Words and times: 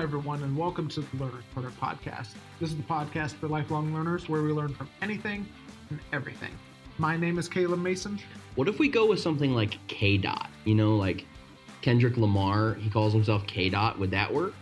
Hi, 0.00 0.04
everyone, 0.04 0.42
and 0.42 0.56
welcome 0.56 0.88
to 0.88 1.02
the 1.02 1.16
Learner's 1.18 1.44
Corner 1.52 1.70
podcast. 1.78 2.28
This 2.58 2.70
is 2.70 2.76
the 2.78 2.82
podcast 2.84 3.32
for 3.32 3.48
lifelong 3.48 3.92
learners 3.92 4.30
where 4.30 4.40
we 4.40 4.50
learn 4.50 4.72
from 4.72 4.88
anything 5.02 5.46
and 5.90 6.00
everything. 6.14 6.52
My 6.96 7.18
name 7.18 7.38
is 7.38 7.50
Caleb 7.50 7.80
Mason. 7.80 8.18
What 8.54 8.66
if 8.66 8.78
we 8.78 8.88
go 8.88 9.04
with 9.04 9.20
something 9.20 9.54
like 9.54 9.76
K 9.88 10.16
dot? 10.16 10.48
You 10.64 10.74
know, 10.74 10.96
like 10.96 11.26
Kendrick 11.82 12.16
Lamar, 12.16 12.76
he 12.76 12.88
calls 12.88 13.12
himself 13.12 13.46
K 13.46 13.68
dot. 13.68 13.98
Would 13.98 14.10
that 14.12 14.32
work? 14.32 14.54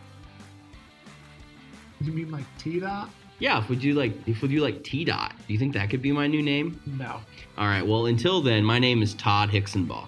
You 2.01 2.11
mean 2.11 2.33
like 2.33 2.45
T 2.59 2.81
Dot? 2.81 3.09
Yeah, 3.39 3.63
if 3.63 3.69
we 3.69 3.77
do 3.77 3.95
like 3.95 4.15
if 4.27 4.43
we 4.43 4.49
do 4.49 4.59
like 4.59 4.83
T 4.83 5.05
dot, 5.05 5.35
do 5.47 5.53
you 5.53 5.59
think 5.61 5.73
that 5.75 5.89
could 5.89 6.03
be 6.03 6.11
my 6.11 6.27
new 6.27 6.43
name? 6.43 6.81
No. 6.85 7.21
All 7.57 7.67
right. 7.69 7.87
Well, 7.87 8.07
until 8.07 8.41
then, 8.41 8.65
my 8.65 8.81
name 8.81 9.03
is 9.03 9.15
Todd 9.15 9.51
Hicksonbaugh. 9.51 10.07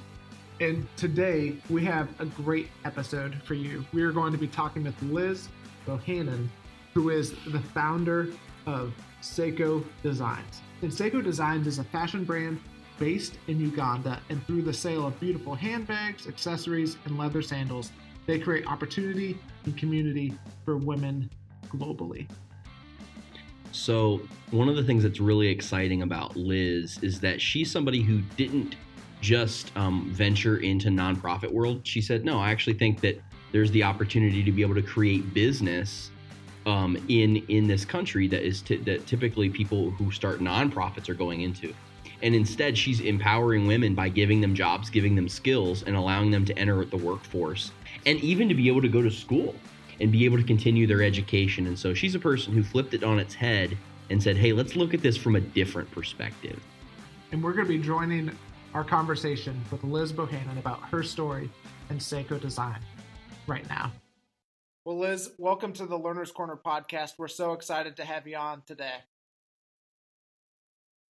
And 0.60 0.86
today 0.98 1.56
we 1.70 1.82
have 1.86 2.08
a 2.20 2.26
great 2.26 2.68
episode 2.84 3.34
for 3.44 3.54
you. 3.54 3.82
We 3.94 4.02
are 4.02 4.12
going 4.12 4.30
to 4.32 4.38
be 4.38 4.46
talking 4.46 4.84
with 4.84 5.02
Liz 5.04 5.48
Bohannon, 5.86 6.48
who 6.92 7.08
is 7.08 7.32
the 7.46 7.60
founder 7.60 8.28
of 8.66 8.92
Sseko 9.22 9.82
Designs. 10.02 10.60
And 10.82 10.92
Sseko 10.92 11.24
Designs 11.24 11.66
is 11.66 11.78
a 11.78 11.84
fashion 11.84 12.24
brand 12.24 12.60
based 12.98 13.38
in 13.48 13.58
Uganda, 13.58 14.20
and 14.28 14.46
through 14.46 14.60
the 14.60 14.74
sale 14.74 15.06
of 15.06 15.18
beautiful 15.18 15.54
handbags, 15.54 16.26
accessories, 16.26 16.98
and 17.06 17.16
leather 17.16 17.40
sandals, 17.40 17.90
they 18.26 18.38
create 18.38 18.66
opportunity 18.66 19.38
and 19.64 19.78
community 19.78 20.34
for 20.66 20.76
women 20.76 21.30
globally. 21.68 22.28
So, 23.72 24.20
one 24.50 24.68
of 24.68 24.76
the 24.76 24.84
things 24.84 25.04
that's 25.04 25.20
really 25.20 25.48
exciting 25.48 26.02
about 26.02 26.36
Liz 26.36 26.98
is 27.02 27.18
that 27.20 27.40
she's 27.40 27.70
somebody 27.70 28.02
who 28.02 28.20
didn't 28.36 28.76
just 29.20 29.76
um, 29.76 30.10
venture 30.12 30.58
into 30.58 30.88
nonprofit 30.88 31.52
world. 31.52 31.80
She 31.86 32.00
said, 32.00 32.24
"No, 32.24 32.38
I 32.38 32.50
actually 32.50 32.74
think 32.74 33.00
that 33.00 33.20
there's 33.52 33.70
the 33.70 33.82
opportunity 33.82 34.42
to 34.42 34.52
be 34.52 34.62
able 34.62 34.74
to 34.74 34.82
create 34.82 35.34
business 35.34 36.10
um, 36.66 36.96
in 37.08 37.36
in 37.48 37.66
this 37.66 37.84
country 37.84 38.28
that 38.28 38.42
is 38.42 38.62
t- 38.62 38.76
that 38.76 39.06
typically 39.06 39.50
people 39.50 39.90
who 39.90 40.10
start 40.10 40.40
nonprofits 40.40 41.08
are 41.08 41.14
going 41.14 41.42
into." 41.42 41.74
And 42.22 42.34
instead, 42.34 42.76
she's 42.76 43.00
empowering 43.00 43.66
women 43.66 43.94
by 43.94 44.10
giving 44.10 44.42
them 44.42 44.54
jobs, 44.54 44.90
giving 44.90 45.14
them 45.14 45.28
skills, 45.28 45.84
and 45.84 45.96
allowing 45.96 46.30
them 46.30 46.44
to 46.44 46.58
enter 46.58 46.84
the 46.84 46.98
workforce, 46.98 47.72
and 48.04 48.20
even 48.20 48.48
to 48.48 48.54
be 48.54 48.68
able 48.68 48.82
to 48.82 48.88
go 48.88 49.00
to 49.00 49.10
school 49.10 49.54
and 50.00 50.10
be 50.10 50.24
able 50.24 50.36
to 50.36 50.44
continue 50.44 50.86
their 50.86 51.02
education. 51.02 51.66
And 51.66 51.78
so 51.78 51.94
she's 51.94 52.14
a 52.14 52.18
person 52.18 52.52
who 52.52 52.62
flipped 52.62 52.94
it 52.94 53.04
on 53.04 53.18
its 53.18 53.34
head 53.34 53.76
and 54.08 54.22
said, 54.22 54.36
hey, 54.36 54.52
let's 54.52 54.76
look 54.76 54.94
at 54.94 55.02
this 55.02 55.16
from 55.16 55.36
a 55.36 55.40
different 55.40 55.90
perspective. 55.90 56.60
And 57.32 57.42
we're 57.42 57.52
going 57.52 57.66
to 57.66 57.68
be 57.68 57.78
joining 57.78 58.30
our 58.74 58.84
conversation 58.84 59.60
with 59.70 59.82
Liz 59.84 60.12
Bohannon 60.12 60.58
about 60.58 60.80
her 60.82 61.02
story 61.02 61.50
and 61.88 61.98
Sseko 61.98 62.40
Design 62.40 62.78
right 63.46 63.68
now. 63.68 63.92
Well, 64.84 64.98
Liz, 64.98 65.30
welcome 65.38 65.72
to 65.74 65.86
the 65.86 65.96
Learner's 65.96 66.30
Corner 66.30 66.58
podcast. 66.64 67.12
We're 67.18 67.28
so 67.28 67.52
excited 67.52 67.96
to 67.96 68.04
have 68.04 68.26
you 68.26 68.36
on 68.36 68.62
today. 68.66 68.94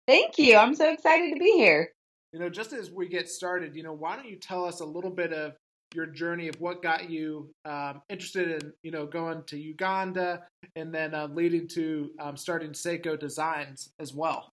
Thank 0.08 0.40
you. 0.40 0.58
I'm 0.58 0.74
so 0.74 0.92
excited 0.92 1.34
to 1.34 1.40
be 1.40 1.52
here. 1.52 1.92
You 2.34 2.40
know, 2.40 2.50
just 2.50 2.74
as 2.74 2.92
we 2.92 3.08
get 3.08 3.30
started, 3.30 3.76
you 3.76 3.84
know, 3.84 3.94
why 3.94 4.16
don't 4.16 4.28
you 4.28 4.38
tell 4.38 4.66
us 4.66 4.80
a 4.80 4.86
little 4.86 5.12
bit 5.12 5.34
of 5.34 5.54
your 5.94 6.06
journey 6.06 6.48
of 6.48 6.60
what 6.60 6.82
got 6.82 7.10
you 7.10 7.50
um, 7.66 8.02
interested 8.10 8.62
in 8.62 8.74
you 8.84 8.92
know 8.92 9.06
going 9.06 9.44
to 9.48 9.58
Uganda 9.58 10.44
and 10.76 10.94
then 10.94 11.16
uh, 11.16 11.28
leading 11.28 11.68
to 11.68 12.12
um, 12.20 12.38
starting 12.38 12.72
Sseko 12.72 13.20
Designs 13.20 13.90
as 14.00 14.14
well. 14.14 14.52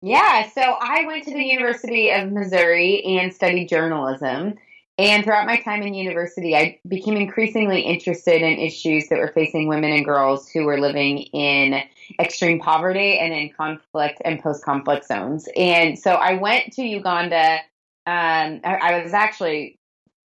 Yeah, 0.00 0.48
so 0.50 0.60
I 0.62 1.04
went 1.06 1.24
to 1.24 1.32
the 1.32 1.44
University 1.44 2.10
of 2.10 2.30
Missouri 2.30 3.02
and 3.04 3.34
studied 3.34 3.68
journalism. 3.68 4.54
And 4.96 5.22
throughout 5.22 5.46
my 5.46 5.60
time 5.60 5.82
in 5.82 5.94
university, 5.94 6.56
I 6.56 6.80
became 6.86 7.16
increasingly 7.16 7.82
interested 7.82 8.42
in 8.42 8.58
issues 8.58 9.08
that 9.08 9.18
were 9.18 9.32
facing 9.32 9.68
women 9.68 9.92
and 9.92 10.04
girls 10.04 10.48
who 10.48 10.64
were 10.64 10.80
living 10.80 11.18
in 11.18 11.82
extreme 12.18 12.58
poverty 12.58 13.16
and 13.18 13.32
in 13.32 13.50
conflict 13.50 14.20
and 14.24 14.42
post 14.42 14.64
conflict 14.64 15.06
zones. 15.06 15.48
And 15.56 15.96
so 15.96 16.14
I 16.14 16.34
went 16.34 16.72
to 16.74 16.82
Uganda. 16.82 17.58
Um, 18.06 18.60
I, 18.64 18.78
I 18.82 19.02
was 19.02 19.12
actually 19.12 19.78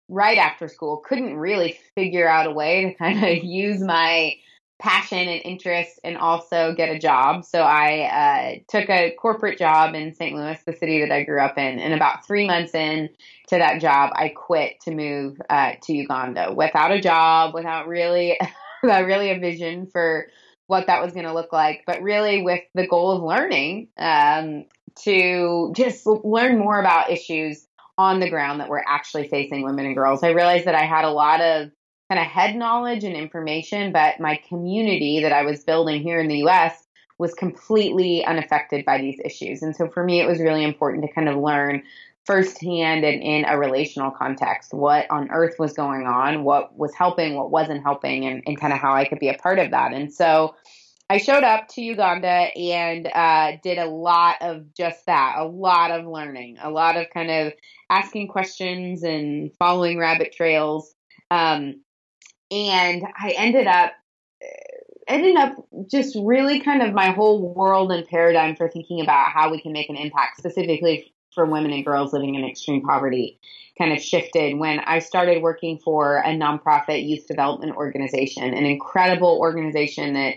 right 0.08 0.38
after 0.38 0.68
school 0.68 0.98
couldn't 0.98 1.36
really 1.36 1.78
figure 1.94 2.28
out 2.28 2.46
a 2.46 2.52
way 2.52 2.84
to 2.84 2.94
kind 2.94 3.24
of 3.24 3.38
use 3.44 3.80
my 3.80 4.34
passion 4.80 5.18
and 5.18 5.42
interest 5.44 6.00
and 6.02 6.16
also 6.16 6.74
get 6.74 6.88
a 6.88 6.98
job. 6.98 7.44
So 7.44 7.60
I 7.60 8.00
uh, 8.00 8.58
took 8.68 8.88
a 8.88 9.14
corporate 9.18 9.58
job 9.58 9.94
in 9.94 10.14
St. 10.14 10.34
Louis, 10.34 10.58
the 10.66 10.72
city 10.72 11.00
that 11.00 11.12
I 11.12 11.22
grew 11.22 11.40
up 11.40 11.58
in. 11.58 11.78
And 11.78 11.94
about 11.94 12.26
three 12.26 12.46
months 12.46 12.74
in 12.74 13.10
to 13.48 13.58
that 13.58 13.80
job, 13.80 14.10
I 14.14 14.30
quit 14.30 14.80
to 14.82 14.90
move 14.90 15.40
uh, 15.48 15.72
to 15.82 15.92
Uganda 15.92 16.52
without 16.54 16.92
a 16.92 17.00
job, 17.00 17.54
without 17.54 17.86
really, 17.86 18.38
without 18.82 19.04
really 19.04 19.30
a 19.30 19.38
vision 19.38 19.86
for 19.86 20.26
what 20.66 20.86
that 20.86 21.02
was 21.02 21.12
going 21.12 21.26
to 21.26 21.34
look 21.34 21.52
like, 21.52 21.82
but 21.86 22.00
really 22.00 22.42
with 22.42 22.62
the 22.74 22.86
goal 22.86 23.10
of 23.10 23.22
learning 23.22 23.88
um, 23.98 24.64
to 25.02 25.72
just 25.76 26.06
learn 26.06 26.58
more 26.58 26.78
about 26.78 27.10
issues 27.10 27.66
on 27.98 28.20
the 28.20 28.30
ground 28.30 28.60
that 28.60 28.68
were 28.68 28.82
actually 28.86 29.28
facing 29.28 29.62
women 29.62 29.84
and 29.84 29.94
girls. 29.94 30.22
I 30.22 30.28
realized 30.28 30.64
that 30.64 30.74
I 30.74 30.84
had 30.84 31.04
a 31.04 31.10
lot 31.10 31.40
of 31.40 31.70
kind 32.10 32.20
of 32.20 32.26
head 32.26 32.56
knowledge 32.56 33.04
and 33.04 33.14
information, 33.14 33.92
but 33.92 34.18
my 34.18 34.40
community 34.48 35.20
that 35.22 35.32
I 35.32 35.42
was 35.44 35.62
building 35.62 36.02
here 36.02 36.18
in 36.18 36.26
the 36.26 36.38
US 36.48 36.88
was 37.18 37.32
completely 37.34 38.24
unaffected 38.24 38.84
by 38.84 38.98
these 38.98 39.20
issues. 39.24 39.62
And 39.62 39.76
so 39.76 39.88
for 39.88 40.02
me, 40.02 40.20
it 40.20 40.26
was 40.26 40.40
really 40.40 40.64
important 40.64 41.04
to 41.06 41.12
kind 41.12 41.28
of 41.28 41.36
learn 41.36 41.84
firsthand 42.26 43.04
and 43.04 43.22
in 43.22 43.44
a 43.44 43.56
relational 43.56 44.10
context 44.10 44.74
what 44.74 45.08
on 45.10 45.30
earth 45.30 45.54
was 45.58 45.72
going 45.72 46.06
on, 46.06 46.42
what 46.42 46.76
was 46.76 46.92
helping, 46.94 47.36
what 47.36 47.52
wasn't 47.52 47.82
helping, 47.82 48.26
and, 48.26 48.42
and 48.44 48.60
kind 48.60 48.72
of 48.72 48.80
how 48.80 48.92
I 48.92 49.04
could 49.04 49.20
be 49.20 49.28
a 49.28 49.34
part 49.34 49.60
of 49.60 49.70
that. 49.70 49.92
And 49.92 50.12
so 50.12 50.56
I 51.08 51.18
showed 51.18 51.44
up 51.44 51.68
to 51.68 51.80
Uganda 51.80 52.26
and 52.56 53.06
uh, 53.06 53.52
did 53.62 53.78
a 53.78 53.86
lot 53.86 54.36
of 54.40 54.74
just 54.74 55.06
that, 55.06 55.36
a 55.38 55.44
lot 55.44 55.92
of 55.92 56.06
learning, 56.06 56.58
a 56.60 56.70
lot 56.70 56.96
of 56.96 57.06
kind 57.10 57.30
of 57.30 57.52
asking 57.88 58.28
questions 58.28 59.04
and 59.04 59.52
following 59.58 59.98
rabbit 59.98 60.32
trails. 60.32 60.94
Um, 61.30 61.82
and 62.50 63.04
I 63.18 63.30
ended 63.36 63.66
up 63.66 63.92
ended 65.06 65.36
up 65.36 65.56
just 65.90 66.16
really 66.22 66.60
kind 66.60 66.82
of 66.82 66.94
my 66.94 67.10
whole 67.10 67.52
world 67.52 67.90
and 67.90 68.06
paradigm 68.06 68.54
for 68.54 68.68
thinking 68.68 69.00
about 69.00 69.30
how 69.30 69.50
we 69.50 69.60
can 69.60 69.72
make 69.72 69.90
an 69.90 69.96
impact 69.96 70.38
specifically 70.38 71.12
for 71.34 71.46
women 71.46 71.72
and 71.72 71.84
girls 71.84 72.12
living 72.12 72.34
in 72.36 72.44
extreme 72.44 72.80
poverty 72.82 73.38
kind 73.76 73.92
of 73.92 74.02
shifted 74.02 74.58
when 74.58 74.80
I 74.80 74.98
started 74.98 75.42
working 75.42 75.78
for 75.78 76.18
a 76.18 76.28
nonprofit 76.28 77.08
youth 77.08 77.26
development 77.26 77.76
organization, 77.76 78.44
an 78.44 78.66
incredible 78.66 79.38
organization 79.40 80.14
that 80.14 80.34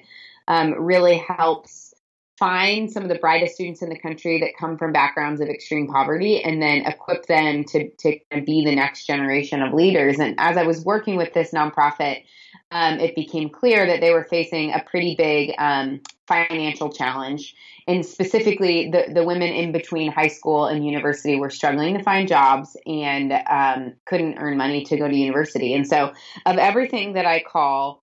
um, 0.47 0.73
really 0.73 1.17
helps 1.17 1.92
find 2.37 2.91
some 2.91 3.03
of 3.03 3.09
the 3.09 3.15
brightest 3.15 3.55
students 3.55 3.81
in 3.81 3.89
the 3.89 3.99
country 3.99 4.39
that 4.39 4.57
come 4.59 4.77
from 4.77 4.91
backgrounds 4.91 5.39
of 5.39 5.49
extreme 5.49 5.87
poverty 5.87 6.41
and 6.41 6.61
then 6.61 6.85
equip 6.85 7.25
them 7.27 7.63
to, 7.63 7.89
to 7.99 8.19
be 8.45 8.65
the 8.65 8.75
next 8.75 9.05
generation 9.05 9.61
of 9.61 9.73
leaders. 9.73 10.19
And 10.19 10.35
as 10.39 10.57
I 10.57 10.63
was 10.63 10.83
working 10.83 11.15
with 11.15 11.33
this 11.33 11.51
nonprofit, 11.51 12.23
um, 12.71 12.99
it 12.99 13.15
became 13.15 13.49
clear 13.49 13.85
that 13.85 14.01
they 14.01 14.11
were 14.11 14.23
facing 14.23 14.73
a 14.73 14.83
pretty 14.83 15.15
big 15.15 15.53
um, 15.59 16.01
financial 16.27 16.91
challenge. 16.91 17.55
And 17.87 18.05
specifically, 18.05 18.89
the, 18.89 19.13
the 19.13 19.23
women 19.23 19.49
in 19.49 19.71
between 19.71 20.11
high 20.11 20.29
school 20.29 20.65
and 20.65 20.85
university 20.85 21.39
were 21.39 21.49
struggling 21.49 21.97
to 21.97 22.03
find 22.03 22.27
jobs 22.27 22.75
and 22.85 23.33
um, 23.47 23.93
couldn't 24.05 24.37
earn 24.39 24.57
money 24.57 24.83
to 24.85 24.97
go 24.97 25.07
to 25.07 25.15
university. 25.15 25.73
And 25.73 25.85
so, 25.87 26.13
of 26.45 26.57
everything 26.57 27.13
that 27.13 27.25
I 27.25 27.43
call 27.43 28.02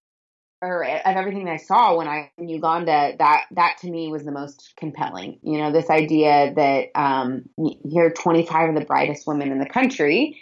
or 0.63 0.85
of 0.85 1.17
everything 1.17 1.49
I 1.49 1.57
saw 1.57 1.97
when 1.97 2.07
I 2.07 2.31
in 2.37 2.49
Uganda, 2.49 3.15
that 3.19 3.45
that 3.53 3.79
to 3.81 3.91
me 3.91 4.11
was 4.11 4.25
the 4.25 4.33
most 4.33 4.75
compelling. 4.77 5.39
You 5.43 5.59
know, 5.59 5.73
this 5.73 5.89
idea 5.89 6.53
that 6.55 6.89
um, 6.95 7.49
you're 7.85 8.11
25 8.11 8.71
of 8.71 8.75
the 8.75 8.85
brightest 8.85 9.27
women 9.27 9.53
in 9.53 9.59
the 9.59 9.69
country, 9.69 10.39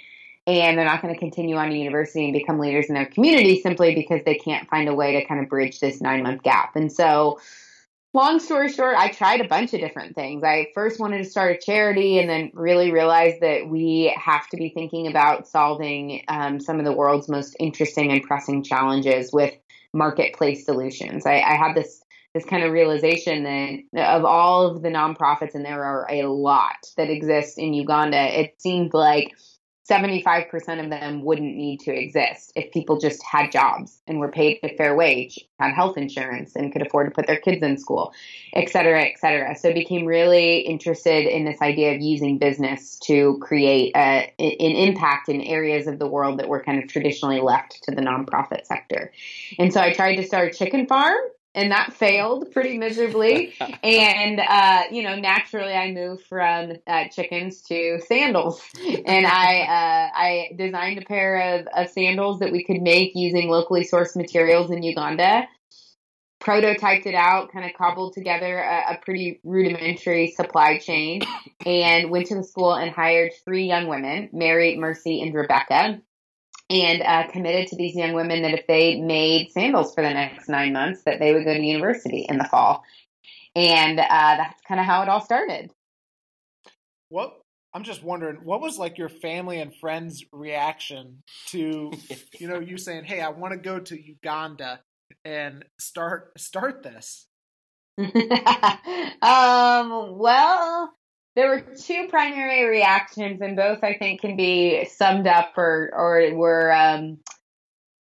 and 0.46 0.76
they're 0.76 0.84
not 0.84 1.02
going 1.02 1.14
to 1.14 1.20
continue 1.20 1.56
on 1.56 1.70
to 1.70 1.76
university 1.76 2.24
and 2.24 2.32
become 2.32 2.58
leaders 2.58 2.86
in 2.88 2.94
their 2.94 3.06
community 3.06 3.60
simply 3.60 3.94
because 3.94 4.20
they 4.24 4.34
can't 4.34 4.68
find 4.68 4.88
a 4.88 4.94
way 4.94 5.20
to 5.20 5.24
kind 5.24 5.40
of 5.40 5.48
bridge 5.48 5.78
this 5.78 6.00
nine 6.00 6.24
month 6.24 6.42
gap. 6.42 6.74
And 6.74 6.90
so, 6.90 7.38
long 8.12 8.40
story 8.40 8.72
short, 8.72 8.96
I 8.96 9.10
tried 9.10 9.40
a 9.40 9.46
bunch 9.46 9.72
of 9.72 9.78
different 9.78 10.16
things. 10.16 10.42
I 10.42 10.66
first 10.74 10.98
wanted 10.98 11.18
to 11.18 11.30
start 11.30 11.54
a 11.54 11.64
charity, 11.64 12.18
and 12.18 12.28
then 12.28 12.50
really 12.54 12.90
realized 12.90 13.40
that 13.42 13.68
we 13.68 14.12
have 14.20 14.48
to 14.48 14.56
be 14.56 14.70
thinking 14.70 15.06
about 15.06 15.46
solving 15.46 16.24
um, 16.26 16.58
some 16.58 16.80
of 16.80 16.84
the 16.84 16.92
world's 16.92 17.28
most 17.28 17.54
interesting 17.60 18.10
and 18.10 18.20
pressing 18.24 18.64
challenges 18.64 19.32
with 19.32 19.54
marketplace 19.92 20.64
solutions. 20.64 21.26
I, 21.26 21.40
I 21.40 21.54
had 21.54 21.74
this 21.74 22.02
this 22.34 22.44
kind 22.44 22.62
of 22.62 22.72
realization 22.72 23.42
that 23.94 24.16
of 24.16 24.24
all 24.24 24.66
of 24.66 24.82
the 24.82 24.90
nonprofits, 24.90 25.54
and 25.54 25.64
there 25.64 25.82
are 25.82 26.06
a 26.10 26.26
lot 26.26 26.76
that 26.96 27.08
exist 27.08 27.58
in 27.58 27.72
Uganda, 27.72 28.40
it 28.40 28.54
seemed 28.60 28.92
like 28.92 29.34
75% 29.88 30.84
of 30.84 30.90
them 30.90 31.22
wouldn't 31.22 31.56
need 31.56 31.80
to 31.80 31.92
exist 31.92 32.52
if 32.54 32.70
people 32.72 32.98
just 32.98 33.22
had 33.22 33.50
jobs 33.50 34.00
and 34.06 34.20
were 34.20 34.30
paid 34.30 34.58
a 34.62 34.76
fair 34.76 34.94
wage, 34.94 35.38
had 35.58 35.72
health 35.72 35.96
insurance, 35.96 36.54
and 36.54 36.72
could 36.72 36.82
afford 36.82 37.06
to 37.06 37.10
put 37.10 37.26
their 37.26 37.38
kids 37.38 37.62
in 37.62 37.78
school, 37.78 38.12
et 38.52 38.68
cetera, 38.68 39.02
et 39.02 39.18
cetera. 39.18 39.56
So 39.56 39.70
I 39.70 39.72
became 39.72 40.04
really 40.04 40.58
interested 40.58 41.26
in 41.26 41.44
this 41.44 41.62
idea 41.62 41.94
of 41.94 42.02
using 42.02 42.36
business 42.36 42.98
to 43.04 43.38
create 43.40 43.96
a, 43.96 44.30
an 44.38 44.76
impact 44.76 45.30
in 45.30 45.40
areas 45.40 45.86
of 45.86 45.98
the 45.98 46.06
world 46.06 46.38
that 46.38 46.48
were 46.48 46.62
kind 46.62 46.82
of 46.82 46.88
traditionally 46.88 47.40
left 47.40 47.82
to 47.84 47.90
the 47.90 48.02
nonprofit 48.02 48.66
sector. 48.66 49.10
And 49.58 49.72
so 49.72 49.80
I 49.80 49.94
tried 49.94 50.16
to 50.16 50.24
start 50.24 50.54
a 50.54 50.58
chicken 50.58 50.86
farm 50.86 51.16
and 51.58 51.72
that 51.72 51.92
failed 51.92 52.52
pretty 52.52 52.78
miserably. 52.78 53.52
and 53.82 54.40
uh, 54.40 54.82
you 54.92 55.02
know, 55.02 55.16
naturally, 55.16 55.72
I 55.72 55.92
moved 55.92 56.24
from 56.24 56.72
uh, 56.86 57.08
chickens 57.08 57.62
to 57.62 58.00
sandals, 58.06 58.62
and 58.78 59.26
I 59.26 59.60
uh, 59.62 60.10
I 60.16 60.50
designed 60.56 60.98
a 60.98 61.04
pair 61.04 61.58
of, 61.58 61.66
of 61.76 61.90
sandals 61.90 62.38
that 62.38 62.52
we 62.52 62.64
could 62.64 62.80
make 62.80 63.12
using 63.14 63.48
locally 63.48 63.84
sourced 63.84 64.16
materials 64.16 64.70
in 64.70 64.82
Uganda. 64.82 65.48
Prototyped 66.40 67.06
it 67.06 67.16
out, 67.16 67.52
kind 67.52 67.64
of 67.64 67.76
cobbled 67.76 68.14
together 68.14 68.60
a, 68.60 68.92
a 68.92 68.98
pretty 69.04 69.40
rudimentary 69.42 70.30
supply 70.30 70.78
chain, 70.78 71.22
and 71.66 72.10
went 72.10 72.26
to 72.26 72.36
the 72.36 72.44
school 72.44 72.72
and 72.74 72.92
hired 72.92 73.32
three 73.44 73.66
young 73.66 73.88
women, 73.88 74.30
Mary, 74.32 74.76
Mercy, 74.76 75.20
and 75.20 75.34
Rebecca 75.34 76.00
and 76.70 77.02
uh, 77.02 77.30
committed 77.30 77.68
to 77.68 77.76
these 77.76 77.94
young 77.94 78.12
women 78.12 78.42
that 78.42 78.52
if 78.52 78.66
they 78.66 79.00
made 79.00 79.50
sandals 79.52 79.94
for 79.94 80.02
the 80.02 80.10
next 80.10 80.48
nine 80.48 80.72
months, 80.72 81.02
that 81.04 81.18
they 81.18 81.32
would 81.32 81.44
go 81.44 81.54
to 81.54 81.62
university 81.62 82.26
in 82.28 82.38
the 82.38 82.44
fall. 82.44 82.84
And 83.56 83.98
uh, 83.98 84.04
that's 84.08 84.60
kind 84.66 84.78
of 84.78 84.86
how 84.86 85.02
it 85.02 85.08
all 85.08 85.20
started. 85.20 85.70
What 87.08 87.40
I'm 87.74 87.84
just 87.84 88.02
wondering, 88.02 88.36
what 88.44 88.60
was 88.60 88.78
like 88.78 88.98
your 88.98 89.08
family 89.08 89.60
and 89.60 89.74
friends' 89.74 90.24
reaction 90.32 91.22
to, 91.46 91.92
you 92.38 92.48
know, 92.48 92.60
you 92.60 92.76
saying, 92.76 93.04
"Hey, 93.04 93.20
I 93.20 93.30
want 93.30 93.52
to 93.52 93.58
go 93.58 93.78
to 93.78 94.00
Uganda 94.00 94.80
and 95.24 95.64
start 95.78 96.38
start 96.38 96.82
this." 96.82 97.26
um. 97.98 100.18
Well, 100.18 100.92
there 101.38 101.50
were 101.50 101.60
two 101.60 102.08
primary 102.08 102.64
reactions, 102.64 103.40
and 103.40 103.54
both 103.54 103.84
I 103.84 103.94
think 103.94 104.20
can 104.20 104.34
be 104.34 104.84
summed 104.86 105.28
up 105.28 105.56
or 105.56 105.88
or 105.94 106.34
were 106.34 106.72
um, 106.72 107.18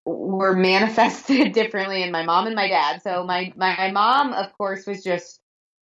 were 0.05 0.55
manifested 0.55 1.53
differently 1.55 2.03
in 2.03 2.13
my 2.13 2.25
mom 2.25 2.47
and 2.47 2.55
my 2.55 2.69
dad. 2.69 3.01
So 3.01 3.25
my 3.25 3.51
my 3.57 3.91
mom, 3.91 4.35
of 4.35 4.53
course, 4.59 4.87
was 4.87 5.03
just 5.03 5.41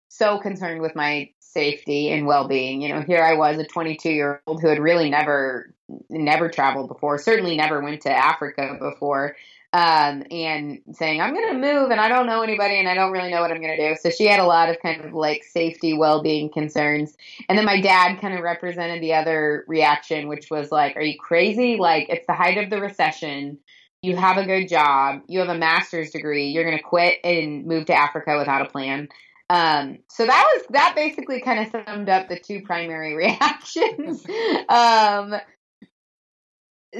so 0.09 0.39
concerned 0.39 0.81
with 0.81 0.97
my 0.97 1.29
safety 1.39 2.11
and 2.11 2.27
well-being. 2.27 2.81
You 2.81 2.89
know, 2.89 3.03
here 3.03 3.23
I 3.23 3.35
was, 3.35 3.59
a 3.59 3.65
22-year-old 3.65 4.63
who 4.63 4.69
had 4.69 4.79
really 4.79 5.11
never 5.11 5.75
never 6.09 6.49
traveled 6.49 6.89
before, 6.89 7.19
certainly 7.19 7.59
never 7.59 7.83
went 7.83 8.01
to 8.03 8.11
Africa 8.11 8.79
before 8.81 9.37
um, 9.75 10.23
and 10.31 10.79
saying, 10.93 11.21
I'm 11.21 11.35
going 11.35 11.49
to 11.49 11.59
move 11.59 11.91
and 11.91 12.01
I 12.01 12.09
don't 12.09 12.29
know 12.29 12.43
anybody 12.43 12.79
and 12.79 12.89
I 12.89 12.95
don't 12.95 13.11
really 13.11 13.33
know 13.33 13.41
what 13.41 13.51
I'm 13.51 13.61
going 13.61 13.77
to 13.77 13.89
do. 13.89 13.97
So 14.01 14.09
she 14.09 14.25
had 14.25 14.39
a 14.39 14.47
lot 14.47 14.69
of 14.69 14.79
kind 14.79 15.05
of 15.05 15.15
like 15.15 15.43
safety, 15.43 15.95
well 15.95 16.23
being 16.23 16.49
concerns. 16.49 17.17
And 17.49 17.59
then 17.59 17.65
my 17.65 17.81
dad 17.81 18.21
kind 18.21 18.35
of 18.35 18.45
represented 18.45 19.03
the 19.03 19.15
other 19.15 19.65
reaction, 19.67 20.29
which 20.29 20.49
was 20.49 20.71
like, 20.71 20.97
Are 20.97 21.03
you 21.03 21.19
crazy? 21.19 21.77
Like, 21.77 22.09
it's 22.09 22.25
the 22.29 22.35
height 22.35 22.57
of 22.57 22.71
the 22.71 22.81
recession. 22.81 23.59
You 24.01 24.15
have 24.17 24.37
a 24.37 24.47
good 24.47 24.69
job. 24.69 25.23
You 25.27 25.41
have 25.41 25.49
a 25.49 25.59
master's 25.59 26.13
degree. 26.13 26.51
You're 26.51 26.65
going 26.65 26.79
to 26.79 26.83
quit 26.83 27.19
and 27.25 27.67
move 27.67 27.87
to 27.87 27.95
Africa 27.95 28.37
without 28.39 28.63
a 28.63 28.67
plan. 28.67 29.09
Um, 29.51 29.99
so 30.09 30.25
that 30.25 30.49
was 30.55 30.67
that 30.71 30.95
basically 30.95 31.41
kind 31.41 31.67
of 31.67 31.85
summed 31.87 32.09
up 32.09 32.29
the 32.29 32.39
two 32.39 32.63
primary 32.63 33.15
reactions. 33.17 34.25
um, 34.69 35.35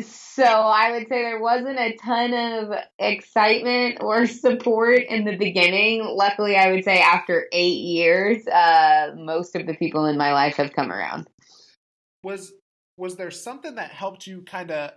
so 0.03 0.45
I 0.45 0.93
would 0.93 1.09
say 1.09 1.23
there 1.23 1.41
wasn't 1.41 1.79
a 1.79 1.97
ton 1.97 2.33
of 2.35 2.79
excitement 2.99 3.99
or 4.01 4.27
support 4.27 5.03
in 5.09 5.25
the 5.25 5.37
beginning. 5.37 6.05
Luckily, 6.05 6.57
I 6.57 6.73
would 6.73 6.85
say 6.85 7.01
after 7.01 7.47
eight 7.53 7.83
years, 7.83 8.47
uh, 8.47 9.15
most 9.17 9.55
of 9.55 9.67
the 9.67 9.75
people 9.75 10.07
in 10.07 10.17
my 10.17 10.33
life 10.33 10.57
have 10.57 10.73
come 10.73 10.91
around. 10.91 11.29
Was 12.23 12.53
was 12.97 13.17
there 13.17 13.31
something 13.31 13.75
that 13.77 13.91
helped 13.91 14.27
you 14.27 14.43
kind 14.43 14.71
of? 14.71 14.93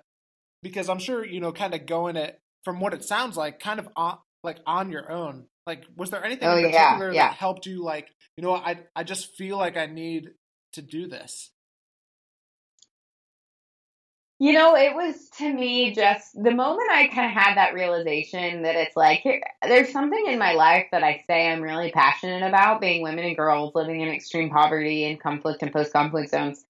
Because 0.64 0.90
I'm 0.90 1.00
sure 1.00 1.26
you 1.26 1.40
know, 1.40 1.52
kind 1.52 1.74
of 1.74 1.86
going 1.86 2.16
it 2.16 2.40
from 2.64 2.80
what 2.80 2.94
it 2.94 3.04
sounds 3.04 3.38
like, 3.38 3.60
kind 3.60 3.80
of 3.80 3.88
on 3.96 4.18
like 4.44 4.60
on 4.66 4.92
your 4.92 5.12
own. 5.12 5.46
Like, 5.66 5.84
was 5.96 6.10
there 6.10 6.24
anything 6.24 6.48
oh, 6.48 6.58
in 6.58 6.72
particular 6.72 7.12
yeah, 7.12 7.16
yeah. 7.16 7.28
that 7.30 7.36
helped 7.36 7.66
you? 7.66 7.84
Like, 7.84 8.08
you 8.38 8.44
know, 8.44 8.56
I 8.56 8.80
I 8.96 9.04
just 9.04 9.36
feel 9.36 9.58
like 9.58 9.78
I 9.78 9.86
need 9.86 10.30
to 10.74 10.82
do 10.82 11.08
this. 11.08 11.52
You 14.40 14.54
know, 14.54 14.76
it 14.76 14.94
was 14.94 15.30
to 15.38 15.52
me 15.52 15.96
just 15.96 16.32
the 16.36 16.52
moment 16.52 16.92
I 16.92 17.08
kind 17.08 17.26
of 17.26 17.32
had 17.32 17.56
that 17.56 17.74
realization 17.74 18.62
that 18.62 18.76
it's 18.76 18.96
like 18.96 19.22
here, 19.22 19.42
there's 19.64 19.92
something 19.92 20.26
in 20.28 20.38
my 20.38 20.54
life 20.54 20.86
that 20.92 21.04
I 21.04 21.24
say 21.26 21.52
I'm 21.52 21.62
really 21.62 21.92
passionate 21.92 22.48
about 22.48 22.80
being 22.80 23.02
women 23.02 23.26
and 23.26 23.36
girls 23.36 23.74
living 23.74 24.02
in 24.02 24.10
extreme 24.10 24.52
poverty 24.52 25.06
and 25.06 25.20
conflict 25.20 25.64
and 25.64 25.74
post 25.74 25.92
conflict 25.92 26.30
zones. 26.30 26.64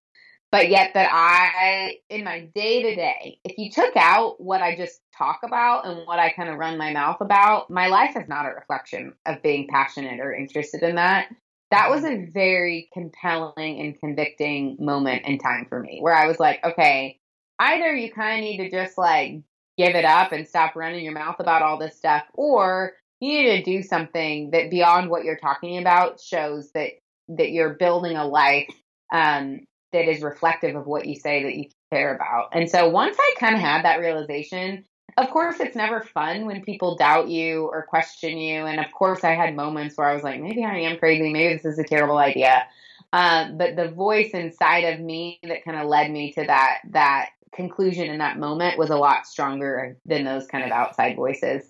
But 0.49 0.69
yet, 0.69 0.93
that 0.93 1.09
I, 1.11 1.97
in 2.09 2.23
my 2.23 2.49
day 2.55 2.83
to 2.83 2.95
day, 2.95 3.39
if 3.43 3.57
you 3.57 3.69
took 3.69 3.97
out 3.97 4.39
what 4.39 4.61
I 4.61 4.77
just 4.77 5.01
talk 5.17 5.41
about 5.43 5.85
and 5.85 6.07
what 6.07 6.19
I 6.19 6.31
kind 6.31 6.47
of 6.47 6.57
run 6.57 6.77
my 6.77 6.93
mouth 6.93 7.17
about, 7.19 7.69
my 7.69 7.87
life 7.87 8.15
is 8.15 8.29
not 8.29 8.45
a 8.45 8.55
reflection 8.55 9.13
of 9.25 9.43
being 9.43 9.67
passionate 9.67 10.21
or 10.21 10.33
interested 10.33 10.83
in 10.83 10.95
that. 10.95 11.27
That 11.71 11.89
was 11.89 12.05
a 12.05 12.29
very 12.31 12.89
compelling 12.93 13.81
and 13.81 13.99
convicting 13.99 14.77
moment 14.79 15.25
in 15.25 15.37
time 15.37 15.65
for 15.67 15.81
me 15.81 15.99
where 15.99 16.15
I 16.15 16.27
was 16.27 16.39
like, 16.39 16.63
okay, 16.63 17.19
either 17.59 17.93
you 17.93 18.11
kind 18.11 18.39
of 18.39 18.43
need 18.43 18.57
to 18.57 18.69
just 18.69 18.97
like 18.97 19.41
give 19.77 19.95
it 19.95 20.05
up 20.05 20.31
and 20.31 20.47
stop 20.47 20.75
running 20.75 21.03
your 21.03 21.13
mouth 21.13 21.35
about 21.39 21.61
all 21.61 21.77
this 21.77 21.97
stuff, 21.97 22.23
or 22.33 22.93
you 23.19 23.43
need 23.43 23.57
to 23.57 23.63
do 23.63 23.83
something 23.83 24.51
that 24.51 24.69
beyond 24.69 25.09
what 25.09 25.23
you're 25.23 25.37
talking 25.37 25.77
about 25.77 26.19
shows 26.19 26.71
that 26.71 26.91
that 27.29 27.51
you're 27.51 27.73
building 27.73 28.15
a 28.15 28.25
life 28.25 28.73
um, 29.11 29.61
that 29.91 30.09
is 30.09 30.21
reflective 30.21 30.75
of 30.75 30.85
what 30.85 31.05
you 31.05 31.15
say 31.15 31.43
that 31.43 31.55
you 31.55 31.65
care 31.91 32.15
about. 32.15 32.49
And 32.53 32.69
so 32.69 32.89
once 32.89 33.17
I 33.19 33.35
kind 33.39 33.55
of 33.55 33.61
had 33.61 33.83
that 33.83 33.99
realization, 33.99 34.85
of 35.17 35.29
course, 35.29 35.59
it's 35.59 35.75
never 35.75 36.01
fun 36.01 36.45
when 36.45 36.63
people 36.63 36.95
doubt 36.95 37.27
you 37.27 37.69
or 37.71 37.83
question 37.83 38.37
you. 38.37 38.65
And 38.65 38.79
of 38.79 38.91
course, 38.91 39.23
I 39.23 39.31
had 39.31 39.55
moments 39.55 39.97
where 39.97 40.07
I 40.07 40.13
was 40.13 40.23
like, 40.23 40.41
maybe 40.41 40.63
I 40.63 40.79
am 40.79 40.97
crazy. 40.97 41.31
Maybe 41.31 41.55
this 41.55 41.65
is 41.65 41.79
a 41.79 41.83
terrible 41.83 42.17
idea. 42.17 42.67
Uh, 43.11 43.51
but 43.51 43.75
the 43.75 43.89
voice 43.89 44.31
inside 44.31 44.81
of 44.81 44.99
me 44.99 45.39
that 45.43 45.63
kind 45.63 45.79
of 45.79 45.87
led 45.87 46.11
me 46.11 46.33
to 46.33 46.43
that 46.45 46.79
that 46.91 47.29
conclusion 47.53 48.09
in 48.09 48.19
that 48.19 48.37
moment 48.37 48.77
was 48.77 48.89
a 48.89 48.97
lot 48.97 49.25
stronger 49.25 49.97
than 50.05 50.23
those 50.23 50.47
kind 50.47 50.63
of 50.63 50.71
outside 50.71 51.15
voices. 51.15 51.63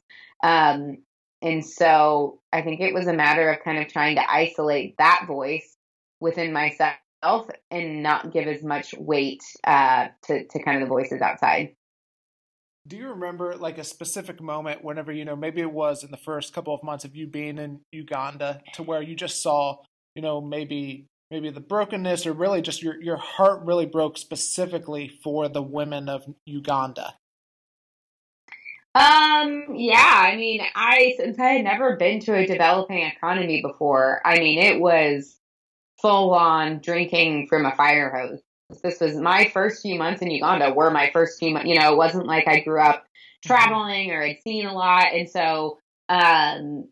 Um, 0.44 0.98
and 1.42 1.66
so 1.66 2.40
I 2.52 2.62
think 2.62 2.82
it 2.82 2.94
was 2.94 3.08
a 3.08 3.14
matter 3.14 3.50
of 3.52 3.64
kind 3.64 3.78
of 3.78 3.88
trying 3.88 4.16
to 4.16 4.32
isolate 4.32 4.96
that 4.98 5.26
voice 5.28 5.78
within 6.20 6.52
myself 6.52 7.50
and 7.70 8.02
not 8.02 8.34
give 8.34 8.48
as 8.48 8.64
much 8.64 8.94
weight 8.98 9.44
uh, 9.64 10.08
to, 10.24 10.48
to 10.48 10.64
kind 10.64 10.82
of 10.82 10.88
the 10.88 10.94
voices 10.94 11.22
outside. 11.22 11.76
Do 12.88 12.96
you 12.96 13.10
remember 13.10 13.56
like 13.56 13.78
a 13.78 13.84
specific 13.84 14.42
moment 14.42 14.84
whenever, 14.84 15.12
you 15.12 15.26
know, 15.26 15.36
maybe 15.36 15.62
it 15.62 15.72
was 15.72 16.04
in 16.04 16.12
the 16.12 16.18
first 16.18 16.54
couple 16.54 16.74
of 16.74 16.84
months 16.84 17.04
of 17.04 17.16
you 17.16 17.28
being 17.28 17.58
in 17.58 17.82
Uganda 17.92 18.62
to 18.74 18.84
where 18.84 19.02
you 19.02 19.14
just 19.14 19.42
saw, 19.42 19.78
you 20.16 20.22
know, 20.22 20.40
maybe 20.40 21.06
maybe 21.32 21.50
the 21.50 21.60
brokenness 21.60 22.26
or 22.26 22.34
really 22.34 22.62
just 22.62 22.82
your, 22.82 23.02
your 23.02 23.18
heart 23.18 23.62
really 23.64 23.86
broke 23.86 24.18
specifically 24.18 25.08
for 25.24 25.48
the 25.50 25.62
women 25.62 26.10
of 26.10 26.24
Uganda? 26.46 27.16
Um, 28.96 29.76
yeah, 29.76 30.22
I 30.26 30.36
mean, 30.38 30.62
I, 30.76 31.14
since 31.18 31.38
I 31.38 31.50
had 31.50 31.64
never 31.64 31.98
been 31.98 32.20
to 32.22 32.34
a 32.34 32.48
developing 32.48 33.04
economy 33.04 33.62
before, 33.62 34.22
I 34.26 34.40
mean, 34.40 34.58
it 34.58 34.80
was 34.80 35.38
full 36.02 36.34
on 36.34 36.80
drinking 36.80 37.48
from 37.48 37.66
a 37.66 37.76
fire 37.76 38.10
hose. 38.10 38.42
This 38.82 39.00
was 39.00 39.16
my 39.16 39.50
first 39.54 39.82
few 39.82 39.98
months 39.98 40.22
in 40.22 40.32
Uganda 40.32 40.74
were 40.74 40.90
my 40.90 41.12
first 41.14 41.40
few 41.40 41.54
months, 41.54 41.70
you 41.70 41.80
know, 41.80 41.94
it 41.94 41.98
wasn't 41.98 42.26
like 42.26 42.48
I 42.48 42.62
grew 42.62 42.82
up 42.82 43.06
traveling 43.46 44.12
or 44.12 44.26
had 44.26 44.42
seen 44.42 44.66
a 44.66 44.74
lot. 44.74 45.14
And 45.14 45.30
so, 45.30 45.80
um, 46.10 46.90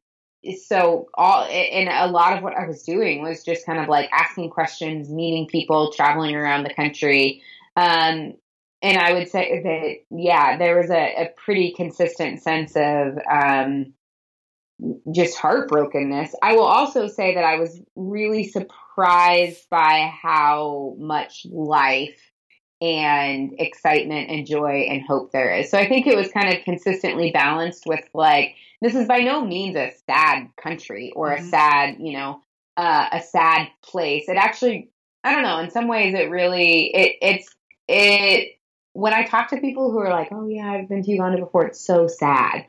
so 0.54 1.10
all 1.16 1.46
and 1.46 1.90
a 1.90 2.12
lot 2.12 2.38
of 2.38 2.44
what 2.44 2.56
I 2.56 2.68
was 2.68 2.84
doing 2.84 3.22
was 3.22 3.44
just 3.44 3.66
kind 3.66 3.80
of 3.80 3.88
like 3.88 4.10
asking 4.12 4.50
questions, 4.50 5.10
meeting 5.10 5.48
people, 5.48 5.92
traveling 5.92 6.36
around 6.36 6.64
the 6.64 6.74
country. 6.74 7.42
Um, 7.76 8.34
and 8.82 8.98
I 8.98 9.14
would 9.14 9.30
say 9.30 9.62
that 9.64 10.18
yeah, 10.18 10.58
there 10.58 10.78
was 10.78 10.90
a, 10.90 11.24
a 11.24 11.30
pretty 11.44 11.74
consistent 11.76 12.42
sense 12.42 12.74
of 12.76 13.18
um, 13.30 13.94
just 15.14 15.38
heartbrokenness. 15.38 16.32
I 16.42 16.54
will 16.54 16.66
also 16.66 17.08
say 17.08 17.36
that 17.36 17.44
I 17.44 17.58
was 17.58 17.82
really 17.96 18.44
surprised 18.44 19.70
by 19.70 20.12
how 20.22 20.96
much 21.00 21.46
life 21.50 22.20
and 22.82 23.54
excitement 23.60 24.30
and 24.30 24.46
joy 24.46 24.88
and 24.90 25.02
hope 25.06 25.32
there 25.32 25.56
is. 25.56 25.72
So 25.72 25.78
I 25.78 25.88
think 25.88 26.08
it 26.08 26.18
was 26.18 26.30
kind 26.32 26.54
of 26.54 26.64
consistently 26.64 27.32
balanced 27.32 27.86
with 27.86 28.04
like 28.14 28.56
this 28.82 28.96
is 28.96 29.08
by 29.08 29.20
no 29.20 29.46
means 29.46 29.76
a 29.76 29.92
sad 30.06 30.50
country 30.62 31.12
or 31.16 31.30
mm-hmm. 31.30 31.46
a 31.46 31.50
sad, 31.50 31.96
you 32.00 32.14
know, 32.14 32.42
uh, 32.78 33.08
a 33.12 33.22
sad 33.22 33.68
place. 33.82 34.28
It 34.28 34.38
actually, 34.38 34.90
I 35.24 35.34
don't 35.34 35.44
know. 35.44 35.60
In 35.60 35.72
some 35.72 35.88
ways, 35.88 36.14
it 36.14 36.30
really 36.30 36.92
it 36.94 37.16
it's 37.22 37.56
it 37.88 38.60
when 38.94 39.14
I 39.14 39.24
talk 39.24 39.50
to 39.50 39.58
people 39.58 39.92
who 39.92 40.00
are 40.00 40.10
like, 40.10 40.30
"Oh 40.32 40.48
yeah, 40.48 40.72
I've 40.72 40.90
been 40.90 41.04
to 41.04 41.12
Uganda 41.12 41.40
before," 41.40 41.66
it's 41.66 41.80
so 41.80 42.08
sad. 42.08 42.66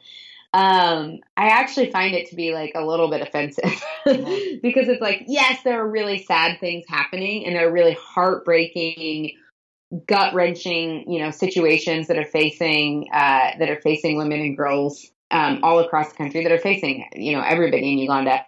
Um, 0.57 1.19
I 1.37 1.49
actually 1.49 1.91
find 1.91 2.15
it 2.15 2.31
to 2.31 2.35
be 2.35 2.55
like 2.55 2.73
a 2.75 2.85
little 2.85 3.11
bit 3.11 3.21
offensive 3.21 3.85
mm-hmm. 4.07 4.59
because 4.63 4.89
it's 4.89 5.03
like, 5.03 5.25
yes, 5.27 5.63
there 5.65 5.83
are 5.83 5.87
really 5.87 6.23
sad 6.23 6.59
things 6.61 6.87
happening 6.89 7.45
and 7.45 7.55
they're 7.55 7.71
really 7.71 7.97
heartbreaking, 8.01 9.33
gut 10.07 10.35
wrenching, 10.35 11.11
you 11.11 11.21
know, 11.21 11.31
situations 11.31 12.09
that 12.09 12.19
are 12.19 12.25
facing 12.25 13.09
uh, 13.13 13.51
that 13.59 13.71
are 13.71 13.81
facing 13.81 14.17
women 14.17 14.41
and 14.41 14.57
girls 14.57 15.11
um, 15.31 15.61
all 15.63 15.79
across 15.79 16.11
the 16.11 16.17
country 16.17 16.43
that 16.43 16.53
are 16.53 16.59
facing, 16.59 17.07
you 17.15 17.33
know, 17.33 17.43
everybody 17.43 17.93
in 17.93 17.99
Uganda. 17.99 18.45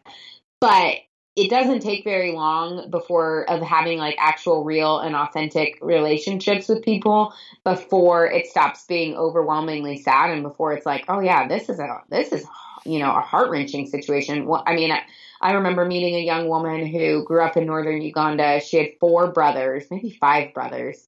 But 0.60 0.96
it 1.38 1.50
doesn't 1.50 1.80
take 1.80 2.02
very 2.02 2.32
long 2.32 2.90
before 2.90 3.48
of 3.48 3.62
having 3.62 3.98
like 3.98 4.16
actual 4.18 4.64
real 4.64 4.98
and 4.98 5.14
authentic 5.14 5.78
relationships 5.80 6.68
with 6.68 6.82
people 6.82 7.32
before 7.62 8.26
it 8.26 8.48
stops 8.48 8.84
being 8.86 9.14
overwhelmingly 9.16 9.98
sad 10.02 10.30
and 10.30 10.42
before 10.42 10.72
it's 10.72 10.84
like 10.84 11.04
oh 11.06 11.20
yeah 11.20 11.46
this 11.46 11.68
is 11.68 11.78
a 11.78 12.02
this 12.10 12.32
is 12.32 12.44
you 12.84 12.98
know 12.98 13.14
a 13.14 13.20
heart-wrenching 13.20 13.86
situation. 13.86 14.46
Well, 14.46 14.64
i 14.66 14.74
mean 14.74 14.90
I, 14.90 15.02
I 15.40 15.52
remember 15.52 15.84
meeting 15.84 16.16
a 16.16 16.24
young 16.24 16.48
woman 16.48 16.84
who 16.84 17.24
grew 17.24 17.40
up 17.44 17.56
in 17.56 17.66
northern 17.66 18.02
uganda. 18.02 18.60
She 18.60 18.76
had 18.76 18.88
four 18.98 19.30
brothers 19.30 19.84
maybe 19.92 20.10
five 20.10 20.52
brothers 20.52 21.06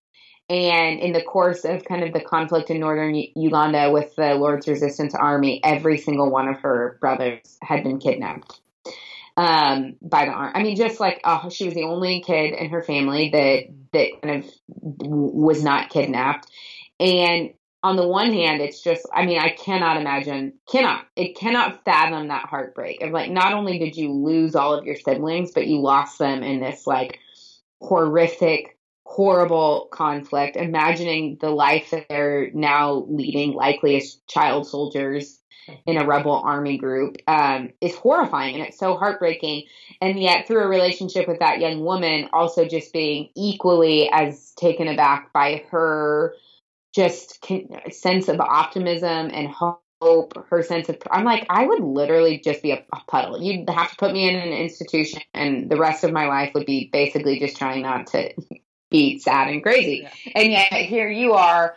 and 0.50 1.00
in 1.00 1.12
the 1.12 1.22
course 1.22 1.64
of 1.64 1.84
kind 1.84 2.02
of 2.04 2.12
the 2.12 2.20
conflict 2.20 2.68
in 2.68 2.80
northern 2.80 3.14
uganda 3.14 3.90
with 3.90 4.14
the 4.16 4.34
lord's 4.34 4.68
resistance 4.68 5.14
army 5.14 5.60
every 5.64 5.96
single 5.96 6.30
one 6.30 6.48
of 6.48 6.60
her 6.60 6.98
brothers 7.00 7.56
had 7.62 7.82
been 7.82 7.98
kidnapped 7.98 8.60
um, 9.36 9.96
by 10.02 10.26
the 10.26 10.32
arm. 10.32 10.52
I 10.54 10.62
mean, 10.62 10.76
just 10.76 11.00
like 11.00 11.20
uh, 11.24 11.48
she 11.48 11.64
was 11.64 11.74
the 11.74 11.84
only 11.84 12.20
kid 12.20 12.52
in 12.52 12.68
her 12.70 12.82
family 12.82 13.30
that 13.30 13.62
that 13.92 14.22
kind 14.22 14.44
of 14.44 14.50
was 14.76 15.62
not 15.62 15.88
kidnapped. 15.88 16.50
And 16.98 17.54
on 17.82 17.96
the 17.96 18.06
one 18.06 18.32
hand, 18.32 18.60
it's 18.60 18.82
just, 18.82 19.06
I 19.14 19.24
mean, 19.24 19.38
I 19.38 19.50
cannot 19.50 19.96
imagine, 19.96 20.54
cannot, 20.70 21.06
it 21.16 21.36
cannot 21.36 21.84
fathom 21.84 22.28
that 22.28 22.44
heartbreak 22.44 23.02
of 23.02 23.10
like, 23.12 23.30
not 23.30 23.54
only 23.54 23.78
did 23.78 23.96
you 23.96 24.12
lose 24.12 24.54
all 24.54 24.74
of 24.74 24.84
your 24.84 24.96
siblings, 24.96 25.52
but 25.52 25.66
you 25.66 25.80
lost 25.80 26.18
them 26.18 26.42
in 26.42 26.60
this 26.60 26.86
like 26.86 27.20
horrific, 27.80 28.76
horrible 29.10 29.88
conflict. 29.90 30.56
Imagining 30.56 31.36
the 31.40 31.50
life 31.50 31.90
that 31.90 32.06
they're 32.08 32.48
now 32.52 33.06
leading, 33.08 33.54
likely 33.54 33.96
as 33.96 34.20
child 34.28 34.68
soldiers 34.68 35.40
in 35.84 35.98
a 35.98 36.06
rebel 36.06 36.40
army 36.44 36.78
group 36.78 37.16
um, 37.26 37.70
is 37.80 37.94
horrifying 37.94 38.54
and 38.54 38.64
it's 38.64 38.78
so 38.78 38.96
heartbreaking. 38.96 39.64
And 40.00 40.20
yet, 40.20 40.46
through 40.46 40.62
a 40.62 40.68
relationship 40.68 41.26
with 41.26 41.40
that 41.40 41.58
young 41.58 41.80
woman, 41.80 42.28
also 42.32 42.66
just 42.66 42.92
being 42.92 43.30
equally 43.34 44.08
as 44.12 44.52
taken 44.52 44.86
aback 44.86 45.32
by 45.32 45.64
her 45.70 46.36
just 46.94 47.44
sense 47.90 48.28
of 48.28 48.40
optimism 48.40 49.30
and 49.32 49.48
hope 49.48 50.46
her 50.48 50.62
sense 50.62 50.88
of 50.88 50.96
i'm 51.10 51.24
like 51.24 51.46
i 51.50 51.64
would 51.64 51.80
literally 51.80 52.40
just 52.40 52.62
be 52.62 52.72
a, 52.72 52.82
puddle 53.06 53.40
you'd 53.40 53.68
have 53.68 53.90
to 53.90 53.96
put 53.96 54.12
me 54.12 54.28
in 54.28 54.34
an 54.34 54.48
institution 54.48 55.20
and 55.34 55.70
the 55.70 55.76
rest 55.76 56.02
of 56.02 56.10
my 56.10 56.26
life 56.26 56.52
would 56.54 56.66
be 56.66 56.88
basically 56.92 57.38
just 57.38 57.56
trying 57.56 57.82
not 57.82 58.08
to 58.08 58.32
be 58.90 59.18
sad 59.18 59.48
and 59.48 59.62
crazy 59.62 60.00
yeah. 60.02 60.32
and 60.34 60.52
yet 60.52 60.72
here 60.72 61.08
you 61.08 61.32
are 61.32 61.76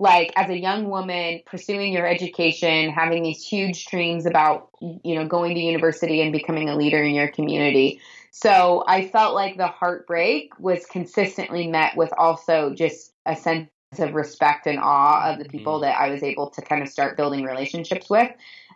like 0.00 0.32
as 0.36 0.48
a 0.50 0.58
young 0.58 0.88
woman 0.88 1.40
pursuing 1.46 1.92
your 1.92 2.06
education 2.06 2.90
having 2.90 3.22
these 3.22 3.44
huge 3.44 3.86
dreams 3.86 4.26
about 4.26 4.70
you 4.80 5.14
know 5.14 5.26
going 5.26 5.54
to 5.54 5.60
university 5.60 6.20
and 6.20 6.32
becoming 6.32 6.68
a 6.68 6.76
leader 6.76 7.02
in 7.02 7.14
your 7.14 7.28
community 7.28 8.00
so 8.30 8.84
i 8.86 9.06
felt 9.06 9.34
like 9.34 9.56
the 9.56 9.66
heartbreak 9.66 10.58
was 10.58 10.84
consistently 10.86 11.66
met 11.66 11.96
with 11.96 12.12
also 12.16 12.72
just 12.74 13.12
a 13.26 13.34
sense 13.34 13.68
of 13.98 14.14
respect 14.14 14.66
and 14.66 14.78
awe 14.78 15.32
of 15.32 15.38
the 15.38 15.48
people 15.48 15.74
mm-hmm. 15.74 15.84
that 15.84 15.98
i 15.98 16.10
was 16.10 16.22
able 16.22 16.50
to 16.50 16.62
kind 16.62 16.82
of 16.82 16.88
start 16.88 17.16
building 17.16 17.44
relationships 17.44 18.08
with 18.08 18.30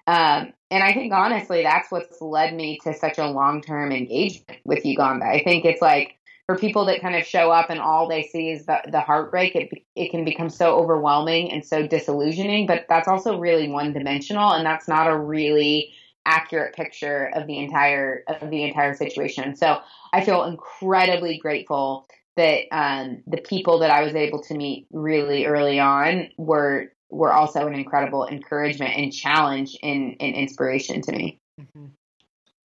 um, 0.07 0.53
and 0.71 0.83
i 0.83 0.93
think 0.93 1.12
honestly 1.12 1.62
that's 1.62 1.91
what's 1.91 2.21
led 2.21 2.55
me 2.55 2.79
to 2.83 2.95
such 2.95 3.19
a 3.19 3.27
long-term 3.27 3.93
engagement 3.93 4.59
with 4.65 4.85
uganda 4.85 5.25
i 5.25 5.43
think 5.45 5.65
it's 5.65 5.83
like 5.83 6.17
for 6.52 6.59
people 6.59 6.85
that 6.85 7.00
kind 7.00 7.16
of 7.16 7.25
show 7.25 7.50
up 7.50 7.71
and 7.71 7.80
all 7.80 8.06
they 8.06 8.25
see 8.25 8.50
is 8.50 8.66
the, 8.66 8.78
the 8.90 9.00
heartbreak, 9.00 9.56
it, 9.56 9.71
it 9.97 10.11
can 10.11 10.23
become 10.23 10.50
so 10.50 10.76
overwhelming 10.76 11.50
and 11.50 11.64
so 11.64 11.87
disillusioning, 11.87 12.66
but 12.66 12.85
that's 12.90 13.09
also 13.09 13.38
really 13.38 13.68
one 13.68 13.94
dimensional 13.94 14.52
and 14.52 14.66
that's 14.66 14.87
not 14.87 15.09
a 15.09 15.16
really 15.16 15.94
accurate 16.26 16.75
picture 16.75 17.30
of 17.35 17.47
the 17.47 17.59
entire 17.59 18.23
of 18.28 18.50
the 18.50 18.64
entire 18.64 18.94
situation. 18.94 19.56
So 19.56 19.80
I 20.12 20.23
feel 20.23 20.44
incredibly 20.44 21.38
grateful 21.38 22.06
that 22.37 22.64
um, 22.71 23.23
the 23.26 23.38
people 23.40 23.78
that 23.78 23.90
I 23.90 24.02
was 24.02 24.14
able 24.14 24.42
to 24.42 24.54
meet 24.54 24.87
really 24.92 25.47
early 25.47 25.80
on 25.80 26.28
were 26.37 26.92
were 27.09 27.32
also 27.32 27.66
an 27.66 27.75
incredible 27.75 28.26
encouragement 28.26 28.94
and 28.94 29.11
challenge 29.11 29.75
and, 29.82 30.16
and 30.21 30.35
inspiration 30.35 31.00
to 31.02 31.12
me. 31.12 31.40
Mm-hmm 31.59 31.87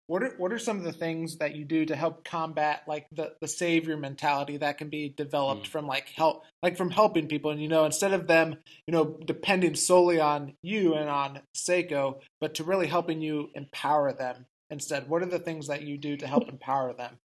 what 0.08 0.24
are 0.24 0.34
what 0.38 0.52
are 0.54 0.60
some 0.60 0.78
of 0.78 0.84
the 0.84 0.94
things 0.94 1.38
that 1.38 1.56
you 1.56 1.66
do 1.66 1.86
to 1.86 1.96
help 1.96 2.24
combat 2.24 2.84
like 2.88 3.08
the 3.12 3.34
the 3.42 3.48
savior 3.48 3.98
mentality 3.98 4.58
that 4.58 4.78
can 4.78 4.90
be 4.90 5.10
developed 5.10 5.64
mm. 5.64 5.72
from 5.72 5.88
like 5.88 6.10
help 6.10 6.44
like 6.62 6.78
from 6.78 6.92
helping 6.92 7.28
people 7.28 7.52
and 7.52 7.62
you 7.62 7.68
know 7.68 7.86
instead 7.86 8.14
of 8.14 8.28
them 8.28 8.56
you 8.88 8.92
know 8.92 9.18
depending 9.26 9.76
solely 9.76 10.20
on 10.20 10.54
you 10.62 10.94
and 10.94 11.10
on 11.10 11.40
Sseko 11.56 12.20
but 12.40 12.56
to 12.56 12.64
really 12.64 12.88
helping 12.88 13.22
you 13.22 13.50
empower 13.56 14.14
them 14.14 14.46
instead 14.70 15.10
what 15.10 15.22
are 15.22 15.28
the 15.28 15.40
things 15.40 15.68
that 15.68 15.84
you 15.84 15.98
do 15.98 16.18
to 16.18 16.28
help 16.28 16.48
empower 16.50 16.94
them 16.94 17.18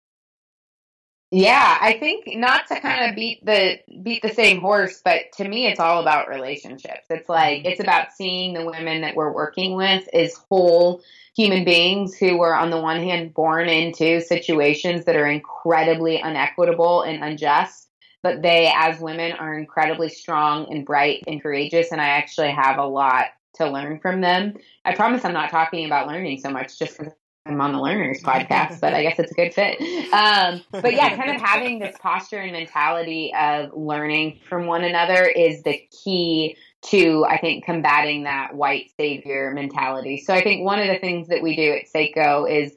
yeah, 1.32 1.78
I 1.80 1.96
think 1.98 2.24
not 2.26 2.66
to 2.68 2.80
kind 2.80 3.08
of 3.08 3.14
beat 3.14 3.44
the 3.46 3.78
beat 4.02 4.20
the 4.20 4.32
same 4.32 4.60
horse, 4.60 5.00
but 5.04 5.30
to 5.36 5.48
me 5.48 5.66
it's 5.66 5.78
all 5.78 6.00
about 6.00 6.28
relationships. 6.28 7.06
It's 7.08 7.28
like 7.28 7.64
it's 7.64 7.80
about 7.80 8.12
seeing 8.12 8.52
the 8.52 8.64
women 8.64 9.02
that 9.02 9.14
we're 9.14 9.32
working 9.32 9.76
with 9.76 10.08
as 10.12 10.34
whole 10.48 11.02
human 11.36 11.64
beings 11.64 12.16
who 12.16 12.36
were 12.36 12.54
on 12.54 12.70
the 12.70 12.80
one 12.80 13.00
hand 13.00 13.32
born 13.32 13.68
into 13.68 14.20
situations 14.20 15.04
that 15.04 15.14
are 15.14 15.26
incredibly 15.26 16.20
unequitable 16.20 17.02
and 17.02 17.22
unjust, 17.22 17.88
but 18.24 18.42
they 18.42 18.72
as 18.74 18.98
women 18.98 19.30
are 19.30 19.56
incredibly 19.56 20.08
strong 20.08 20.66
and 20.72 20.84
bright 20.84 21.22
and 21.28 21.40
courageous 21.40 21.92
and 21.92 22.00
I 22.00 22.08
actually 22.08 22.50
have 22.50 22.78
a 22.78 22.86
lot 22.86 23.26
to 23.54 23.70
learn 23.70 24.00
from 24.00 24.20
them. 24.20 24.54
I 24.84 24.96
promise 24.96 25.24
I'm 25.24 25.32
not 25.32 25.50
talking 25.50 25.86
about 25.86 26.08
learning 26.08 26.40
so 26.40 26.50
much 26.50 26.76
just 26.76 26.98
because 26.98 27.12
I'm 27.46 27.60
on 27.60 27.72
the 27.72 27.80
Learners 27.80 28.22
podcast, 28.22 28.80
but 28.80 28.92
I 28.92 29.02
guess 29.02 29.18
it's 29.18 29.32
a 29.32 29.34
good 29.34 29.54
fit. 29.54 29.80
Um, 30.12 30.62
but 30.70 30.92
yeah, 30.92 31.16
kind 31.16 31.34
of 31.34 31.40
having 31.40 31.78
this 31.78 31.96
posture 31.98 32.38
and 32.38 32.52
mentality 32.52 33.32
of 33.34 33.70
learning 33.74 34.40
from 34.48 34.66
one 34.66 34.84
another 34.84 35.24
is 35.24 35.62
the 35.62 35.80
key 36.04 36.56
to, 36.82 37.24
I 37.24 37.38
think, 37.38 37.64
combating 37.64 38.24
that 38.24 38.54
white 38.54 38.90
savior 38.98 39.52
mentality. 39.54 40.18
So 40.18 40.34
I 40.34 40.42
think 40.42 40.64
one 40.64 40.80
of 40.80 40.88
the 40.88 40.98
things 40.98 41.28
that 41.28 41.42
we 41.42 41.56
do 41.56 41.72
at 41.72 41.86
Sseko 41.86 42.50
is 42.50 42.76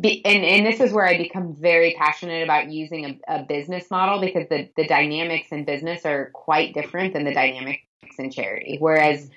be, 0.00 0.24
and, 0.24 0.44
and 0.44 0.66
this 0.66 0.80
is 0.80 0.92
where 0.92 1.06
I 1.06 1.16
become 1.16 1.54
very 1.54 1.94
passionate 1.98 2.42
about 2.42 2.70
using 2.70 3.20
a, 3.28 3.36
a, 3.36 3.42
business 3.44 3.90
model 3.90 4.20
because 4.20 4.46
the, 4.50 4.68
the 4.76 4.86
dynamics 4.86 5.48
in 5.50 5.64
business 5.64 6.04
are 6.04 6.30
quite 6.34 6.74
different 6.74 7.14
than 7.14 7.24
the 7.24 7.32
dynamics 7.32 7.84
in 8.18 8.30
charity. 8.30 8.76
Whereas 8.78 9.30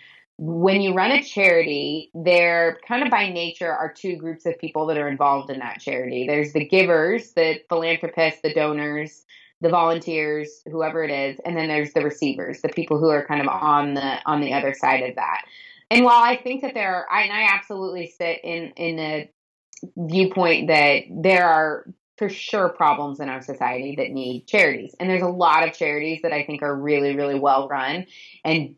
when 0.44 0.82
you 0.82 0.96
run 0.96 1.12
a 1.12 1.22
charity, 1.22 2.10
there 2.16 2.80
kind 2.88 3.04
of 3.04 3.12
by 3.12 3.30
nature 3.30 3.72
are 3.72 3.94
two 3.94 4.16
groups 4.16 4.48
of 4.48 4.58
people 4.58 4.88
that 4.88 4.98
are 4.98 5.08
involved 5.08 5.52
in 5.52 5.60
that 5.60 5.80
charity. 5.80 6.26
There's 6.26 6.52
the 6.52 6.66
givers, 6.66 7.34
the 7.34 7.62
philanthropists, 7.70 8.42
the 8.42 8.52
donors, 8.52 9.24
the 9.62 9.70
volunteers, 9.70 10.64
whoever 10.66 11.04
it 11.04 11.12
is, 11.12 11.40
and 11.46 11.56
then 11.56 11.68
there's 11.68 11.94
the 11.94 12.02
receivers, 12.02 12.62
the 12.62 12.70
people 12.70 12.98
who 12.98 13.10
are 13.10 13.24
kind 13.24 13.40
of 13.40 13.48
on 13.50 13.94
the 13.94 14.18
on 14.26 14.42
the 14.42 14.54
other 14.54 14.74
side 14.74 15.08
of 15.08 15.14
that. 15.14 15.44
And 15.92 16.04
while 16.04 16.24
I 16.24 16.38
think 16.38 16.64
that 16.64 16.74
there 16.74 16.96
are, 16.96 17.06
I, 17.12 17.22
and 17.22 17.34
I 17.34 17.54
absolutely 17.54 18.08
sit 18.08 18.40
in 18.44 18.72
in 18.78 18.96
the 18.96 19.30
viewpoint 19.96 20.70
that 20.70 21.04
there 21.12 21.48
are 21.48 21.86
for 22.18 22.30
sure 22.30 22.70
problems 22.70 23.20
in 23.20 23.30
our 23.30 23.44
society 23.44 23.96
that 23.98 24.10
need 24.10 24.48
charities. 24.48 24.96
And 25.00 25.08
there's 25.08 25.22
a 25.22 25.28
lot 25.28 25.68
of 25.68 25.76
charities 25.76 26.22
that 26.24 26.34
I 26.34 26.44
think 26.46 26.64
are 26.64 26.76
really, 26.76 27.16
really 27.16 27.40
well 27.40 27.68
run 27.68 28.08
and 28.44 28.76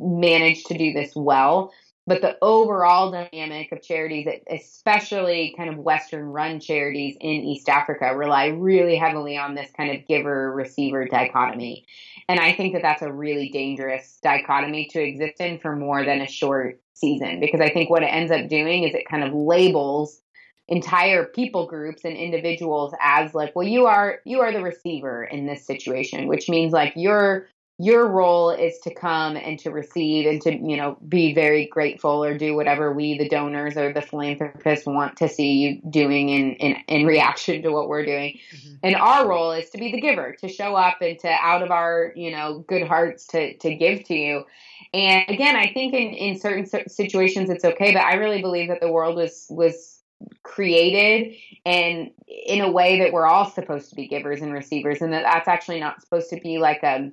managed 0.00 0.66
to 0.66 0.78
do 0.78 0.92
this 0.92 1.12
well. 1.14 1.72
But 2.06 2.22
the 2.22 2.36
overall 2.42 3.10
dynamic 3.12 3.70
of 3.70 3.82
charities, 3.82 4.26
especially 4.50 5.54
kind 5.56 5.70
of 5.70 5.76
Western 5.76 6.24
run 6.24 6.58
charities 6.58 7.16
in 7.20 7.42
East 7.44 7.68
Africa, 7.68 8.16
rely 8.16 8.46
really 8.46 8.96
heavily 8.96 9.36
on 9.36 9.54
this 9.54 9.70
kind 9.76 9.94
of 9.94 10.08
giver 10.08 10.50
receiver 10.52 11.06
dichotomy. 11.06 11.86
And 12.28 12.40
I 12.40 12.52
think 12.52 12.72
that 12.72 12.82
that's 12.82 13.02
a 13.02 13.12
really 13.12 13.50
dangerous 13.50 14.18
dichotomy 14.22 14.86
to 14.92 15.00
exist 15.00 15.40
in 15.40 15.58
for 15.58 15.76
more 15.76 16.04
than 16.04 16.20
a 16.20 16.26
short 16.26 16.80
season 16.94 17.40
because 17.40 17.60
I 17.60 17.70
think 17.70 17.90
what 17.90 18.02
it 18.02 18.06
ends 18.06 18.30
up 18.30 18.48
doing 18.48 18.84
is 18.84 18.94
it 18.94 19.08
kind 19.08 19.24
of 19.24 19.32
labels 19.32 20.20
entire 20.68 21.24
people 21.24 21.66
groups 21.66 22.04
and 22.04 22.16
individuals 22.16 22.94
as 23.00 23.34
like 23.34 23.54
well 23.56 23.66
you 23.66 23.86
are 23.86 24.20
you 24.24 24.40
are 24.40 24.52
the 24.52 24.62
receiver 24.62 25.24
in 25.24 25.46
this 25.46 25.66
situation 25.66 26.28
which 26.28 26.48
means 26.48 26.72
like 26.72 26.92
you're 26.94 27.48
your 27.80 28.06
role 28.08 28.50
is 28.50 28.78
to 28.80 28.92
come 28.92 29.36
and 29.36 29.58
to 29.58 29.70
receive 29.70 30.26
and 30.26 30.42
to 30.42 30.54
you 30.54 30.76
know 30.76 30.98
be 31.08 31.32
very 31.32 31.64
grateful 31.66 32.22
or 32.22 32.36
do 32.36 32.54
whatever 32.54 32.92
we 32.92 33.16
the 33.16 33.26
donors 33.26 33.74
or 33.74 33.90
the 33.90 34.02
philanthropists 34.02 34.84
want 34.84 35.16
to 35.16 35.26
see 35.26 35.52
you 35.52 35.80
doing 35.90 36.28
in 36.28 36.52
in, 36.56 36.76
in 36.88 37.06
reaction 37.06 37.62
to 37.62 37.70
what 37.70 37.88
we're 37.88 38.04
doing. 38.04 38.38
Mm-hmm. 38.54 38.74
and 38.82 38.96
our 38.96 39.26
role 39.26 39.52
is 39.52 39.70
to 39.70 39.78
be 39.78 39.90
the 39.92 40.00
giver 40.00 40.36
to 40.40 40.48
show 40.48 40.76
up 40.76 40.98
and 41.00 41.18
to 41.20 41.30
out 41.30 41.62
of 41.62 41.70
our 41.70 42.12
you 42.14 42.30
know 42.30 42.58
good 42.68 42.86
hearts 42.86 43.26
to 43.28 43.56
to 43.56 43.74
give 43.74 44.04
to 44.04 44.14
you. 44.14 44.44
And 44.92 45.24
again 45.28 45.56
i 45.56 45.72
think 45.72 45.94
in 45.94 46.12
in 46.12 46.38
certain 46.38 46.66
situations 46.66 47.48
it's 47.48 47.64
okay 47.64 47.94
but 47.94 48.02
i 48.02 48.14
really 48.16 48.42
believe 48.42 48.68
that 48.68 48.80
the 48.80 48.92
world 48.92 49.16
was 49.16 49.46
was 49.48 50.02
created 50.42 51.34
and 51.64 52.10
in 52.26 52.60
a 52.60 52.70
way 52.70 52.98
that 52.98 53.12
we're 53.12 53.26
all 53.26 53.50
supposed 53.50 53.88
to 53.88 53.96
be 53.96 54.06
givers 54.06 54.42
and 54.42 54.52
receivers 54.52 55.00
and 55.00 55.14
that 55.14 55.22
that's 55.22 55.48
actually 55.48 55.80
not 55.80 56.02
supposed 56.02 56.28
to 56.28 56.38
be 56.40 56.58
like 56.58 56.82
a 56.82 57.10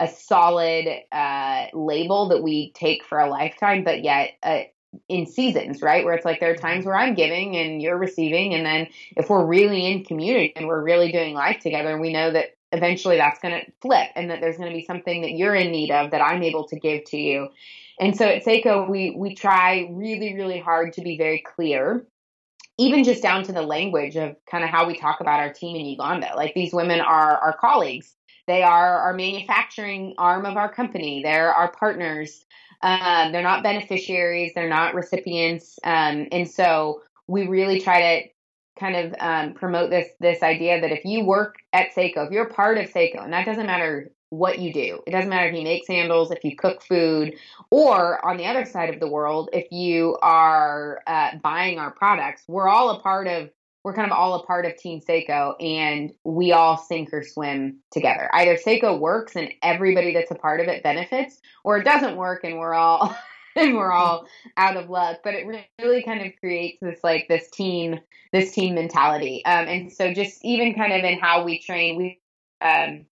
a 0.00 0.08
solid 0.08 0.86
uh, 1.12 1.66
label 1.72 2.28
that 2.28 2.42
we 2.42 2.72
take 2.72 3.04
for 3.04 3.18
a 3.18 3.28
lifetime, 3.28 3.84
but 3.84 4.02
yet 4.02 4.32
uh, 4.42 4.60
in 5.08 5.26
seasons, 5.26 5.82
right? 5.82 6.04
Where 6.04 6.14
it's 6.14 6.24
like 6.24 6.40
there 6.40 6.52
are 6.52 6.56
times 6.56 6.84
where 6.84 6.96
I'm 6.96 7.14
giving 7.14 7.56
and 7.56 7.82
you're 7.82 7.98
receiving. 7.98 8.54
And 8.54 8.64
then 8.64 8.88
if 9.16 9.28
we're 9.28 9.44
really 9.44 9.86
in 9.86 10.04
community 10.04 10.52
and 10.56 10.66
we're 10.66 10.82
really 10.82 11.12
doing 11.12 11.34
life 11.34 11.60
together, 11.60 11.98
we 11.98 12.12
know 12.12 12.30
that 12.30 12.56
eventually 12.72 13.16
that's 13.16 13.40
going 13.40 13.60
to 13.60 13.72
flip 13.80 14.08
and 14.14 14.30
that 14.30 14.40
there's 14.40 14.56
going 14.56 14.70
to 14.70 14.76
be 14.76 14.84
something 14.84 15.22
that 15.22 15.32
you're 15.32 15.54
in 15.54 15.72
need 15.72 15.90
of 15.90 16.10
that 16.10 16.20
I'm 16.20 16.42
able 16.42 16.66
to 16.68 16.78
give 16.78 17.04
to 17.06 17.16
you. 17.16 17.48
And 18.00 18.16
so 18.16 18.26
at 18.26 18.44
Sseko, 18.44 18.88
we, 18.88 19.10
we 19.10 19.34
try 19.34 19.88
really, 19.90 20.34
really 20.34 20.60
hard 20.60 20.92
to 20.94 21.02
be 21.02 21.18
very 21.18 21.40
clear 21.40 22.06
even 22.78 23.02
just 23.02 23.22
down 23.22 23.42
to 23.42 23.52
the 23.52 23.62
language 23.62 24.16
of 24.16 24.36
kind 24.48 24.62
of 24.62 24.70
how 24.70 24.86
we 24.86 24.96
talk 24.96 25.20
about 25.20 25.40
our 25.40 25.52
team 25.52 25.76
in 25.76 25.84
Uganda. 25.84 26.32
Like 26.36 26.54
these 26.54 26.72
women 26.72 27.00
are 27.00 27.36
our 27.38 27.56
colleagues 27.56 28.14
they 28.48 28.62
are 28.62 28.98
our 28.98 29.12
manufacturing 29.12 30.14
arm 30.18 30.46
of 30.46 30.56
our 30.56 30.72
company. 30.72 31.22
They're 31.22 31.52
our 31.52 31.70
partners. 31.70 32.44
Um, 32.82 33.30
they're 33.30 33.42
not 33.42 33.62
beneficiaries. 33.62 34.52
They're 34.54 34.68
not 34.68 34.94
recipients. 34.94 35.78
Um, 35.84 36.26
and 36.32 36.50
so 36.50 37.02
we 37.26 37.46
really 37.46 37.80
try 37.80 38.00
to 38.00 38.28
kind 38.80 38.96
of 38.96 39.14
um, 39.20 39.54
promote 39.54 39.90
this 39.90 40.08
this 40.18 40.42
idea 40.42 40.80
that 40.80 40.90
if 40.90 41.04
you 41.04 41.24
work 41.24 41.56
at 41.72 41.90
Sseko, 41.94 42.26
if 42.26 42.32
you're 42.32 42.48
part 42.48 42.78
of 42.78 42.86
Sseko, 42.86 43.22
and 43.22 43.32
that 43.32 43.44
doesn't 43.44 43.66
matter 43.66 44.10
what 44.30 44.58
you 44.58 44.72
do, 44.72 45.00
it 45.06 45.10
doesn't 45.10 45.28
matter 45.28 45.48
if 45.48 45.54
you 45.54 45.62
make 45.62 45.84
sandals, 45.84 46.30
if 46.30 46.42
you 46.42 46.56
cook 46.56 46.82
food, 46.82 47.34
or 47.70 48.24
on 48.26 48.38
the 48.38 48.46
other 48.46 48.64
side 48.64 48.92
of 48.94 49.00
the 49.00 49.08
world, 49.08 49.50
if 49.52 49.70
you 49.70 50.16
are 50.22 51.02
uh, 51.06 51.30
buying 51.42 51.78
our 51.78 51.90
products, 51.90 52.44
we're 52.48 52.68
all 52.68 52.90
a 52.90 53.00
part 53.00 53.26
of 53.26 53.50
we're 53.84 53.94
kind 53.94 54.10
of 54.10 54.16
all 54.16 54.34
a 54.34 54.44
part 54.44 54.66
of 54.66 54.76
Team 54.76 55.00
Sseko 55.00 55.54
and 55.60 56.12
we 56.24 56.52
all 56.52 56.76
sink 56.76 57.12
or 57.12 57.22
swim 57.22 57.78
together. 57.90 58.28
Either 58.32 58.56
Sseko 58.56 58.98
works 58.98 59.36
and 59.36 59.50
everybody 59.62 60.12
that's 60.12 60.30
a 60.30 60.34
part 60.34 60.60
of 60.60 60.68
it 60.68 60.82
benefits, 60.82 61.40
or 61.64 61.78
it 61.78 61.84
doesn't 61.84 62.16
work 62.16 62.44
and 62.44 62.58
we're 62.58 62.74
all 62.74 63.16
and 63.56 63.76
we're 63.76 63.92
all 63.92 64.26
out 64.56 64.76
of 64.76 64.90
luck. 64.90 65.18
But 65.22 65.34
it 65.34 65.46
really 65.80 66.02
kind 66.02 66.26
of 66.26 66.32
creates 66.40 66.78
this 66.80 67.00
like 67.02 67.26
this 67.28 67.48
team 67.50 68.00
this 68.32 68.52
team 68.52 68.74
mentality. 68.74 69.44
Um, 69.44 69.66
and 69.68 69.92
so 69.92 70.12
just 70.12 70.44
even 70.44 70.74
kind 70.74 70.92
of 70.92 71.02
in 71.04 71.18
how 71.18 71.44
we 71.44 71.60
train, 71.60 71.96
we 71.96 72.20
um, 72.60 73.06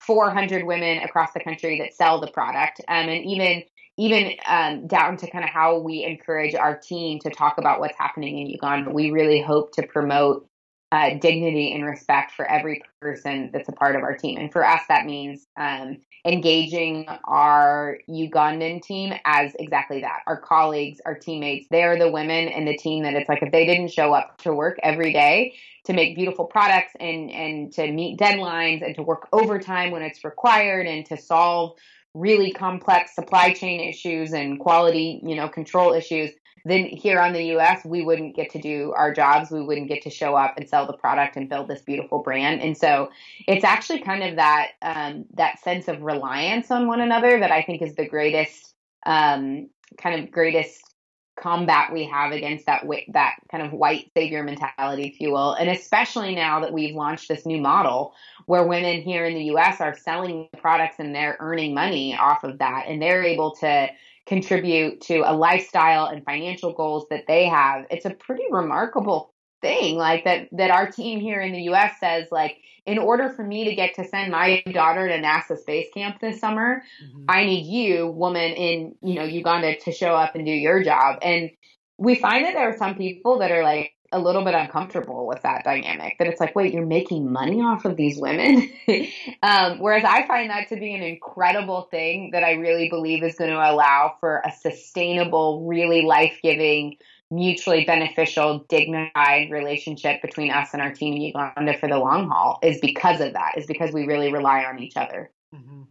400 0.00 0.64
women 0.64 0.98
across 0.98 1.32
the 1.32 1.40
country 1.40 1.78
that 1.80 1.94
sell 1.94 2.20
the 2.20 2.30
product, 2.30 2.80
um, 2.88 3.08
and 3.08 3.24
even 3.24 3.62
even 3.98 4.32
um, 4.46 4.86
down 4.86 5.16
to 5.18 5.30
kind 5.30 5.44
of 5.44 5.50
how 5.50 5.78
we 5.78 6.04
encourage 6.04 6.54
our 6.54 6.78
team 6.78 7.18
to 7.20 7.30
talk 7.30 7.58
about 7.58 7.80
what's 7.80 7.96
happening 7.98 8.38
in 8.38 8.46
Uganda. 8.48 8.90
We 8.90 9.10
really 9.10 9.40
hope 9.40 9.72
to 9.72 9.82
promote 9.86 10.48
uh, 10.92 11.14
dignity 11.18 11.72
and 11.72 11.86
respect 11.86 12.32
for 12.32 12.44
every 12.44 12.82
person 13.00 13.50
that's 13.52 13.68
a 13.68 13.72
part 13.72 13.96
of 13.96 14.02
our 14.02 14.16
team. 14.16 14.38
And 14.38 14.52
for 14.52 14.66
us, 14.66 14.82
that 14.88 15.06
means 15.06 15.46
um, 15.56 15.98
engaging 16.24 17.06
our 17.24 17.98
Ugandan 18.08 18.82
team 18.82 19.14
as 19.24 19.54
exactly 19.58 20.02
that 20.02 20.20
our 20.26 20.40
colleagues, 20.40 21.00
our 21.06 21.14
teammates. 21.14 21.66
They're 21.70 21.98
the 21.98 22.10
women 22.10 22.48
in 22.48 22.64
the 22.66 22.76
team 22.76 23.04
that 23.04 23.14
it's 23.14 23.28
like 23.28 23.42
if 23.42 23.50
they 23.50 23.66
didn't 23.66 23.90
show 23.90 24.12
up 24.12 24.38
to 24.38 24.54
work 24.54 24.78
every 24.82 25.12
day 25.12 25.54
to 25.84 25.92
make 25.92 26.14
beautiful 26.14 26.44
products 26.44 26.92
and, 27.00 27.30
and 27.30 27.72
to 27.72 27.90
meet 27.90 28.18
deadlines 28.18 28.84
and 28.84 28.94
to 28.94 29.02
work 29.02 29.28
overtime 29.32 29.90
when 29.90 30.02
it's 30.02 30.22
required 30.24 30.86
and 30.86 31.04
to 31.06 31.16
solve 31.16 31.76
really 32.14 32.52
complex 32.52 33.14
supply 33.14 33.52
chain 33.52 33.80
issues 33.80 34.32
and 34.32 34.58
quality, 34.58 35.20
you 35.22 35.34
know, 35.34 35.48
control 35.48 35.92
issues, 35.92 36.30
then 36.64 36.84
here 36.84 37.18
on 37.18 37.32
the 37.32 37.56
US, 37.56 37.84
we 37.84 38.04
wouldn't 38.04 38.36
get 38.36 38.50
to 38.50 38.60
do 38.60 38.92
our 38.96 39.12
jobs. 39.12 39.50
We 39.50 39.62
wouldn't 39.62 39.88
get 39.88 40.02
to 40.02 40.10
show 40.10 40.36
up 40.36 40.54
and 40.56 40.68
sell 40.68 40.86
the 40.86 40.92
product 40.92 41.36
and 41.36 41.48
build 41.48 41.68
this 41.68 41.82
beautiful 41.82 42.20
brand. 42.20 42.62
And 42.62 42.76
so 42.76 43.10
it's 43.48 43.64
actually 43.64 44.00
kind 44.00 44.22
of 44.22 44.36
that, 44.36 44.72
um, 44.80 45.24
that 45.34 45.58
sense 45.60 45.88
of 45.88 46.02
reliance 46.02 46.70
on 46.70 46.86
one 46.86 47.00
another 47.00 47.40
that 47.40 47.50
I 47.50 47.62
think 47.62 47.82
is 47.82 47.96
the 47.96 48.06
greatest, 48.06 48.74
um, 49.04 49.68
kind 49.98 50.22
of 50.22 50.30
greatest 50.30 50.91
combat 51.36 51.92
we 51.92 52.04
have 52.04 52.32
against 52.32 52.66
that 52.66 52.84
that 53.08 53.34
kind 53.50 53.64
of 53.64 53.72
white 53.72 54.10
savior 54.14 54.42
mentality, 54.42 55.04
if 55.04 55.20
you 55.20 55.32
will, 55.32 55.54
and 55.54 55.70
especially 55.70 56.34
now 56.34 56.60
that 56.60 56.72
we've 56.72 56.94
launched 56.94 57.28
this 57.28 57.46
new 57.46 57.60
model 57.60 58.14
where 58.46 58.66
women 58.66 59.02
here 59.02 59.24
in 59.24 59.34
the 59.34 59.44
U.S. 59.44 59.80
are 59.80 59.96
selling 59.96 60.48
products 60.58 60.96
and 60.98 61.14
they're 61.14 61.36
earning 61.40 61.74
money 61.74 62.16
off 62.16 62.44
of 62.44 62.58
that, 62.58 62.84
and 62.86 63.00
they're 63.00 63.24
able 63.24 63.52
to 63.56 63.88
contribute 64.26 65.00
to 65.00 65.18
a 65.24 65.34
lifestyle 65.34 66.06
and 66.06 66.24
financial 66.24 66.72
goals 66.72 67.06
that 67.10 67.26
they 67.26 67.46
have. 67.46 67.86
It's 67.90 68.04
a 68.04 68.10
pretty 68.10 68.44
remarkable 68.50 69.31
thing 69.62 69.96
like 69.96 70.24
that 70.24 70.48
that 70.52 70.70
our 70.70 70.90
team 70.90 71.20
here 71.20 71.40
in 71.40 71.52
the 71.52 71.62
US 71.70 71.92
says 71.98 72.28
like 72.30 72.58
in 72.84 72.98
order 72.98 73.30
for 73.30 73.44
me 73.44 73.66
to 73.66 73.74
get 73.74 73.94
to 73.94 74.04
send 74.04 74.32
my 74.32 74.62
daughter 74.72 75.08
to 75.08 75.18
NASA 75.18 75.56
space 75.56 75.86
camp 75.94 76.20
this 76.20 76.40
summer 76.40 76.82
mm-hmm. 77.02 77.24
I 77.28 77.44
need 77.44 77.64
you 77.64 78.08
woman 78.08 78.52
in 78.52 78.96
you 79.00 79.14
know 79.14 79.24
Uganda 79.24 79.76
to 79.76 79.92
show 79.92 80.14
up 80.14 80.34
and 80.34 80.44
do 80.44 80.52
your 80.52 80.82
job 80.82 81.20
and 81.22 81.50
we 81.96 82.16
find 82.16 82.44
that 82.44 82.54
there 82.54 82.68
are 82.68 82.76
some 82.76 82.96
people 82.96 83.38
that 83.38 83.50
are 83.50 83.62
like 83.62 83.94
a 84.12 84.18
little 84.18 84.44
bit 84.44 84.54
uncomfortable 84.54 85.26
with 85.26 85.40
that 85.42 85.64
dynamic 85.64 86.16
that 86.18 86.28
it's 86.28 86.40
like 86.40 86.54
wait 86.54 86.74
you're 86.74 86.84
making 86.84 87.32
money 87.32 87.60
off 87.62 87.84
of 87.84 87.96
these 87.96 88.18
women 88.18 88.70
um, 89.42 89.78
whereas 89.78 90.04
i 90.04 90.26
find 90.26 90.50
that 90.50 90.68
to 90.68 90.76
be 90.76 90.94
an 90.94 91.02
incredible 91.02 91.88
thing 91.90 92.30
that 92.32 92.44
i 92.44 92.52
really 92.52 92.90
believe 92.90 93.22
is 93.22 93.36
going 93.36 93.50
to 93.50 93.56
allow 93.56 94.14
for 94.20 94.42
a 94.44 94.52
sustainable 94.52 95.66
really 95.66 96.02
life-giving 96.02 96.96
mutually 97.32 97.84
beneficial, 97.84 98.64
dignified 98.68 99.50
relationship 99.50 100.20
between 100.20 100.50
us 100.50 100.68
and 100.72 100.82
our 100.82 100.92
team 100.92 101.14
in 101.14 101.22
Uganda 101.22 101.76
for 101.78 101.88
the 101.88 101.98
long 101.98 102.28
haul 102.28 102.58
is 102.62 102.78
because 102.80 103.20
of 103.20 103.32
that, 103.32 103.56
is 103.56 103.66
because 103.66 103.92
we 103.92 104.06
really 104.06 104.32
rely 104.32 104.64
on 104.64 104.78
each 104.78 104.96
other. 104.96 105.30
Mm-hmm. 105.54 105.82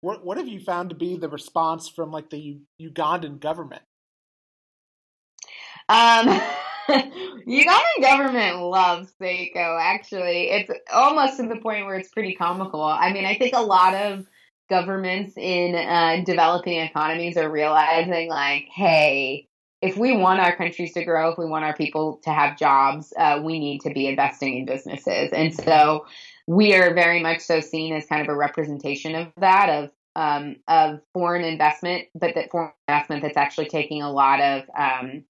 What 0.00 0.24
what 0.24 0.38
have 0.38 0.48
you 0.48 0.60
found 0.60 0.90
to 0.90 0.96
be 0.96 1.16
the 1.16 1.28
response 1.28 1.88
from 1.88 2.10
like 2.10 2.30
the 2.30 2.38
U- 2.38 2.60
Ugandan 2.80 3.40
government? 3.40 3.82
Um, 5.88 6.40
Ugandan 6.88 8.00
government 8.00 8.60
loves 8.60 9.12
Sseko, 9.20 9.78
Actually, 9.80 10.50
it's 10.50 10.70
almost 10.92 11.36
to 11.36 11.46
the 11.48 11.56
point 11.56 11.86
where 11.86 11.96
it's 11.96 12.10
pretty 12.10 12.34
comical. 12.34 12.82
I 12.82 13.12
mean, 13.12 13.24
I 13.24 13.36
think 13.36 13.54
a 13.54 13.62
lot 13.62 13.94
of 13.94 14.26
governments 14.68 15.34
in 15.36 15.74
uh, 15.74 16.22
developing 16.24 16.80
economies 16.80 17.36
are 17.36 17.50
realizing 17.50 18.28
like, 18.28 18.66
hey, 18.72 19.45
if 19.82 19.96
we 19.96 20.16
want 20.16 20.40
our 20.40 20.56
countries 20.56 20.92
to 20.94 21.04
grow, 21.04 21.30
if 21.30 21.38
we 21.38 21.46
want 21.46 21.64
our 21.64 21.74
people 21.74 22.20
to 22.24 22.30
have 22.30 22.58
jobs, 22.58 23.12
uh, 23.16 23.40
we 23.42 23.58
need 23.58 23.80
to 23.82 23.90
be 23.90 24.06
investing 24.06 24.58
in 24.58 24.64
businesses. 24.64 25.30
And 25.32 25.54
so 25.54 26.06
we 26.46 26.74
are 26.74 26.94
very 26.94 27.22
much 27.22 27.40
so 27.40 27.60
seen 27.60 27.92
as 27.92 28.06
kind 28.06 28.22
of 28.22 28.28
a 28.28 28.36
representation 28.36 29.14
of 29.14 29.28
that, 29.38 29.68
of 29.68 29.90
um, 30.16 30.56
of 30.66 31.00
foreign 31.12 31.44
investment, 31.44 32.06
but 32.14 32.34
that 32.34 32.50
foreign 32.50 32.72
investment 32.88 33.22
that's 33.22 33.36
actually 33.36 33.66
taking 33.66 34.00
a 34.00 34.10
lot 34.10 34.40
of 34.40 34.62
um, 34.76 35.24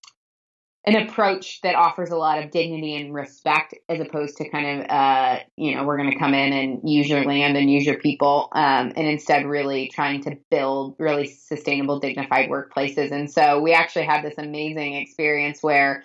an 0.86 0.94
approach 0.94 1.60
that 1.62 1.74
offers 1.74 2.10
a 2.10 2.16
lot 2.16 2.42
of 2.42 2.52
dignity 2.52 2.94
and 2.94 3.12
respect 3.12 3.74
as 3.88 3.98
opposed 4.00 4.36
to 4.36 4.48
kind 4.48 4.80
of 4.80 4.88
uh, 4.88 5.40
you 5.56 5.74
know 5.74 5.84
we're 5.84 5.96
going 5.96 6.10
to 6.10 6.18
come 6.18 6.32
in 6.32 6.52
and 6.52 6.88
use 6.88 7.08
your 7.08 7.24
land 7.24 7.56
and 7.56 7.70
use 7.70 7.84
your 7.84 7.98
people 7.98 8.48
um, 8.52 8.92
and 8.96 9.06
instead 9.08 9.44
really 9.44 9.88
trying 9.88 10.22
to 10.22 10.38
build 10.50 10.94
really 10.98 11.26
sustainable 11.26 11.98
dignified 11.98 12.48
workplaces 12.48 13.10
and 13.10 13.30
so 13.30 13.60
we 13.60 13.72
actually 13.72 14.04
had 14.04 14.24
this 14.24 14.38
amazing 14.38 14.94
experience 14.94 15.62
where 15.62 16.04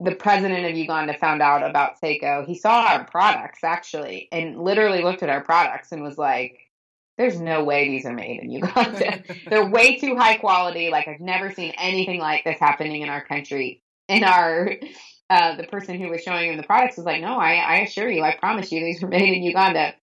the 0.00 0.14
president 0.14 0.64
of 0.64 0.76
Uganda 0.76 1.14
found 1.14 1.42
out 1.42 1.68
about 1.68 2.00
Sseko. 2.00 2.46
He 2.46 2.54
saw 2.54 2.86
our 2.86 3.04
products 3.04 3.64
actually 3.64 4.28
and 4.30 4.62
literally 4.62 5.02
looked 5.02 5.24
at 5.24 5.28
our 5.28 5.42
products 5.42 5.90
and 5.90 6.02
was 6.02 6.16
like, 6.16 6.67
there's 7.18 7.40
no 7.40 7.64
way 7.64 7.88
these 7.88 8.06
are 8.06 8.14
made 8.14 8.40
in 8.40 8.50
Uganda. 8.50 9.22
They're 9.50 9.68
way 9.68 9.98
too 9.98 10.16
high 10.16 10.36
quality. 10.36 10.88
Like 10.88 11.08
I've 11.08 11.20
never 11.20 11.52
seen 11.52 11.74
anything 11.76 12.20
like 12.20 12.44
this 12.44 12.58
happening 12.58 13.02
in 13.02 13.10
our 13.10 13.24
country. 13.24 13.82
And 14.08 14.24
our 14.24 14.72
uh, 15.28 15.56
the 15.56 15.64
person 15.64 16.00
who 16.00 16.08
was 16.08 16.22
showing 16.22 16.50
him 16.50 16.56
the 16.56 16.62
products 16.62 16.96
was 16.96 17.04
like, 17.04 17.20
"No, 17.20 17.36
I, 17.38 17.56
I 17.56 17.76
assure 17.80 18.08
you, 18.08 18.22
I 18.22 18.36
promise 18.36 18.72
you, 18.72 18.80
these 18.80 19.02
were 19.02 19.08
made 19.08 19.36
in 19.36 19.42
Uganda." 19.42 19.94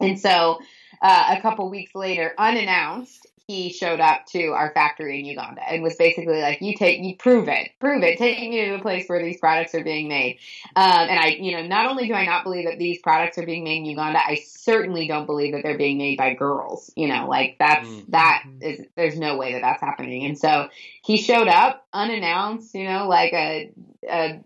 And 0.00 0.18
so, 0.18 0.58
uh, 1.00 1.36
a 1.38 1.40
couple 1.40 1.70
weeks 1.70 1.94
later, 1.94 2.34
unannounced, 2.36 3.26
he 3.48 3.72
showed 3.72 4.00
up 4.00 4.26
to 4.26 4.48
our 4.48 4.72
factory 4.72 5.20
in 5.20 5.24
Uganda 5.24 5.62
and 5.68 5.80
was 5.80 5.94
basically 5.94 6.40
like, 6.40 6.60
"You 6.60 6.74
take, 6.74 7.00
you 7.00 7.14
prove 7.14 7.48
it, 7.48 7.70
prove 7.78 8.02
it, 8.02 8.18
take 8.18 8.40
me 8.40 8.64
to 8.64 8.72
the 8.72 8.82
place 8.82 9.08
where 9.08 9.22
these 9.22 9.38
products 9.38 9.72
are 9.74 9.84
being 9.84 10.08
made." 10.08 10.38
Um, 10.74 11.08
and 11.08 11.18
I, 11.18 11.28
you 11.28 11.52
know, 11.52 11.64
not 11.64 11.86
only 11.86 12.08
do 12.08 12.14
I 12.14 12.26
not 12.26 12.42
believe 12.42 12.66
that 12.66 12.78
these 12.78 12.98
products 13.00 13.38
are 13.38 13.46
being 13.46 13.62
made 13.62 13.78
in 13.78 13.84
Uganda, 13.84 14.18
I 14.18 14.42
certainly 14.44 15.06
don't 15.06 15.26
believe 15.26 15.52
that 15.52 15.62
they're 15.62 15.78
being 15.78 15.98
made 15.98 16.18
by 16.18 16.34
girls. 16.34 16.90
You 16.96 17.06
know, 17.06 17.28
like 17.28 17.56
that's 17.60 17.86
mm-hmm. 17.86 18.10
that 18.10 18.42
is 18.60 18.84
there's 18.96 19.18
no 19.18 19.36
way 19.36 19.52
that 19.52 19.62
that's 19.62 19.80
happening. 19.80 20.24
And 20.24 20.36
so 20.36 20.68
he 21.04 21.16
showed 21.16 21.48
up 21.48 21.86
unannounced, 21.92 22.74
you 22.74 22.84
know, 22.84 23.06
like 23.06 23.32
a 23.32 23.70
a 24.10 24.40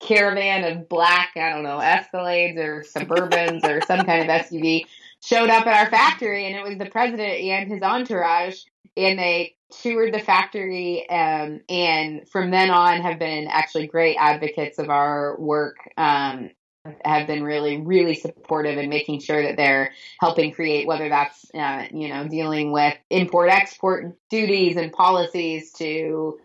caravan 0.00 0.62
of 0.62 0.88
black, 0.88 1.30
I 1.36 1.50
don't 1.50 1.64
know, 1.64 1.78
Escalades 1.78 2.56
or 2.58 2.84
Suburbans 2.84 3.64
or 3.64 3.84
some 3.84 4.06
kind 4.06 4.22
of 4.22 4.46
SUV 4.46 4.86
showed 5.28 5.50
up 5.50 5.66
at 5.66 5.84
our 5.84 5.90
factory 5.90 6.46
and 6.46 6.56
it 6.56 6.64
was 6.66 6.78
the 6.78 6.90
president 6.90 7.40
and 7.40 7.70
his 7.70 7.82
entourage 7.82 8.62
and 8.96 9.18
they 9.18 9.54
toured 9.82 10.14
the 10.14 10.18
factory 10.18 11.08
um, 11.10 11.60
and 11.68 12.26
from 12.30 12.50
then 12.50 12.70
on 12.70 13.02
have 13.02 13.18
been 13.18 13.46
actually 13.46 13.86
great 13.86 14.16
advocates 14.18 14.78
of 14.78 14.88
our 14.88 15.38
work 15.38 15.76
um, 15.98 16.50
have 17.04 17.26
been 17.26 17.44
really 17.44 17.76
really 17.82 18.14
supportive 18.14 18.78
in 18.78 18.88
making 18.88 19.20
sure 19.20 19.42
that 19.42 19.58
they're 19.58 19.92
helping 20.18 20.50
create 20.50 20.86
whether 20.86 21.10
that's 21.10 21.44
uh, 21.54 21.84
you 21.92 22.08
know 22.08 22.26
dealing 22.26 22.72
with 22.72 22.94
import 23.10 23.50
export 23.50 24.16
duties 24.30 24.78
and 24.78 24.92
policies 24.92 25.72
to 25.72 26.38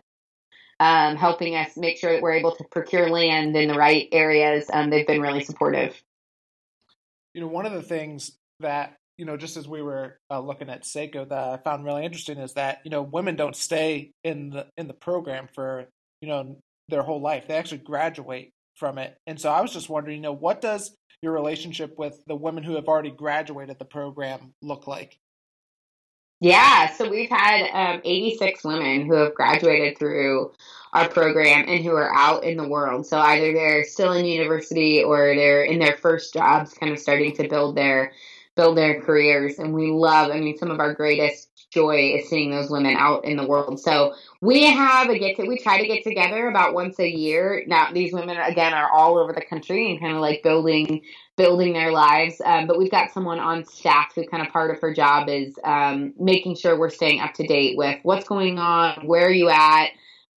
um, 0.80 1.16
helping 1.16 1.54
us 1.56 1.74
make 1.78 1.96
sure 1.96 2.12
that 2.12 2.20
we're 2.20 2.32
able 2.32 2.54
to 2.56 2.64
procure 2.64 3.08
land 3.08 3.56
in 3.56 3.68
the 3.68 3.78
right 3.78 4.08
areas 4.12 4.66
um, 4.70 4.90
they've 4.90 5.06
been 5.06 5.22
really 5.22 5.42
supportive. 5.42 5.98
You 7.32 7.40
know 7.40 7.46
one 7.46 7.64
of 7.64 7.72
the 7.72 7.82
things 7.82 8.32
that 8.60 8.94
you 9.18 9.24
know 9.24 9.36
just 9.36 9.56
as 9.56 9.68
we 9.68 9.82
were 9.82 10.18
uh, 10.30 10.40
looking 10.40 10.70
at 10.70 10.82
Sseko 10.82 11.28
that 11.28 11.38
I 11.38 11.56
found 11.58 11.84
really 11.84 12.04
interesting 12.04 12.38
is 12.38 12.54
that 12.54 12.80
you 12.84 12.90
know 12.90 13.02
women 13.02 13.36
don't 13.36 13.56
stay 13.56 14.12
in 14.22 14.50
the 14.50 14.66
in 14.76 14.88
the 14.88 14.94
program 14.94 15.48
for 15.54 15.86
you 16.20 16.28
know 16.28 16.56
their 16.88 17.02
whole 17.02 17.20
life. 17.20 17.46
They 17.48 17.56
actually 17.56 17.78
graduate 17.78 18.50
from 18.74 18.98
it. 18.98 19.16
And 19.26 19.40
so 19.40 19.50
I 19.50 19.60
was 19.60 19.72
just 19.72 19.88
wondering, 19.88 20.16
you 20.16 20.22
know, 20.22 20.32
what 20.32 20.60
does 20.60 20.94
your 21.22 21.32
relationship 21.32 21.94
with 21.96 22.18
the 22.26 22.36
women 22.36 22.64
who 22.64 22.74
have 22.74 22.86
already 22.86 23.10
graduated 23.10 23.78
the 23.78 23.84
program 23.84 24.52
look 24.62 24.86
like? 24.86 25.16
Yeah, 26.40 26.90
so 26.90 27.08
we've 27.08 27.30
had 27.30 27.70
um, 27.72 28.02
86 28.04 28.64
women 28.64 29.06
who 29.06 29.14
have 29.14 29.34
graduated 29.34 29.98
through 29.98 30.52
our 30.92 31.08
program 31.08 31.64
and 31.68 31.82
who 31.82 31.92
are 31.92 32.14
out 32.14 32.44
in 32.44 32.58
the 32.58 32.68
world. 32.68 33.06
So 33.06 33.18
either 33.18 33.52
they're 33.52 33.84
still 33.84 34.12
in 34.12 34.26
university 34.26 35.02
or 35.02 35.34
they're 35.34 35.64
in 35.64 35.78
their 35.78 35.96
first 35.96 36.34
jobs, 36.34 36.74
kind 36.74 36.92
of 36.92 36.98
starting 36.98 37.34
to 37.36 37.48
build 37.48 37.76
their 37.76 38.12
build 38.56 38.76
their 38.76 39.00
careers. 39.00 39.58
And 39.58 39.74
we 39.74 39.90
love, 39.90 40.30
I 40.30 40.40
mean, 40.40 40.56
some 40.56 40.70
of 40.70 40.80
our 40.80 40.94
greatest 40.94 41.50
joy 41.70 42.14
is 42.16 42.28
seeing 42.28 42.52
those 42.52 42.70
women 42.70 42.96
out 42.96 43.24
in 43.24 43.36
the 43.36 43.46
world. 43.46 43.80
So 43.80 44.14
we 44.40 44.64
have 44.64 45.08
a 45.08 45.18
get 45.18 45.36
to, 45.36 45.46
we 45.46 45.58
try 45.58 45.80
to 45.80 45.86
get 45.86 46.04
together 46.04 46.48
about 46.48 46.72
once 46.72 47.00
a 47.00 47.08
year. 47.08 47.64
Now 47.66 47.90
these 47.92 48.12
women 48.12 48.36
again 48.36 48.72
are 48.72 48.90
all 48.90 49.18
over 49.18 49.32
the 49.32 49.42
country 49.42 49.90
and 49.90 50.00
kind 50.00 50.14
of 50.14 50.20
like 50.20 50.42
building 50.42 51.02
building 51.36 51.72
their 51.72 51.90
lives. 51.90 52.40
Um, 52.44 52.68
but 52.68 52.78
we've 52.78 52.92
got 52.92 53.10
someone 53.10 53.40
on 53.40 53.64
staff 53.64 54.12
who 54.14 54.24
kind 54.26 54.46
of 54.46 54.52
part 54.52 54.70
of 54.70 54.80
her 54.80 54.94
job 54.94 55.28
is 55.28 55.58
um, 55.64 56.14
making 56.16 56.54
sure 56.54 56.78
we're 56.78 56.90
staying 56.90 57.20
up 57.20 57.34
to 57.34 57.46
date 57.46 57.76
with 57.76 57.98
what's 58.04 58.28
going 58.28 58.60
on, 58.60 59.04
where 59.04 59.26
are 59.26 59.32
you 59.32 59.48
at, 59.48 59.88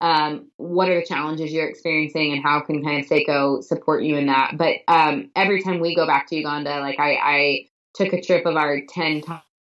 um, 0.01 0.47
what 0.57 0.89
are 0.89 0.99
the 0.99 1.07
challenges 1.07 1.53
you're 1.53 1.69
experiencing, 1.69 2.33
and 2.33 2.43
how 2.43 2.61
can 2.61 2.83
kind 2.83 3.05
of 3.05 3.11
Sseko 3.11 3.63
support 3.63 4.05
you 4.05 4.17
in 4.17 4.27
that. 4.29 4.57
But 4.57 4.77
um, 4.89 5.31
every 5.37 5.63
time 5.63 5.81
we 5.81 5.95
go 5.95 6.07
back 6.07 6.29
to 6.29 6.37
Uganda, 6.37 6.81
like 6.81 6.99
I, 6.99 7.15
I 7.23 7.67
took 7.97 8.13
a 8.13 8.21
trip 8.21 8.47
of 8.47 8.57
our 8.57 8.81
ten 8.89 9.23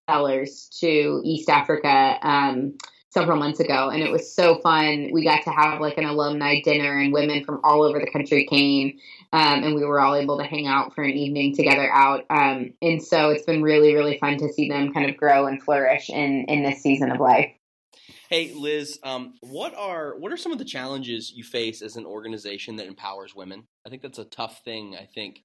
dollars 0.09 0.69
to 0.81 1.21
East 1.25 1.49
Africa 1.49 2.19
um, 2.23 2.77
several 3.11 3.38
months 3.38 3.61
ago, 3.61 3.90
and 3.90 4.03
it 4.03 4.11
was 4.11 4.35
so 4.35 4.61
fun. 4.61 5.11
We 5.12 5.25
got 5.25 5.43
to 5.45 5.51
have 5.51 5.81
like 5.81 5.99
an 5.99 6.05
alumni 6.05 6.61
dinner, 6.62 6.99
and 6.99 7.12
women 7.12 7.45
from 7.45 7.61
all 7.64 7.83
over 7.83 7.99
the 7.99 8.11
country 8.11 8.47
came, 8.47 8.99
um, 9.33 9.64
and 9.64 9.75
we 9.75 9.85
were 9.85 10.01
all 10.01 10.14
able 10.14 10.38
to 10.38 10.45
hang 10.45 10.66
out 10.66 10.95
for 10.95 11.03
an 11.03 11.11
evening 11.11 11.55
together 11.55 11.90
out. 11.93 12.25
Um, 12.31 12.75
and 12.81 13.03
so 13.03 13.31
it's 13.31 13.45
been 13.45 13.62
really, 13.62 13.95
really 13.95 14.19
fun 14.19 14.38
to 14.38 14.53
see 14.53 14.69
them 14.69 14.93
kind 14.93 15.11
of 15.11 15.16
grow 15.16 15.47
and 15.47 15.62
flourish 15.62 16.09
in 16.11 16.45
in 16.49 16.62
this 16.62 16.83
season 16.83 17.11
of 17.11 17.21
life. 17.21 17.51
Hey 18.29 18.53
Liz, 18.55 19.01
um, 19.03 19.35
what 19.40 19.75
are 19.77 20.16
what 20.19 20.33
are 20.33 20.37
some 20.37 20.53
of 20.53 20.59
the 20.59 20.64
challenges 20.64 21.33
you 21.35 21.43
face 21.43 21.83
as 21.83 21.97
an 21.97 22.07
organization 22.07 22.77
that 22.77 22.87
empowers 22.87 23.35
women? 23.35 23.64
I 23.85 23.90
think 23.90 24.03
that's 24.03 24.21
a 24.21 24.25
tough 24.25 24.62
thing. 24.62 24.97
I 24.97 25.05
think 25.05 25.43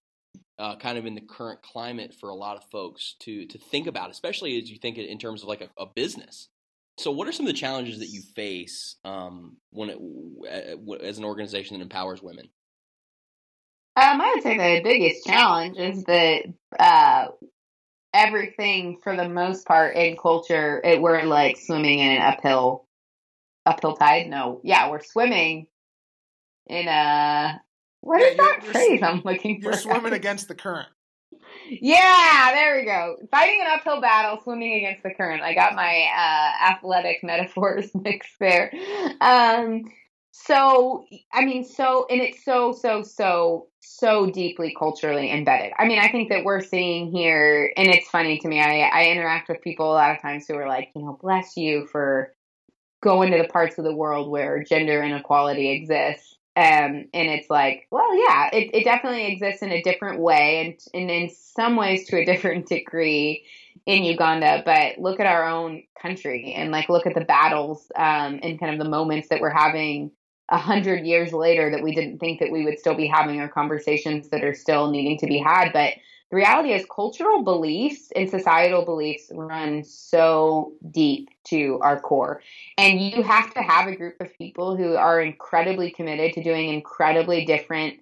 uh, 0.58 0.76
kind 0.78 0.98
of 0.98 1.06
in 1.06 1.16
the 1.16 1.22
current 1.22 1.62
climate 1.62 2.14
for 2.14 2.30
a 2.30 2.36
lot 2.36 2.58
of 2.58 2.64
folks 2.72 3.16
to 3.20 3.46
to 3.48 3.58
think 3.58 3.88
about, 3.88 4.10
especially 4.10 4.62
as 4.62 4.70
you 4.70 4.78
think 4.78 4.98
in 4.98 5.18
terms 5.18 5.42
of 5.42 5.50
like 5.50 5.62
a, 5.62 5.70
a 5.82 5.86
business. 5.86 6.50
So, 6.98 7.12
what 7.12 7.28
are 7.28 7.34
some 7.34 7.46
of 7.46 7.52
the 7.52 7.60
challenges 7.60 8.00
that 8.00 8.08
you 8.08 8.22
face 8.22 8.96
um, 9.04 9.58
when 9.72 9.90
it, 9.90 11.02
as 11.04 11.18
an 11.18 11.26
organization 11.26 11.78
that 11.78 11.84
empowers 11.84 12.22
women? 12.22 12.50
Um, 13.98 14.22
I 14.22 14.34
would 14.36 14.44
say 14.44 14.58
the 14.58 14.84
biggest 14.84 15.26
challenge 15.26 15.78
is 15.78 16.04
that 16.06 16.44
uh, 16.78 17.28
everything, 18.14 19.00
for 19.04 19.16
the 19.16 19.28
most 19.28 19.66
part, 19.66 19.96
in 19.96 20.18
culture, 20.18 20.82
it, 20.84 21.02
we're 21.02 21.24
like 21.24 21.58
swimming 21.58 22.00
in 22.00 22.18
an 22.18 22.22
uphill 22.22 22.88
uphill 23.66 23.96
tide. 23.96 24.28
No, 24.28 24.62
yeah, 24.64 24.90
we're 24.90 25.04
swimming 25.04 25.68
in 26.68 26.88
a 26.88 27.62
what 28.06 28.22
yeah, 28.22 28.28
is 28.28 28.38
that 28.38 28.64
phrase 28.64 29.02
I'm 29.02 29.22
looking 29.26 29.62
for? 29.62 29.72
You're 29.72 29.80
swimming 29.80 30.14
against 30.22 30.48
the 30.48 30.54
current. 30.54 30.88
Yeah, 31.68 32.52
there 32.54 32.76
we 32.76 32.86
go. 32.86 33.18
Fighting 33.32 33.62
an 33.62 33.68
uphill 33.74 34.00
battle, 34.00 34.40
swimming 34.44 34.74
against 34.76 35.02
the 35.02 35.10
current. 35.12 35.42
I 35.42 35.56
got 35.56 35.74
my 35.74 36.06
uh, 36.16 36.72
athletic 36.72 37.24
metaphors 37.24 37.90
mixed 37.96 38.38
there. 38.40 38.72
Um, 39.22 39.86
so, 40.32 41.06
I 41.34 41.46
mean, 41.46 41.64
so, 41.64 42.06
and 42.12 42.22
it's 42.22 42.46
so, 42.46 42.74
so, 42.74 43.02
so, 43.02 43.70
so 43.80 44.30
deeply 44.30 44.76
culturally 44.78 45.32
embedded. 45.32 45.74
I 45.80 45.86
mean, 45.86 45.98
I 45.98 46.12
think 46.12 46.30
that 46.30 46.44
we're 46.44 46.62
seeing 46.62 47.12
here, 47.12 47.74
and 47.76 47.88
it's 47.88 48.08
funny 48.10 48.38
to 48.40 48.48
me. 48.48 48.62
I, 48.62 48.82
I 48.82 49.06
interact 49.08 49.50
with 49.50 49.62
people 49.62 49.92
a 49.92 49.96
lot 49.96 50.12
of 50.12 50.22
times 50.22 50.46
who 50.48 50.56
are 50.56 50.68
like, 50.68 50.92
you 50.96 51.02
know, 51.02 51.18
bless 51.20 51.58
you 51.58 51.88
for 51.88 52.36
going 53.02 53.32
to 53.32 53.40
the 53.40 53.48
parts 53.48 53.80
of 53.80 53.84
the 53.84 53.96
world 53.96 54.30
where 54.30 54.64
gender 54.64 55.02
inequality 55.02 55.72
exists 55.72 56.35
um, 56.58 57.06
and 57.14 57.30
it's 57.30 57.50
like, 57.50 57.88
well, 57.92 58.16
yeah, 58.18 58.50
it, 58.54 58.70
it 58.74 58.84
definitely 58.86 59.26
exists 59.28 59.62
in 59.62 59.72
a 59.72 59.82
different 59.82 60.20
way 60.22 60.66
and, 60.66 61.02
and 61.02 61.12
in 61.12 61.30
some 61.30 61.76
ways 61.76 62.08
to 62.08 62.18
a 62.18 62.26
different 62.32 62.68
degree 62.68 63.46
in 63.86 64.04
Uganda. 64.04 64.64
But 64.66 64.98
look 64.98 65.20
at 65.20 65.26
our 65.26 65.48
own 65.48 65.84
country 66.02 66.54
and 66.54 66.72
like 66.72 66.88
look 66.88 67.06
at 67.06 67.14
the 67.14 67.26
battles 67.26 67.92
um, 67.96 68.40
and 68.42 68.60
kind 68.60 68.74
of 68.74 68.80
the 68.80 68.90
moments 68.90 69.30
that 69.30 69.42
we're 69.42 69.50
having 69.50 70.12
a 70.50 70.58
hundred 70.58 71.06
years 71.06 71.34
later 71.34 71.72
that 71.72 71.84
we 71.84 71.94
didn't 71.94 72.20
think 72.20 72.40
that 72.40 72.52
we 72.52 72.64
would 72.64 72.80
still 72.80 72.96
be 72.96 73.08
having 73.08 73.42
our 73.42 73.50
conversations 73.50 74.30
that 74.30 74.44
are 74.44 74.54
still 74.54 74.92
needing 74.92 75.18
to 75.18 75.26
be 75.26 75.40
had. 75.40 75.74
But 75.74 75.94
the 76.32 76.38
reality 76.38 76.74
is 76.74 76.86
cultural 76.94 77.44
beliefs 77.44 78.12
and 78.16 78.30
societal 78.30 78.84
beliefs 78.84 79.30
run 79.32 79.84
so 79.84 80.74
deep 80.90 81.30
to 81.46 81.80
our 81.82 82.00
core. 82.00 82.42
And 82.78 83.00
you 83.00 83.22
have 83.22 83.54
to 83.54 83.62
have 83.62 83.88
a 83.88 83.96
group 83.96 84.20
of 84.20 84.36
people 84.38 84.76
who 84.76 84.96
are 84.96 85.22
incredibly 85.22 85.92
committed 85.92 86.34
to 86.34 86.44
doing 86.44 86.74
incredibly 86.74 87.46
different, 87.46 88.00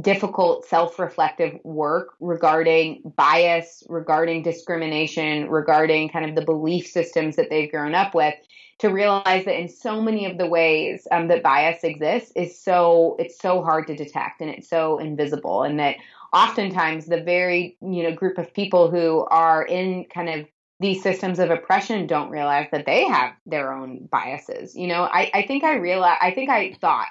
difficult, 0.00 0.64
self 0.66 1.00
reflective 1.00 1.58
work 1.64 2.14
regarding 2.20 3.12
bias, 3.16 3.82
regarding 3.88 4.42
discrimination, 4.42 5.50
regarding 5.50 6.10
kind 6.10 6.28
of 6.28 6.36
the 6.36 6.44
belief 6.44 6.86
systems 6.86 7.34
that 7.36 7.50
they've 7.50 7.70
grown 7.70 7.94
up 7.94 8.14
with. 8.14 8.34
To 8.80 8.88
realize 8.88 9.44
that 9.44 9.58
in 9.58 9.68
so 9.68 10.00
many 10.00 10.26
of 10.26 10.36
the 10.36 10.46
ways 10.46 11.06
um, 11.12 11.28
that 11.28 11.44
bias 11.44 11.84
exists 11.84 12.32
is 12.34 12.58
so 12.58 13.16
it's 13.20 13.38
so 13.38 13.62
hard 13.62 13.86
to 13.86 13.96
detect 13.96 14.40
and 14.40 14.50
it's 14.50 14.68
so 14.68 14.98
invisible, 14.98 15.62
and 15.62 15.78
that 15.78 15.96
oftentimes 16.34 17.06
the 17.06 17.22
very 17.22 17.78
you 17.80 18.02
know 18.02 18.12
group 18.12 18.36
of 18.36 18.52
people 18.52 18.90
who 18.90 19.24
are 19.30 19.64
in 19.64 20.04
kind 20.12 20.28
of 20.28 20.46
these 20.80 21.02
systems 21.02 21.38
of 21.38 21.50
oppression 21.50 22.06
don't 22.06 22.28
realize 22.28 22.66
that 22.72 22.84
they 22.84 23.04
have 23.04 23.32
their 23.46 23.72
own 23.72 24.06
biases 24.10 24.74
you 24.74 24.88
know? 24.88 25.04
I, 25.04 25.30
I 25.32 25.46
think 25.46 25.64
i 25.64 25.76
realized 25.76 26.18
i 26.20 26.32
think 26.32 26.50
i 26.50 26.72
thought 26.80 27.06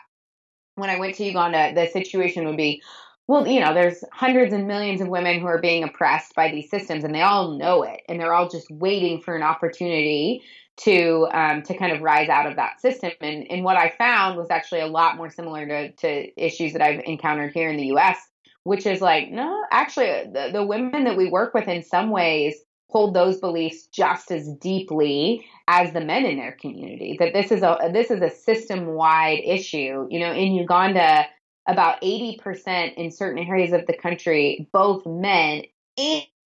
when 0.75 0.89
i 0.89 0.99
went 0.99 1.15
to 1.15 1.23
uganda 1.23 1.73
the 1.73 1.87
situation 1.87 2.45
would 2.45 2.57
be 2.57 2.83
well 3.27 3.47
you 3.47 3.61
know 3.61 3.73
there's 3.73 4.03
hundreds 4.11 4.53
and 4.53 4.67
millions 4.67 4.99
of 4.99 5.07
women 5.07 5.39
who 5.39 5.47
are 5.47 5.61
being 5.61 5.83
oppressed 5.83 6.35
by 6.35 6.51
these 6.51 6.69
systems 6.69 7.05
and 7.05 7.15
they 7.15 7.21
all 7.21 7.57
know 7.57 7.83
it 7.83 8.01
and 8.09 8.19
they're 8.19 8.33
all 8.33 8.49
just 8.49 8.69
waiting 8.69 9.21
for 9.21 9.35
an 9.35 9.43
opportunity 9.43 10.43
to 10.75 11.27
um, 11.31 11.61
to 11.61 11.77
kind 11.77 11.91
of 11.91 12.01
rise 12.01 12.29
out 12.29 12.47
of 12.47 12.55
that 12.55 12.81
system. 12.81 13.11
And 13.21 13.45
and 13.49 13.63
what 13.63 13.77
i 13.77 13.89
found 13.89 14.37
was 14.37 14.49
actually 14.49 14.81
a 14.81 14.87
lot 14.87 15.17
more 15.17 15.29
similar 15.29 15.67
to 15.67 15.91
to 15.91 16.43
issues 16.43 16.73
that 16.73 16.81
i've 16.81 17.01
encountered 17.05 17.53
here 17.53 17.69
in 17.69 17.77
the 17.77 17.91
us 17.91 18.17
which 18.63 18.85
is 18.85 19.01
like, 19.01 19.29
no, 19.29 19.63
actually, 19.71 20.07
the, 20.31 20.49
the 20.53 20.65
women 20.65 21.03
that 21.03 21.17
we 21.17 21.29
work 21.29 21.53
with 21.53 21.67
in 21.67 21.83
some 21.83 22.09
ways 22.09 22.55
hold 22.89 23.15
those 23.15 23.39
beliefs 23.39 23.87
just 23.87 24.31
as 24.31 24.47
deeply 24.61 25.43
as 25.67 25.93
the 25.93 26.01
men 26.01 26.25
in 26.25 26.37
their 26.37 26.51
community 26.51 27.17
that 27.19 27.33
this 27.33 27.51
is 27.51 27.63
a 27.63 27.89
this 27.91 28.11
is 28.11 28.21
a 28.21 28.29
system 28.29 28.93
wide 28.93 29.41
issue. 29.43 30.07
You 30.09 30.19
know 30.19 30.31
in 30.31 30.53
Uganda 30.53 31.25
about 31.67 32.01
80% 32.01 32.95
in 32.95 33.09
certain 33.09 33.47
areas 33.47 33.71
of 33.71 33.87
the 33.87 33.97
country 33.97 34.69
both 34.73 35.05
men 35.05 35.63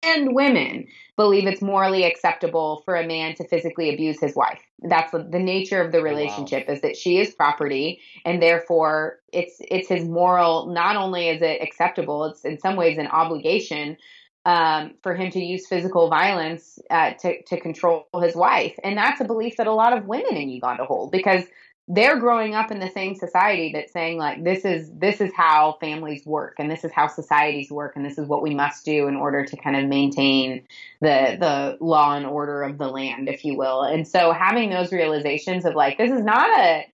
and 0.05 0.35
women 0.35 0.87
believe 1.15 1.47
it's 1.47 1.61
morally 1.61 2.03
acceptable 2.03 2.81
for 2.85 2.95
a 2.95 3.07
man 3.07 3.35
to 3.35 3.47
physically 3.47 3.93
abuse 3.93 4.19
his 4.19 4.35
wife. 4.35 4.61
That's 4.81 5.11
the, 5.11 5.19
the 5.19 5.39
nature 5.39 5.81
of 5.81 5.91
the 5.91 6.01
relationship 6.01 6.67
wow. 6.67 6.73
is 6.73 6.81
that 6.81 6.97
she 6.97 7.17
is 7.17 7.33
property 7.33 8.01
and 8.25 8.41
therefore 8.41 9.19
it's 9.31 9.55
it's 9.59 9.87
his 9.87 10.05
moral 10.05 10.67
not 10.67 10.95
only 10.95 11.29
is 11.29 11.41
it 11.41 11.61
acceptable, 11.61 12.25
it's 12.25 12.43
in 12.43 12.59
some 12.59 12.75
ways 12.75 12.97
an 12.97 13.07
obligation 13.07 13.97
um, 14.45 14.93
for 15.01 15.15
him 15.15 15.31
to 15.31 15.39
use 15.39 15.67
physical 15.67 16.07
violence 16.07 16.77
uh, 16.91 17.13
to, 17.13 17.41
to 17.43 17.59
control 17.59 18.05
his 18.21 18.35
wife. 18.35 18.75
And 18.83 18.95
that's 18.95 19.19
a 19.19 19.25
belief 19.25 19.57
that 19.57 19.65
a 19.65 19.73
lot 19.73 19.97
of 19.97 20.05
women 20.05 20.35
in 20.35 20.49
Uganda 20.49 20.85
hold 20.85 21.11
because 21.11 21.43
they're 21.87 22.19
growing 22.19 22.55
up 22.55 22.71
in 22.71 22.79
the 22.79 22.89
same 22.89 23.13
society 23.13 23.71
that's 23.71 23.93
saying 23.93 24.17
like 24.17 24.43
this 24.43 24.65
is 24.65 24.89
this 24.93 25.21
is 25.21 25.31
how 25.35 25.77
families 25.79 26.25
work 26.25 26.55
and 26.57 26.69
this 26.69 26.83
is 26.83 26.91
how 26.91 27.07
societies 27.07 27.69
work 27.69 27.95
and 27.95 28.03
this 28.03 28.17
is 28.17 28.27
what 28.27 28.41
we 28.41 28.55
must 28.55 28.83
do 28.85 29.07
in 29.07 29.15
order 29.15 29.45
to 29.45 29.55
kind 29.57 29.75
of 29.75 29.85
maintain 29.85 30.65
the 31.01 31.37
the 31.39 31.77
law 31.79 32.15
and 32.15 32.25
order 32.25 32.63
of 32.63 32.79
the 32.79 32.87
land 32.87 33.29
if 33.29 33.45
you 33.45 33.55
will. 33.55 33.83
And 33.83 34.07
so 34.07 34.31
having 34.31 34.71
those 34.71 34.91
realizations 34.91 35.63
of 35.63 35.75
like 35.75 35.99
this 35.99 36.11
is 36.11 36.23
not 36.23 36.49
a 36.57 36.85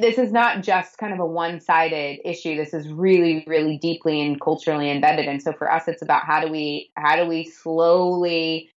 this 0.00 0.18
is 0.18 0.32
not 0.32 0.64
just 0.64 0.98
kind 0.98 1.12
of 1.12 1.20
a 1.20 1.26
one-sided 1.26 2.18
issue. 2.24 2.56
This 2.56 2.74
is 2.74 2.88
really 2.88 3.44
really 3.46 3.78
deeply 3.78 4.20
and 4.20 4.40
culturally 4.40 4.90
embedded. 4.90 5.26
And 5.26 5.40
so 5.40 5.52
for 5.52 5.70
us 5.70 5.86
it's 5.86 6.02
about 6.02 6.24
how 6.24 6.40
do 6.40 6.50
we 6.50 6.90
how 6.96 7.14
do 7.14 7.26
we 7.26 7.44
slowly 7.44 8.72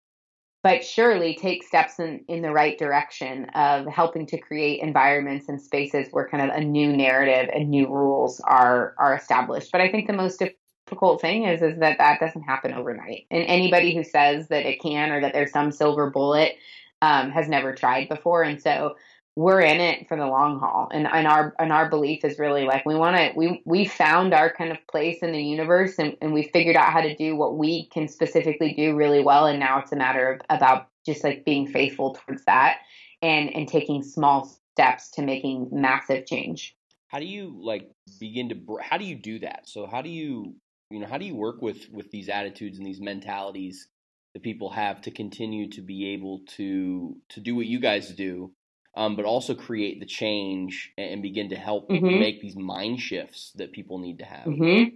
but 0.63 0.83
surely 0.83 1.35
take 1.35 1.63
steps 1.63 1.99
in, 1.99 2.23
in 2.27 2.41
the 2.41 2.51
right 2.51 2.77
direction 2.77 3.45
of 3.55 3.87
helping 3.87 4.25
to 4.27 4.37
create 4.37 4.81
environments 4.81 5.49
and 5.49 5.61
spaces 5.61 6.07
where 6.11 6.27
kind 6.27 6.49
of 6.49 6.55
a 6.55 6.61
new 6.61 6.95
narrative 6.95 7.49
and 7.53 7.69
new 7.69 7.87
rules 7.87 8.39
are 8.41 8.93
are 8.97 9.15
established. 9.15 9.71
But 9.71 9.81
I 9.81 9.89
think 9.89 10.07
the 10.07 10.13
most 10.13 10.41
difficult 10.87 11.21
thing 11.21 11.45
is 11.45 11.61
is 11.61 11.79
that 11.79 11.97
that 11.97 12.19
doesn't 12.19 12.43
happen 12.43 12.73
overnight. 12.73 13.25
And 13.31 13.43
anybody 13.45 13.95
who 13.95 14.03
says 14.03 14.49
that 14.49 14.65
it 14.65 14.81
can 14.81 15.11
or 15.11 15.21
that 15.21 15.33
there's 15.33 15.51
some 15.51 15.71
silver 15.71 16.09
bullet 16.09 16.55
um, 17.01 17.31
has 17.31 17.49
never 17.49 17.73
tried 17.73 18.09
before. 18.09 18.43
And 18.43 18.61
so 18.61 18.95
we're 19.35 19.61
in 19.61 19.79
it 19.79 20.07
for 20.07 20.17
the 20.17 20.25
long 20.25 20.59
haul. 20.59 20.89
And, 20.91 21.07
and 21.07 21.25
our 21.27 21.55
and 21.57 21.71
our 21.71 21.89
belief 21.89 22.25
is 22.25 22.37
really 22.37 22.65
like 22.65 22.85
we 22.85 22.95
want 22.95 23.15
to 23.15 23.31
we 23.35 23.61
we 23.65 23.85
found 23.85 24.33
our 24.33 24.51
kind 24.51 24.71
of 24.71 24.77
place 24.87 25.19
in 25.21 25.31
the 25.31 25.41
universe 25.41 25.95
and, 25.99 26.17
and 26.21 26.33
we 26.33 26.43
figured 26.43 26.75
out 26.75 26.91
how 26.91 27.01
to 27.01 27.15
do 27.15 27.35
what 27.35 27.57
we 27.57 27.87
can 27.87 28.07
specifically 28.07 28.73
do 28.73 28.95
really 28.95 29.23
well. 29.23 29.45
And 29.45 29.59
now 29.59 29.79
it's 29.79 29.91
a 29.91 29.95
matter 29.95 30.33
of 30.33 30.41
about 30.49 30.87
just 31.05 31.23
like 31.23 31.45
being 31.45 31.67
faithful 31.67 32.13
towards 32.13 32.43
that 32.45 32.79
and 33.21 33.55
and 33.55 33.67
taking 33.67 34.03
small 34.03 34.45
steps 34.73 35.11
to 35.11 35.21
making 35.21 35.69
massive 35.71 36.25
change. 36.25 36.75
How 37.07 37.19
do 37.19 37.25
you 37.25 37.57
like 37.61 37.89
begin 38.19 38.49
to 38.49 38.77
how 38.81 38.97
do 38.97 39.05
you 39.05 39.15
do 39.15 39.39
that? 39.39 39.61
So 39.69 39.87
how 39.87 40.01
do 40.01 40.09
you 40.09 40.55
you 40.89 40.99
know 40.99 41.07
how 41.07 41.17
do 41.17 41.25
you 41.25 41.35
work 41.35 41.61
with 41.61 41.89
with 41.89 42.11
these 42.11 42.27
attitudes 42.27 42.77
and 42.77 42.85
these 42.85 42.99
mentalities 42.99 43.87
that 44.33 44.43
people 44.43 44.69
have 44.69 45.01
to 45.01 45.11
continue 45.11 45.69
to 45.69 45.81
be 45.81 46.09
able 46.13 46.41
to 46.57 47.15
to 47.29 47.39
do 47.39 47.55
what 47.55 47.65
you 47.65 47.79
guys 47.79 48.09
do 48.09 48.51
um, 48.95 49.15
but 49.15 49.25
also 49.25 49.55
create 49.55 49.99
the 49.99 50.05
change 50.05 50.91
and 50.97 51.21
begin 51.21 51.49
to 51.49 51.55
help 51.55 51.89
mm-hmm. 51.89 52.19
make 52.19 52.41
these 52.41 52.55
mind 52.55 52.99
shifts 52.99 53.51
that 53.55 53.71
people 53.71 53.99
need 53.99 54.19
to 54.19 54.25
have. 54.25 54.45
Mm-hmm. 54.45 54.95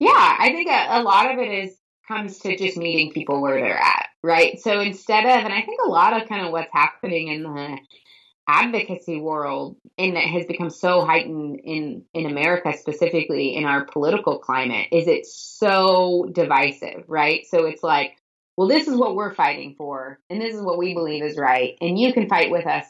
Yeah, 0.00 0.36
I 0.38 0.52
think 0.52 0.68
a, 0.68 1.00
a 1.00 1.02
lot 1.02 1.32
of 1.32 1.38
it 1.38 1.50
is 1.64 1.76
comes 2.08 2.38
to 2.38 2.56
just 2.56 2.76
meeting 2.76 3.12
people 3.12 3.42
where 3.42 3.60
they're 3.60 3.78
at, 3.78 4.06
right? 4.22 4.58
So 4.60 4.80
instead 4.80 5.24
of, 5.24 5.44
and 5.44 5.52
I 5.52 5.60
think 5.60 5.80
a 5.84 5.88
lot 5.88 6.20
of 6.20 6.28
kind 6.28 6.44
of 6.44 6.52
what's 6.52 6.72
happening 6.72 7.28
in 7.28 7.42
the 7.42 7.78
advocacy 8.48 9.20
world 9.20 9.76
and 9.98 10.16
that 10.16 10.24
has 10.24 10.46
become 10.46 10.70
so 10.70 11.04
heightened 11.04 11.60
in 11.62 12.02
in 12.14 12.24
America 12.24 12.72
specifically 12.78 13.54
in 13.54 13.66
our 13.66 13.84
political 13.84 14.38
climate 14.38 14.88
is 14.90 15.06
it's 15.06 15.38
so 15.38 16.26
divisive, 16.32 17.04
right? 17.08 17.44
So 17.46 17.66
it's 17.66 17.82
like, 17.82 18.16
well, 18.56 18.66
this 18.66 18.88
is 18.88 18.96
what 18.96 19.14
we're 19.14 19.34
fighting 19.34 19.74
for 19.76 20.18
and 20.30 20.40
this 20.40 20.54
is 20.54 20.62
what 20.62 20.78
we 20.78 20.94
believe 20.94 21.22
is 21.22 21.36
right 21.36 21.76
and 21.82 21.98
you 21.98 22.14
can 22.14 22.26
fight 22.26 22.50
with 22.50 22.66
us 22.66 22.86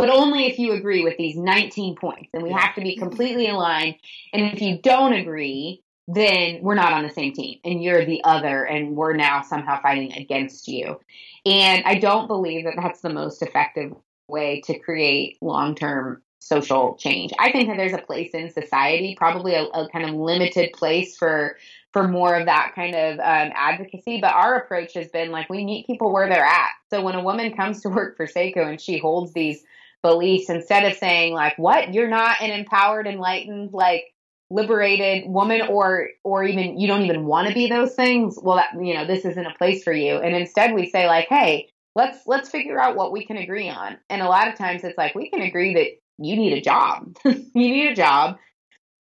but 0.00 0.10
only 0.10 0.46
if 0.46 0.58
you 0.58 0.72
agree 0.72 1.04
with 1.04 1.16
these 1.16 1.36
19 1.36 1.96
points. 1.96 2.30
And 2.32 2.42
we 2.42 2.50
have 2.50 2.74
to 2.74 2.80
be 2.80 2.96
completely 2.96 3.48
aligned. 3.48 3.96
And 4.32 4.52
if 4.52 4.60
you 4.62 4.78
don't 4.78 5.12
agree, 5.12 5.82
then 6.08 6.60
we're 6.62 6.74
not 6.74 6.92
on 6.92 7.04
the 7.04 7.10
same 7.10 7.32
team 7.32 7.58
and 7.64 7.82
you're 7.82 8.04
the 8.04 8.22
other 8.24 8.64
and 8.64 8.96
we're 8.96 9.14
now 9.14 9.42
somehow 9.42 9.80
fighting 9.80 10.12
against 10.14 10.66
you. 10.66 10.98
And 11.46 11.84
I 11.84 11.96
don't 11.96 12.26
believe 12.26 12.64
that 12.64 12.74
that's 12.76 13.00
the 13.00 13.10
most 13.10 13.42
effective 13.42 13.92
way 14.26 14.60
to 14.66 14.78
create 14.78 15.38
long 15.40 15.74
term 15.74 16.22
social 16.40 16.96
change. 16.96 17.32
I 17.38 17.52
think 17.52 17.68
that 17.68 17.76
there's 17.76 17.92
a 17.92 17.98
place 17.98 18.30
in 18.32 18.50
society, 18.50 19.14
probably 19.16 19.54
a, 19.54 19.64
a, 19.64 19.88
kind 19.90 20.08
of 20.08 20.14
limited 20.14 20.72
place 20.72 21.16
for 21.16 21.56
for 21.92 22.08
more 22.08 22.34
of 22.34 22.46
that 22.46 22.72
kind 22.74 22.94
of 22.94 23.18
um, 23.18 23.52
advocacy. 23.54 24.20
But 24.20 24.32
our 24.32 24.56
approach 24.56 24.94
has 24.94 25.08
been 25.08 25.30
like 25.30 25.50
we 25.50 25.64
meet 25.64 25.86
people 25.86 26.12
where 26.12 26.28
they're 26.28 26.44
at. 26.44 26.70
So 26.88 27.02
when 27.02 27.14
a 27.14 27.22
woman 27.22 27.54
comes 27.54 27.82
to 27.82 27.88
work 27.90 28.16
for 28.16 28.26
Sseko 28.26 28.66
and 28.66 28.80
she 28.80 28.98
holds 28.98 29.32
these 29.32 29.62
beliefs 30.02 30.50
instead 30.50 30.84
of 30.84 30.96
saying 30.96 31.34
like 31.34 31.56
what? 31.58 31.94
You're 31.94 32.08
not 32.08 32.40
an 32.40 32.50
empowered 32.50 33.06
enlightened 33.06 33.72
like 33.72 34.04
liberated 34.50 35.30
woman 35.30 35.62
or 35.62 36.08
or 36.24 36.44
even 36.44 36.78
you 36.78 36.88
don't 36.88 37.02
even 37.02 37.24
want 37.24 37.48
to 37.48 37.54
be 37.54 37.68
those 37.68 37.94
things? 37.94 38.38
Well 38.40 38.56
that 38.56 38.72
you 38.74 38.94
know 38.94 39.06
this 39.06 39.24
isn't 39.24 39.46
a 39.46 39.54
place 39.54 39.84
for 39.84 39.92
you. 39.92 40.16
And 40.16 40.34
instead 40.34 40.74
we 40.74 40.90
say 40.90 41.06
like 41.06 41.28
hey 41.28 41.68
let's 41.94 42.26
let's 42.26 42.50
figure 42.50 42.80
out 42.80 42.96
what 42.96 43.12
we 43.12 43.24
can 43.24 43.36
agree 43.36 43.68
on. 43.68 43.96
And 44.08 44.22
a 44.22 44.28
lot 44.28 44.48
of 44.48 44.56
times 44.56 44.84
it's 44.84 44.98
like 44.98 45.14
we 45.14 45.30
can 45.30 45.42
agree 45.42 45.74
that 45.74 46.24
you 46.24 46.36
need 46.36 46.52
a 46.52 46.60
job. 46.60 47.16
You 47.24 47.68
need 47.68 47.90
a 47.90 47.96
job 47.96 48.36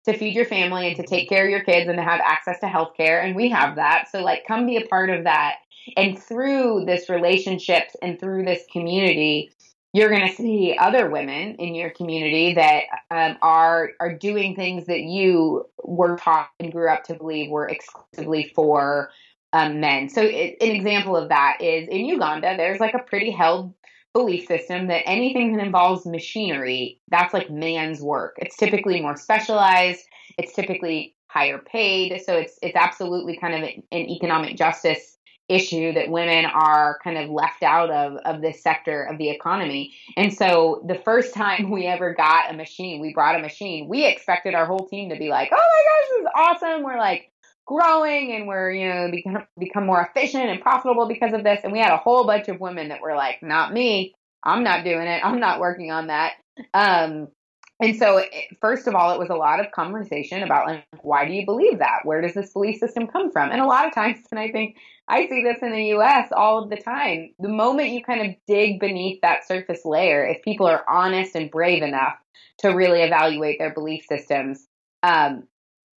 to 0.06 0.16
feed 0.16 0.34
your 0.34 0.46
family 0.46 0.88
and 0.88 0.96
to 0.96 1.02
take 1.02 1.28
care 1.28 1.44
of 1.44 1.50
your 1.50 1.62
kids 1.62 1.86
and 1.86 1.98
to 1.98 2.02
have 2.02 2.20
access 2.24 2.58
to 2.60 2.66
health 2.66 2.92
care 2.96 3.20
and 3.20 3.36
we 3.36 3.50
have 3.50 3.76
that. 3.76 4.06
So 4.10 4.22
like 4.22 4.44
come 4.46 4.66
be 4.66 4.76
a 4.76 4.86
part 4.86 5.10
of 5.10 5.24
that. 5.24 5.56
And 5.96 6.18
through 6.18 6.84
this 6.86 7.08
relationships 7.08 7.94
and 8.02 8.18
through 8.18 8.44
this 8.44 8.62
community 8.72 9.52
you're 9.98 10.10
going 10.10 10.28
to 10.28 10.34
see 10.34 10.76
other 10.78 11.10
women 11.10 11.56
in 11.56 11.74
your 11.74 11.90
community 11.90 12.54
that 12.54 12.84
um, 13.10 13.36
are 13.42 13.90
are 13.98 14.14
doing 14.14 14.54
things 14.54 14.86
that 14.86 15.00
you 15.00 15.66
were 15.82 16.16
taught 16.16 16.50
and 16.60 16.72
grew 16.72 16.88
up 16.88 17.02
to 17.04 17.14
believe 17.14 17.50
were 17.50 17.68
exclusively 17.68 18.52
for 18.54 19.10
um, 19.52 19.80
men. 19.80 20.08
So, 20.08 20.22
it, 20.22 20.56
an 20.60 20.70
example 20.70 21.16
of 21.16 21.30
that 21.30 21.58
is 21.60 21.88
in 21.88 22.04
Uganda. 22.04 22.54
There's 22.56 22.78
like 22.78 22.94
a 22.94 23.00
pretty 23.00 23.32
held 23.32 23.74
belief 24.14 24.46
system 24.46 24.86
that 24.86 25.02
anything 25.06 25.56
that 25.56 25.66
involves 25.66 26.06
machinery 26.06 27.00
that's 27.08 27.34
like 27.34 27.50
man's 27.50 28.00
work. 28.00 28.36
It's 28.38 28.56
typically 28.56 29.00
more 29.00 29.16
specialized. 29.16 30.04
It's 30.38 30.54
typically 30.54 31.16
higher 31.26 31.58
paid. 31.58 32.22
So 32.24 32.34
it's 32.36 32.58
it's 32.62 32.76
absolutely 32.76 33.36
kind 33.36 33.54
of 33.54 33.62
an, 33.62 33.82
an 33.90 34.08
economic 34.08 34.56
justice 34.56 35.17
issue 35.48 35.92
that 35.94 36.10
women 36.10 36.44
are 36.44 36.98
kind 37.02 37.16
of 37.16 37.30
left 37.30 37.62
out 37.62 37.90
of 37.90 38.16
of 38.24 38.42
this 38.42 38.62
sector 38.62 39.04
of 39.04 39.18
the 39.18 39.30
economy. 39.30 39.94
And 40.16 40.32
so 40.32 40.84
the 40.86 40.94
first 40.94 41.34
time 41.34 41.70
we 41.70 41.86
ever 41.86 42.14
got 42.14 42.52
a 42.52 42.56
machine, 42.56 43.00
we 43.00 43.12
brought 43.14 43.36
a 43.36 43.40
machine, 43.40 43.88
we 43.88 44.04
expected 44.06 44.54
our 44.54 44.66
whole 44.66 44.86
team 44.88 45.10
to 45.10 45.16
be 45.16 45.28
like, 45.28 45.50
"Oh 45.52 45.56
my 45.56 45.82
gosh, 45.88 46.08
this 46.08 46.20
is 46.20 46.72
awesome. 46.72 46.82
We're 46.84 46.98
like 46.98 47.32
growing 47.66 48.34
and 48.34 48.46
we're, 48.46 48.70
you 48.72 48.88
know, 48.88 49.10
become 49.10 49.46
become 49.58 49.86
more 49.86 50.02
efficient 50.02 50.44
and 50.44 50.60
profitable 50.60 51.08
because 51.08 51.32
of 51.32 51.44
this." 51.44 51.60
And 51.64 51.72
we 51.72 51.78
had 51.78 51.92
a 51.92 51.98
whole 51.98 52.26
bunch 52.26 52.48
of 52.48 52.60
women 52.60 52.88
that 52.88 53.00
were 53.00 53.14
like, 53.14 53.42
"Not 53.42 53.72
me. 53.72 54.14
I'm 54.44 54.62
not 54.62 54.84
doing 54.84 55.06
it. 55.06 55.24
I'm 55.24 55.40
not 55.40 55.60
working 55.60 55.90
on 55.90 56.08
that." 56.08 56.34
Um 56.74 57.28
and 57.80 57.96
so, 57.96 58.24
first 58.60 58.88
of 58.88 58.94
all, 58.96 59.12
it 59.12 59.20
was 59.20 59.30
a 59.30 59.36
lot 59.36 59.60
of 59.60 59.70
conversation 59.70 60.42
about 60.42 60.66
like, 60.66 60.84
why 61.02 61.26
do 61.26 61.32
you 61.32 61.44
believe 61.44 61.78
that? 61.78 62.00
Where 62.02 62.20
does 62.20 62.34
this 62.34 62.52
belief 62.52 62.78
system 62.78 63.06
come 63.06 63.30
from? 63.30 63.50
And 63.50 63.60
a 63.60 63.66
lot 63.66 63.86
of 63.86 63.94
times, 63.94 64.18
and 64.32 64.40
I 64.40 64.50
think 64.50 64.76
I 65.08 65.26
see 65.26 65.42
this 65.42 65.62
in 65.62 65.72
the 65.72 65.84
US 65.96 66.28
all 66.32 66.62
of 66.62 66.70
the 66.70 66.76
time. 66.76 67.30
The 67.38 67.48
moment 67.48 67.90
you 67.90 68.04
kind 68.04 68.28
of 68.28 68.36
dig 68.46 68.78
beneath 68.78 69.22
that 69.22 69.46
surface 69.46 69.84
layer, 69.84 70.26
if 70.26 70.42
people 70.42 70.66
are 70.66 70.84
honest 70.88 71.34
and 71.34 71.50
brave 71.50 71.82
enough 71.82 72.14
to 72.58 72.68
really 72.68 73.00
evaluate 73.00 73.58
their 73.58 73.72
belief 73.72 74.04
systems, 74.06 74.66
um, 75.02 75.44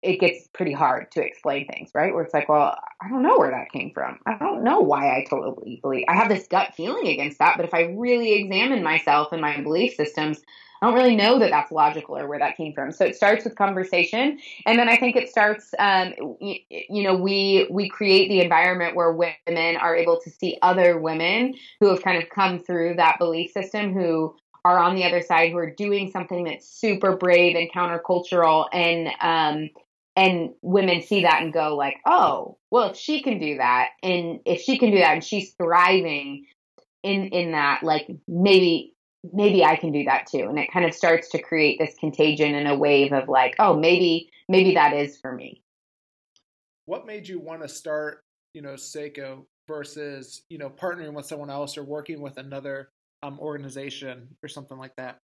it 0.01 0.19
gets 0.19 0.47
pretty 0.53 0.73
hard 0.73 1.11
to 1.11 1.23
explain 1.23 1.67
things, 1.67 1.91
right? 1.93 2.13
Where 2.13 2.23
it's 2.23 2.33
like, 2.33 2.49
well, 2.49 2.75
I 3.01 3.09
don't 3.09 3.21
know 3.21 3.37
where 3.37 3.51
that 3.51 3.71
came 3.71 3.91
from. 3.93 4.19
I 4.25 4.37
don't 4.37 4.63
know 4.63 4.79
why 4.79 5.09
I 5.15 5.25
totally 5.29 5.79
believe. 5.81 6.05
I 6.07 6.15
have 6.15 6.29
this 6.29 6.47
gut 6.47 6.73
feeling 6.75 7.07
against 7.07 7.39
that, 7.39 7.55
but 7.57 7.65
if 7.65 7.73
I 7.73 7.93
really 7.97 8.33
examine 8.33 8.81
myself 8.81 9.31
and 9.31 9.41
my 9.41 9.61
belief 9.61 9.95
systems, 9.95 10.41
I 10.81 10.87
don't 10.87 10.95
really 10.95 11.15
know 11.15 11.37
that 11.37 11.51
that's 11.51 11.71
logical 11.71 12.17
or 12.17 12.27
where 12.27 12.39
that 12.39 12.57
came 12.57 12.73
from. 12.73 12.91
So 12.91 13.05
it 13.05 13.15
starts 13.15 13.43
with 13.43 13.55
conversation, 13.55 14.39
and 14.65 14.79
then 14.79 14.89
I 14.89 14.97
think 14.97 15.15
it 15.15 15.29
starts. 15.29 15.75
Um, 15.77 16.13
you, 16.39 16.55
you 16.69 17.03
know, 17.03 17.15
we 17.15 17.67
we 17.69 17.87
create 17.87 18.29
the 18.29 18.41
environment 18.41 18.95
where 18.95 19.11
women 19.11 19.77
are 19.77 19.95
able 19.95 20.19
to 20.21 20.29
see 20.31 20.57
other 20.61 20.99
women 20.99 21.53
who 21.79 21.89
have 21.89 22.01
kind 22.01 22.21
of 22.21 22.29
come 22.29 22.59
through 22.59 22.95
that 22.95 23.19
belief 23.19 23.51
system 23.51 23.93
who 23.93 24.35
are 24.65 24.79
on 24.79 24.95
the 24.95 25.03
other 25.03 25.21
side 25.21 25.51
who 25.51 25.57
are 25.57 25.69
doing 25.69 26.09
something 26.11 26.45
that's 26.45 26.67
super 26.67 27.15
brave 27.15 27.55
and 27.55 27.71
countercultural 27.71 28.67
and 28.73 29.07
um 29.21 29.69
and 30.15 30.51
women 30.61 31.01
see 31.01 31.23
that 31.23 31.41
and 31.41 31.53
go 31.53 31.75
like 31.75 31.97
oh 32.05 32.57
well 32.69 32.91
if 32.91 32.97
she 32.97 33.23
can 33.23 33.39
do 33.39 33.57
that 33.57 33.89
and 34.03 34.39
if 34.45 34.61
she 34.61 34.77
can 34.77 34.91
do 34.91 34.99
that 34.99 35.13
and 35.13 35.23
she's 35.23 35.53
thriving 35.53 36.45
in 37.01 37.27
in 37.27 37.53
that 37.53 37.81
like 37.81 38.07
maybe 38.27 38.93
maybe 39.33 39.63
I 39.63 39.75
can 39.75 39.91
do 39.91 40.03
that 40.05 40.27
too. 40.27 40.47
And 40.49 40.57
it 40.57 40.71
kind 40.71 40.85
of 40.85 40.93
starts 40.93 41.29
to 41.29 41.41
create 41.41 41.79
this 41.79 41.95
contagion 41.99 42.55
and 42.55 42.67
a 42.67 42.75
wave 42.75 43.13
of 43.13 43.29
like, 43.29 43.55
oh, 43.59 43.75
maybe, 43.77 44.29
maybe 44.49 44.73
that 44.73 44.93
is 44.93 45.17
for 45.17 45.33
me. 45.33 45.61
What 46.85 47.05
made 47.05 47.27
you 47.27 47.39
want 47.39 47.61
to 47.61 47.69
start 47.69 48.23
you 48.53 48.61
know, 48.61 48.73
Sseko 48.73 49.45
versus, 49.67 50.43
you 50.49 50.57
know, 50.57 50.69
partnering 50.69 51.13
with 51.13 51.25
someone 51.25 51.49
else 51.49 51.77
or 51.77 51.83
working 51.83 52.21
with 52.21 52.37
another 52.37 52.89
um, 53.23 53.39
organization 53.39 54.27
or 54.43 54.49
something 54.49 54.77
like 54.77 54.95
that? 54.97 55.19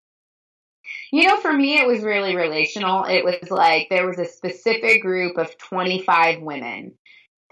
You 1.11 1.27
know, 1.29 1.37
for 1.39 1.53
me, 1.53 1.79
it 1.79 1.87
was 1.87 2.03
really 2.03 2.37
relational. 2.37 3.05
It 3.05 3.25
was 3.25 3.51
like 3.51 3.89
there 3.91 4.07
was 4.07 4.19
a 4.19 4.25
specific 4.25 5.03
group 5.03 5.37
of 5.37 5.57
25 5.59 6.43
women 6.43 6.93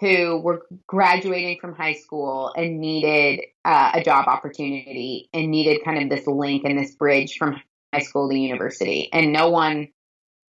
who 0.04 0.36
were 0.36 0.66
graduating 0.86 1.58
from 1.60 1.74
high 1.74 1.94
school 1.94 2.52
and 2.54 2.78
needed 2.78 3.40
uh, 3.64 3.92
a 3.94 4.02
job 4.02 4.28
opportunity 4.28 5.30
and 5.32 5.50
needed 5.50 5.82
kind 5.82 6.02
of 6.02 6.10
this 6.10 6.26
link 6.26 6.62
and 6.64 6.78
this 6.78 6.94
bridge 6.94 7.38
from 7.38 7.58
high 7.94 8.02
school 8.02 8.28
to 8.28 8.36
university. 8.36 9.08
And 9.14 9.32
no 9.32 9.48
one, 9.48 9.88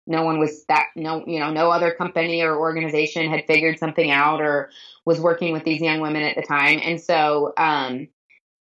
no 0.07 0.23
one 0.23 0.39
was 0.39 0.63
that, 0.69 0.85
no, 0.95 1.25
you 1.27 1.39
know, 1.39 1.51
no 1.51 1.69
other 1.69 1.91
company 1.91 2.41
or 2.41 2.57
organization 2.57 3.29
had 3.29 3.45
figured 3.45 3.77
something 3.77 4.09
out 4.09 4.39
or 4.39 4.69
was 5.05 5.19
working 5.19 5.51
with 5.51 5.65
these 5.65 5.81
young 5.81 5.99
women 5.99 6.23
at 6.23 6.37
the 6.37 6.43
time. 6.43 6.79
And 6.81 7.01
so, 7.01 7.51
um, 7.57 8.07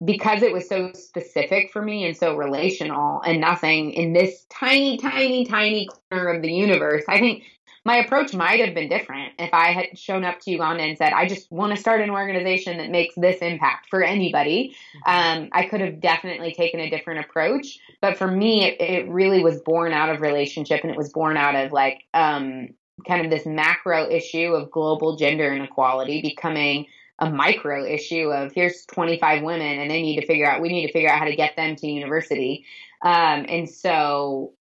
because 0.05 0.42
it 0.42 0.53
was 0.53 0.68
so 0.68 0.90
specific 0.94 1.70
for 1.72 1.83
me 1.83 2.05
and 2.05 2.16
so 2.16 2.35
relational 2.35 3.20
and 3.20 3.40
nothing 3.40 3.92
in 3.92 4.12
this 4.12 4.44
tiny, 4.50 4.96
tiny, 4.96 5.44
tiny 5.44 5.88
corner 6.11 6.33
of 6.33 6.42
the 6.42 6.53
universe, 6.53 7.05
I 7.07 7.20
think 7.20 7.44
my 7.85 7.97
approach 7.97 8.35
might 8.35 8.61
have 8.64 8.75
been 8.75 8.88
different 8.88 9.33
if 9.38 9.55
I 9.55 9.73
had 9.73 9.99
shown 9.99 10.25
up 10.25 10.40
to 10.40 10.51
Uganda 10.51 10.83
and 10.83 10.99
said, 10.99 11.12
I 11.14 11.27
just 11.27 11.51
want 11.51 11.75
to 11.75 11.81
start 11.81 12.03
an 12.03 12.11
organization 12.11 12.77
that 12.77 12.90
makes 12.90 13.14
this 13.14 13.38
impact 13.38 13.88
for 13.88 14.03
anybody. 14.03 14.77
Mm-hmm. 15.07 15.43
Um, 15.43 15.49
I 15.53 15.66
could 15.66 15.81
have 15.81 16.01
definitely 16.01 16.53
taken 16.53 16.81
a 16.81 16.90
different 16.90 17.25
approach. 17.25 17.79
But 18.03 18.19
for 18.19 18.27
me, 18.27 18.64
it, 18.64 18.81
it, 18.81 19.09
really 19.09 19.43
was 19.43 19.61
born 19.62 19.93
out 19.93 20.11
of 20.11 20.21
relationship 20.21 20.81
and 20.83 20.90
it 20.90 20.97
was 20.97 21.11
born 21.11 21.38
out 21.38 21.55
of 21.55 21.73
like 21.73 22.05
um, 22.12 22.69
kind 23.07 23.25
of 23.25 23.31
this 23.31 23.47
macro 23.47 24.11
issue 24.11 24.53
of 24.53 24.71
global 24.71 25.16
gender 25.16 25.53
inequality 25.53 26.21
becoming 26.21 26.87
a 27.19 27.31
micro 27.31 27.85
issue 27.85 28.31
of 28.31 28.53
here's 28.53 28.87
25 28.87 29.43
women 29.43 29.79
and 29.79 29.90
they 29.90 30.01
need 30.03 30.21
to 30.21 30.27
figure 30.27 30.47
out 30.47 30.62
we 30.62 30.69
need 30.69 30.87
to 30.87 30.93
figure 30.93 31.11
out 31.11 31.19
how 31.19 31.27
to 31.27 31.37
get 31.37 31.55
them 31.55 31.77
to 31.77 31.87
university 31.87 32.64
um, 33.03 33.45
and 33.49 33.69
so 33.69 34.55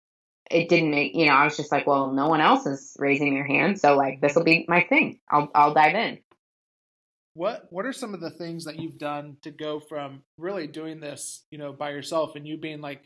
it 0.51 0.69
didn't 0.69 0.91
make 0.91 1.15
you 1.15 1.27
know 1.27 1.33
i 1.33 1.45
was 1.45 1.57
just 1.57 1.73
like 1.73 1.87
well 1.87 2.13
no 2.13 2.29
one 2.29 2.41
else 2.41 2.67
is 2.67 2.97
raising 2.99 3.35
their 3.35 3.47
hand 3.47 3.79
so 3.81 3.97
like 3.97 4.21
this 4.21 4.35
will 4.35 4.45
be 4.45 4.65
my 4.69 4.83
thing. 4.83 5.19
I'll 5.29 5.51
i'll 5.55 5.75
dive 5.75 5.95
in. 5.95 6.19
What 7.35 7.67
what 7.71 7.85
are 7.85 7.93
some 7.93 8.15
of 8.15 8.21
the 8.21 8.31
things 8.31 8.65
that 8.65 8.79
you've 8.79 8.99
done 8.99 9.37
to 9.43 9.51
go 9.51 9.81
from 9.81 10.23
really 10.39 10.67
doing 10.67 11.01
this 11.01 11.43
you 11.51 11.59
know 11.59 11.73
by 11.73 11.91
yourself 11.91 12.37
and 12.37 12.47
you 12.47 12.57
being 12.57 12.81
like 12.81 13.03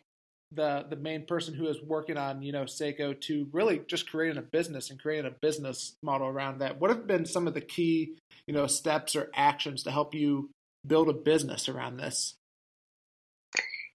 the 0.52 0.84
the 0.88 0.96
main 0.96 1.26
person 1.26 1.54
who 1.54 1.68
is 1.68 1.80
working 1.82 2.16
on 2.16 2.42
you 2.42 2.52
know 2.52 2.64
Sseko 2.64 3.20
to 3.22 3.48
really 3.52 3.82
just 3.86 4.10
creating 4.10 4.38
a 4.38 4.42
business 4.42 4.90
and 4.90 5.00
creating 5.00 5.30
a 5.30 5.34
business 5.40 5.94
model 6.02 6.28
around 6.28 6.60
that? 6.60 6.80
What 6.80 6.90
have 6.90 7.06
been 7.06 7.24
some 7.24 7.46
of 7.46 7.54
the 7.54 7.60
key 7.60 8.16
you 8.46 8.54
know 8.54 8.66
steps 8.66 9.16
or 9.16 9.30
actions 9.34 9.82
to 9.84 9.90
help 9.90 10.14
you 10.14 10.50
build 10.86 11.08
a 11.08 11.12
business 11.12 11.68
around 11.68 11.96
this 11.96 12.34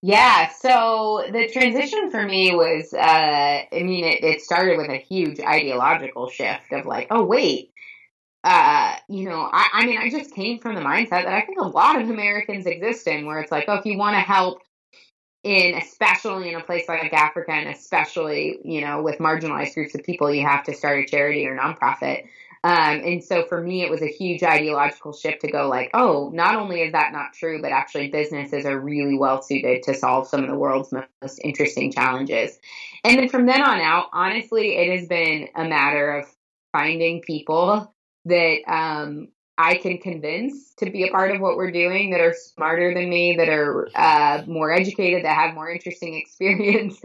yeah, 0.07 0.49
so 0.49 1.25
the 1.31 1.49
transition 1.51 2.11
for 2.11 2.23
me 2.23 2.53
was, 2.53 2.93
uh, 2.93 2.99
I 2.99 3.67
mean, 3.81 4.05
it, 4.05 4.23
it 4.23 4.41
started 4.41 4.77
with 4.77 4.91
a 4.91 4.97
huge 4.97 5.39
ideological 5.39 6.29
shift 6.29 6.71
of 6.73 6.85
like, 6.85 7.07
oh, 7.09 7.23
wait, 7.23 7.71
uh, 8.43 8.97
you 9.09 9.27
know, 9.27 9.49
I, 9.51 9.67
I 9.73 9.85
mean, 9.87 9.97
I 9.97 10.11
just 10.11 10.35
came 10.35 10.59
from 10.59 10.75
the 10.75 10.81
mindset 10.81 11.09
that 11.09 11.29
I 11.29 11.41
think 11.41 11.59
a 11.59 11.67
lot 11.67 11.99
of 11.99 12.07
Americans 12.07 12.67
exist 12.67 13.07
in 13.07 13.25
where 13.25 13.39
it's 13.39 13.51
like, 13.51 13.65
oh, 13.67 13.77
if 13.77 13.85
you 13.87 13.97
want 13.97 14.13
to 14.13 14.19
help 14.19 14.61
in, 15.41 15.73
especially 15.73 16.49
in 16.49 16.55
a 16.55 16.63
place 16.63 16.87
like 16.87 17.11
Africa 17.11 17.53
and 17.53 17.69
especially, 17.69 18.59
you 18.63 18.81
know, 18.81 19.01
with 19.01 19.17
marginalized 19.17 19.73
groups 19.73 19.95
of 19.95 20.03
people, 20.03 20.31
you 20.31 20.45
have 20.45 20.65
to 20.65 20.75
start 20.75 20.99
a 20.99 21.07
charity 21.07 21.47
or 21.47 21.57
nonprofit. 21.57 22.25
Um, 22.65 23.01
and 23.06 23.23
so 23.23 23.45
for 23.45 23.62
me, 23.62 23.84
it 23.84 23.91
was 23.91 24.01
a 24.01 24.08
huge 24.08 24.41
ideological 24.41 25.13
shift 25.13 25.41
to 25.41 25.51
go 25.51 25.69
like, 25.69 25.91
oh, 25.93 26.32
not 26.34 26.56
only 26.56 26.82
is 26.82 26.93
that 26.93 27.13
not 27.13 27.32
true, 27.32 27.62
but 27.62 27.71
actually 27.71 28.08
businesses 28.10 28.65
are 28.65 28.80
really 28.80 29.19
well 29.19 29.43
suited 29.43 29.84
to 29.84 29.93
solve 29.93 30.28
some 30.28 30.43
of 30.43 30.49
the 30.49 30.58
world's 30.58 30.91
most 30.91 31.39
interesting 31.43 31.91
challenges. 31.91 32.58
And 33.04 33.19
then 33.19 33.30
from 33.30 33.45
then 33.45 33.62
on 33.62 33.80
out, 33.82 34.08
honestly, 34.13 34.78
it 34.78 34.97
has 34.97 35.08
been 35.08 35.47
a 35.56 35.63
matter 35.63 36.17
of 36.17 36.25
finding 36.71 37.21
people 37.21 37.93
that 38.25 38.58
um, 38.67 39.28
I 39.57 39.77
can 39.77 39.99
convince 39.99 40.73
to 40.75 40.89
be 40.89 41.07
a 41.07 41.11
part 41.11 41.31
of 41.31 41.39
what 41.39 41.55
we're 41.55 41.71
doing 41.71 42.11
that 42.11 42.19
are 42.19 42.33
smarter 42.33 42.93
than 42.93 43.09
me, 43.09 43.37
that 43.37 43.47
are 43.47 43.87
uh, 43.95 44.43
more 44.47 44.71
educated, 44.71 45.23
that 45.23 45.35
have 45.35 45.55
more 45.55 45.69
interesting 45.69 46.13
experience, 46.21 46.99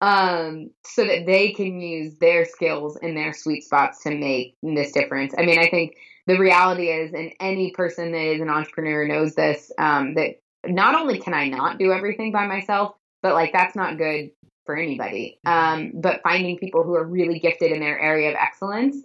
um, 0.00 0.70
so 0.84 1.04
that 1.04 1.24
they 1.26 1.52
can 1.52 1.80
use 1.80 2.16
their 2.18 2.44
skills 2.44 2.98
and 3.00 3.16
their 3.16 3.32
sweet 3.32 3.64
spots 3.64 4.02
to 4.02 4.10
make 4.10 4.56
this 4.62 4.92
difference. 4.92 5.34
I 5.36 5.44
mean, 5.44 5.58
I 5.58 5.68
think 5.68 5.96
the 6.26 6.38
reality 6.38 6.88
is, 6.88 7.14
and 7.14 7.32
any 7.40 7.70
person 7.70 8.12
that 8.12 8.34
is 8.34 8.40
an 8.40 8.50
entrepreneur 8.50 9.06
knows 9.06 9.34
this, 9.34 9.72
um, 9.78 10.14
that 10.14 10.40
not 10.66 10.94
only 10.94 11.18
can 11.18 11.34
I 11.34 11.48
not 11.48 11.78
do 11.78 11.92
everything 11.92 12.32
by 12.32 12.46
myself, 12.46 12.94
but 13.22 13.34
like 13.34 13.52
that's 13.52 13.76
not 13.76 13.96
good 13.96 14.30
for 14.64 14.76
anybody. 14.76 15.38
Um, 15.44 15.92
but 15.94 16.22
finding 16.22 16.58
people 16.58 16.82
who 16.82 16.94
are 16.94 17.04
really 17.04 17.38
gifted 17.38 17.72
in 17.72 17.80
their 17.80 17.98
area 17.98 18.30
of 18.30 18.36
excellence 18.36 18.96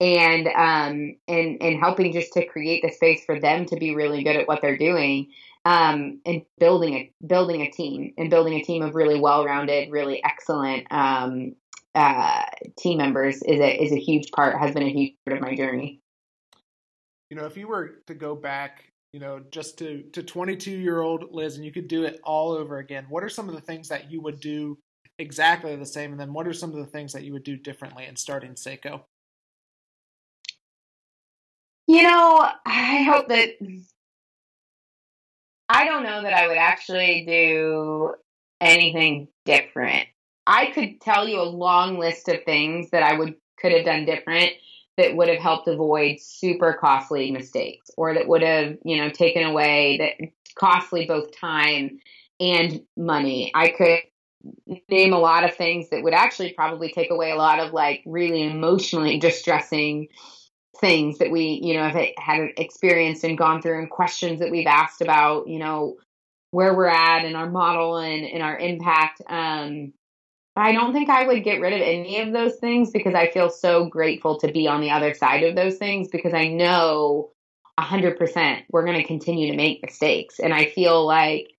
and 0.00 0.46
um, 0.48 1.16
and 1.28 1.62
and 1.62 1.78
helping 1.78 2.12
just 2.12 2.32
to 2.34 2.46
create 2.46 2.82
the 2.82 2.92
space 2.92 3.24
for 3.24 3.38
them 3.38 3.66
to 3.66 3.76
be 3.76 3.94
really 3.94 4.22
good 4.22 4.36
at 4.36 4.48
what 4.48 4.60
they're 4.62 4.78
doing 4.78 5.32
um, 5.64 6.20
and 6.24 6.42
building 6.58 6.94
a 6.94 7.12
building 7.26 7.62
a 7.62 7.70
team 7.70 8.12
and 8.16 8.30
building 8.30 8.54
a 8.54 8.62
team 8.62 8.82
of 8.82 8.94
really 8.94 9.20
well-rounded, 9.20 9.90
really 9.90 10.22
excellent 10.24 10.86
um, 10.90 11.54
uh, 11.94 12.42
team 12.78 12.98
members 12.98 13.42
is 13.42 13.60
a 13.60 13.82
is 13.82 13.92
a 13.92 13.98
huge 13.98 14.30
part 14.30 14.58
has 14.58 14.72
been 14.74 14.84
a 14.84 14.90
huge 14.90 15.14
part 15.26 15.38
of 15.38 15.42
my 15.42 15.54
journey. 15.54 16.00
You 17.30 17.36
know, 17.36 17.44
if 17.44 17.56
you 17.56 17.68
were 17.68 18.02
to 18.06 18.14
go 18.14 18.34
back 18.34 18.92
you 19.12 19.20
know, 19.20 19.40
just 19.50 19.78
to 19.78 20.02
to 20.12 20.22
22 20.22 20.70
year 20.70 21.00
old 21.00 21.32
Liz, 21.32 21.56
and 21.56 21.64
you 21.64 21.72
could 21.72 21.88
do 21.88 22.04
it 22.04 22.20
all 22.24 22.52
over 22.52 22.78
again. 22.78 23.06
What 23.08 23.24
are 23.24 23.28
some 23.28 23.48
of 23.48 23.54
the 23.54 23.60
things 23.60 23.88
that 23.88 24.10
you 24.10 24.20
would 24.20 24.40
do 24.40 24.78
exactly 25.18 25.74
the 25.76 25.86
same? 25.86 26.12
And 26.12 26.20
then 26.20 26.32
what 26.32 26.46
are 26.46 26.52
some 26.52 26.70
of 26.70 26.76
the 26.76 26.86
things 26.86 27.12
that 27.12 27.24
you 27.24 27.32
would 27.32 27.44
do 27.44 27.56
differently 27.56 28.06
in 28.06 28.16
starting 28.16 28.52
Sseko? 28.52 29.02
You 31.86 32.02
know, 32.02 32.46
I 32.66 33.02
hope 33.02 33.28
that 33.28 33.50
I 35.68 35.84
don't 35.84 36.02
know 36.02 36.22
that 36.22 36.34
I 36.34 36.46
would 36.46 36.58
actually 36.58 37.24
do 37.26 38.14
anything 38.60 39.28
different. 39.44 40.06
I 40.46 40.66
could 40.66 41.00
tell 41.00 41.28
you 41.28 41.40
a 41.40 41.42
long 41.42 41.98
list 41.98 42.28
of 42.28 42.44
things 42.44 42.90
that 42.90 43.02
I 43.02 43.18
would 43.18 43.34
could 43.58 43.72
have 43.72 43.84
done 43.84 44.04
different 44.04 44.52
that 44.96 45.16
would 45.16 45.28
have 45.28 45.38
helped 45.38 45.68
avoid 45.68 46.20
super 46.20 46.74
costly 46.74 47.30
mistakes 47.30 47.90
or 47.96 48.14
that 48.14 48.26
would 48.28 48.42
have, 48.42 48.76
you 48.84 48.96
know, 48.96 49.10
taken 49.10 49.44
away 49.44 49.96
that 49.98 50.28
costly 50.58 51.06
both 51.06 51.36
time 51.38 51.98
and 52.40 52.82
money. 52.96 53.50
I 53.54 53.68
could 53.68 54.00
name 54.88 55.12
a 55.12 55.18
lot 55.18 55.44
of 55.44 55.54
things 55.54 55.90
that 55.90 56.02
would 56.02 56.14
actually 56.14 56.52
probably 56.52 56.90
take 56.90 57.10
away 57.10 57.30
a 57.30 57.36
lot 57.36 57.58
of 57.58 57.72
like 57.72 58.02
really 58.06 58.44
emotionally 58.44 59.18
distressing 59.18 60.08
things 60.80 61.18
that 61.18 61.30
we, 61.30 61.60
you 61.62 61.74
know, 61.74 61.88
have 61.88 62.06
had 62.18 62.50
experienced 62.56 63.24
and 63.24 63.36
gone 63.36 63.60
through 63.60 63.78
and 63.78 63.90
questions 63.90 64.40
that 64.40 64.50
we've 64.50 64.66
asked 64.66 65.00
about, 65.00 65.48
you 65.48 65.58
know, 65.58 65.96
where 66.50 66.74
we're 66.74 66.86
at 66.86 67.24
and 67.24 67.36
our 67.36 67.50
model 67.50 67.96
and, 67.96 68.24
and 68.24 68.42
our 68.42 68.58
impact. 68.58 69.20
Um, 69.28 69.92
I 70.56 70.72
don't 70.72 70.92
think 70.92 71.08
I 71.08 71.26
would 71.26 71.44
get 71.44 71.60
rid 71.60 71.72
of 71.72 71.80
any 71.80 72.20
of 72.20 72.32
those 72.32 72.56
things 72.56 72.90
because 72.90 73.14
I 73.14 73.30
feel 73.30 73.50
so 73.50 73.86
grateful 73.86 74.38
to 74.40 74.50
be 74.50 74.66
on 74.66 74.80
the 74.80 74.90
other 74.90 75.14
side 75.14 75.44
of 75.44 75.54
those 75.54 75.76
things 75.76 76.08
because 76.08 76.34
I 76.34 76.48
know 76.48 77.30
100% 77.78 78.62
we're 78.70 78.84
going 78.84 78.96
to 78.96 79.04
continue 79.04 79.50
to 79.50 79.56
make 79.56 79.82
mistakes. 79.82 80.40
And 80.40 80.52
I 80.52 80.66
feel 80.66 81.06
like 81.06 81.52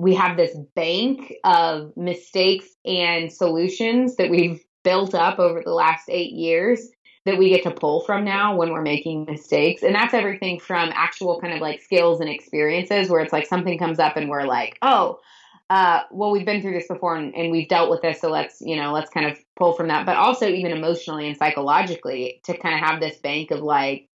we 0.00 0.14
have 0.14 0.36
this 0.36 0.56
bank 0.74 1.34
of 1.44 1.94
mistakes 1.96 2.66
and 2.86 3.30
solutions 3.30 4.16
that 4.16 4.30
we've 4.30 4.64
built 4.82 5.14
up 5.14 5.38
over 5.38 5.62
the 5.62 5.74
last 5.74 6.08
eight 6.08 6.32
years 6.32 6.88
that 7.26 7.36
we 7.36 7.50
get 7.50 7.62
to 7.64 7.70
pull 7.70 8.00
from 8.00 8.24
now 8.24 8.56
when 8.56 8.72
we're 8.72 8.80
making 8.80 9.26
mistakes. 9.26 9.82
And 9.82 9.94
that's 9.94 10.14
everything 10.14 10.58
from 10.58 10.90
actual 10.94 11.38
kind 11.38 11.52
of 11.52 11.60
like 11.60 11.82
skills 11.82 12.20
and 12.20 12.30
experiences 12.30 13.10
where 13.10 13.20
it's 13.20 13.32
like 13.32 13.46
something 13.46 13.78
comes 13.78 13.98
up 13.98 14.16
and 14.16 14.30
we're 14.30 14.46
like, 14.46 14.78
oh, 14.80 15.20
uh, 15.68 16.00
well, 16.10 16.30
we've 16.30 16.46
been 16.46 16.62
through 16.62 16.72
this 16.72 16.88
before 16.88 17.16
and, 17.16 17.34
and 17.34 17.52
we've 17.52 17.68
dealt 17.68 17.90
with 17.90 18.00
this. 18.00 18.20
So 18.20 18.30
let's, 18.30 18.60
you 18.60 18.76
know, 18.76 18.92
let's 18.92 19.10
kind 19.10 19.30
of 19.30 19.38
pull 19.56 19.74
from 19.74 19.88
that. 19.88 20.06
But 20.06 20.16
also, 20.16 20.48
even 20.48 20.72
emotionally 20.72 21.28
and 21.28 21.36
psychologically, 21.36 22.40
to 22.46 22.56
kind 22.56 22.74
of 22.74 22.80
have 22.80 23.00
this 23.00 23.18
bank 23.18 23.50
of 23.50 23.60
like, 23.60 24.08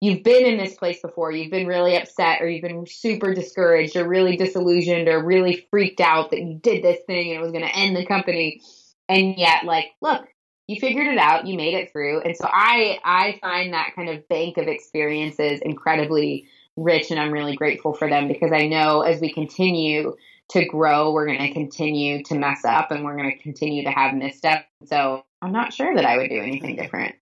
you've 0.00 0.22
been 0.22 0.46
in 0.46 0.58
this 0.58 0.74
place 0.74 1.00
before, 1.00 1.30
you've 1.30 1.50
been 1.50 1.66
really 1.66 1.96
upset 1.96 2.40
or 2.40 2.48
you've 2.48 2.62
been 2.62 2.86
super 2.86 3.34
discouraged 3.34 3.96
or 3.96 4.08
really 4.08 4.36
disillusioned 4.36 5.08
or 5.08 5.24
really 5.24 5.66
freaked 5.70 6.00
out 6.00 6.30
that 6.30 6.40
you 6.40 6.54
did 6.54 6.82
this 6.82 7.00
thing 7.06 7.30
and 7.30 7.38
it 7.38 7.42
was 7.42 7.52
going 7.52 7.64
to 7.64 7.76
end 7.76 7.96
the 7.96 8.06
company. 8.06 8.60
And 9.08 9.36
yet, 9.36 9.64
like, 9.64 9.86
look, 10.00 10.26
you 10.68 10.80
figured 10.80 11.08
it 11.08 11.18
out, 11.18 11.46
you 11.46 11.56
made 11.56 11.74
it 11.74 11.92
through. 11.92 12.20
And 12.20 12.36
so 12.36 12.46
I 12.46 12.98
I 13.04 13.38
find 13.40 13.72
that 13.72 13.92
kind 13.94 14.08
of 14.08 14.28
bank 14.28 14.56
of 14.56 14.68
experiences 14.68 15.60
incredibly 15.62 16.46
rich 16.76 17.10
and 17.10 17.20
I'm 17.20 17.32
really 17.32 17.56
grateful 17.56 17.92
for 17.92 18.08
them 18.08 18.28
because 18.28 18.52
I 18.52 18.68
know 18.68 19.02
as 19.02 19.20
we 19.20 19.32
continue 19.32 20.16
to 20.50 20.64
grow, 20.64 21.12
we're 21.12 21.26
going 21.26 21.38
to 21.38 21.52
continue 21.52 22.22
to 22.24 22.34
mess 22.36 22.64
up 22.64 22.90
and 22.90 23.04
we're 23.04 23.16
going 23.16 23.30
to 23.30 23.38
continue 23.38 23.84
to 23.84 23.90
have 23.90 24.14
missteps. 24.14 24.66
So 24.86 25.24
I'm 25.42 25.52
not 25.52 25.72
sure 25.72 25.94
that 25.94 26.04
I 26.04 26.16
would 26.16 26.30
do 26.30 26.40
anything 26.40 26.76
different. 26.76 27.16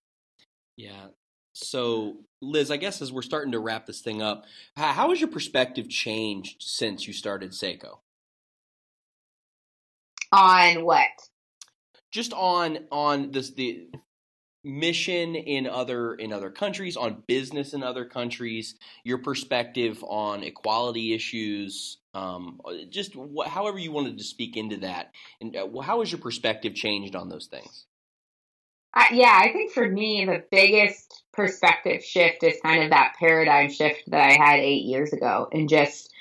Yeah, 0.77 1.09
So, 1.61 2.19
Liz, 2.41 2.71
I 2.71 2.77
guess 2.77 3.03
as 3.03 3.13
we're 3.13 3.23
starting 3.23 3.53
to 3.53 3.59
wrap 3.59 3.87
this 3.87 4.01
thing 4.01 4.23
up, 4.23 4.45
how 4.77 5.11
has 5.11 5.21
your 5.21 5.31
perspective 5.31 5.89
changed 5.89 6.63
since 6.63 7.07
you 7.07 7.13
started 7.13 7.51
Sseko? 7.51 7.99
On 10.33 10.85
what? 10.85 11.09
Just 12.13 12.33
on 12.33 12.79
on 12.93 13.33
this 13.33 13.51
the 13.55 13.89
mission 14.63 15.35
in 15.35 15.67
other 15.67 16.15
in 16.15 16.33
other 16.33 16.51
countries, 16.51 16.97
on 16.97 17.25
business 17.27 17.75
in 17.75 17.83
other 17.83 18.05
countries, 18.05 18.77
your 19.05 19.19
perspective 19.19 20.05
on 20.07 20.45
equality 20.45 21.13
issues, 21.15 21.99
um, 22.15 22.61
just 22.91 23.15
wh- 23.15 23.49
however 23.49 23.79
you 23.79 23.91
wanted 23.91 24.19
to 24.19 24.25
speak 24.25 24.57
into 24.57 24.77
that, 24.79 25.11
and 25.41 25.57
uh, 25.57 25.81
how 25.81 26.01
has 26.01 26.13
your 26.13 26.21
perspective 26.21 26.75
changed 26.75 27.17
on 27.17 27.29
those 27.29 27.47
things? 27.47 27.88
Uh, 28.95 29.05
yeah, 29.13 29.39
I 29.41 29.53
think 29.53 29.73
for 29.73 29.89
me 29.89 30.25
the 30.25 30.43
biggest 30.51 31.23
perspective 31.33 32.03
shift 32.03 32.43
is 32.43 32.59
kind 32.63 32.83
of 32.83 32.91
that 32.91 33.15
paradigm 33.19 33.71
shift 33.71 34.03
that 34.09 34.21
I 34.21 34.33
had 34.33 34.61
eight 34.61 34.85
years 34.85 35.13
ago, 35.13 35.49
and 35.53 35.69
just 35.69 36.13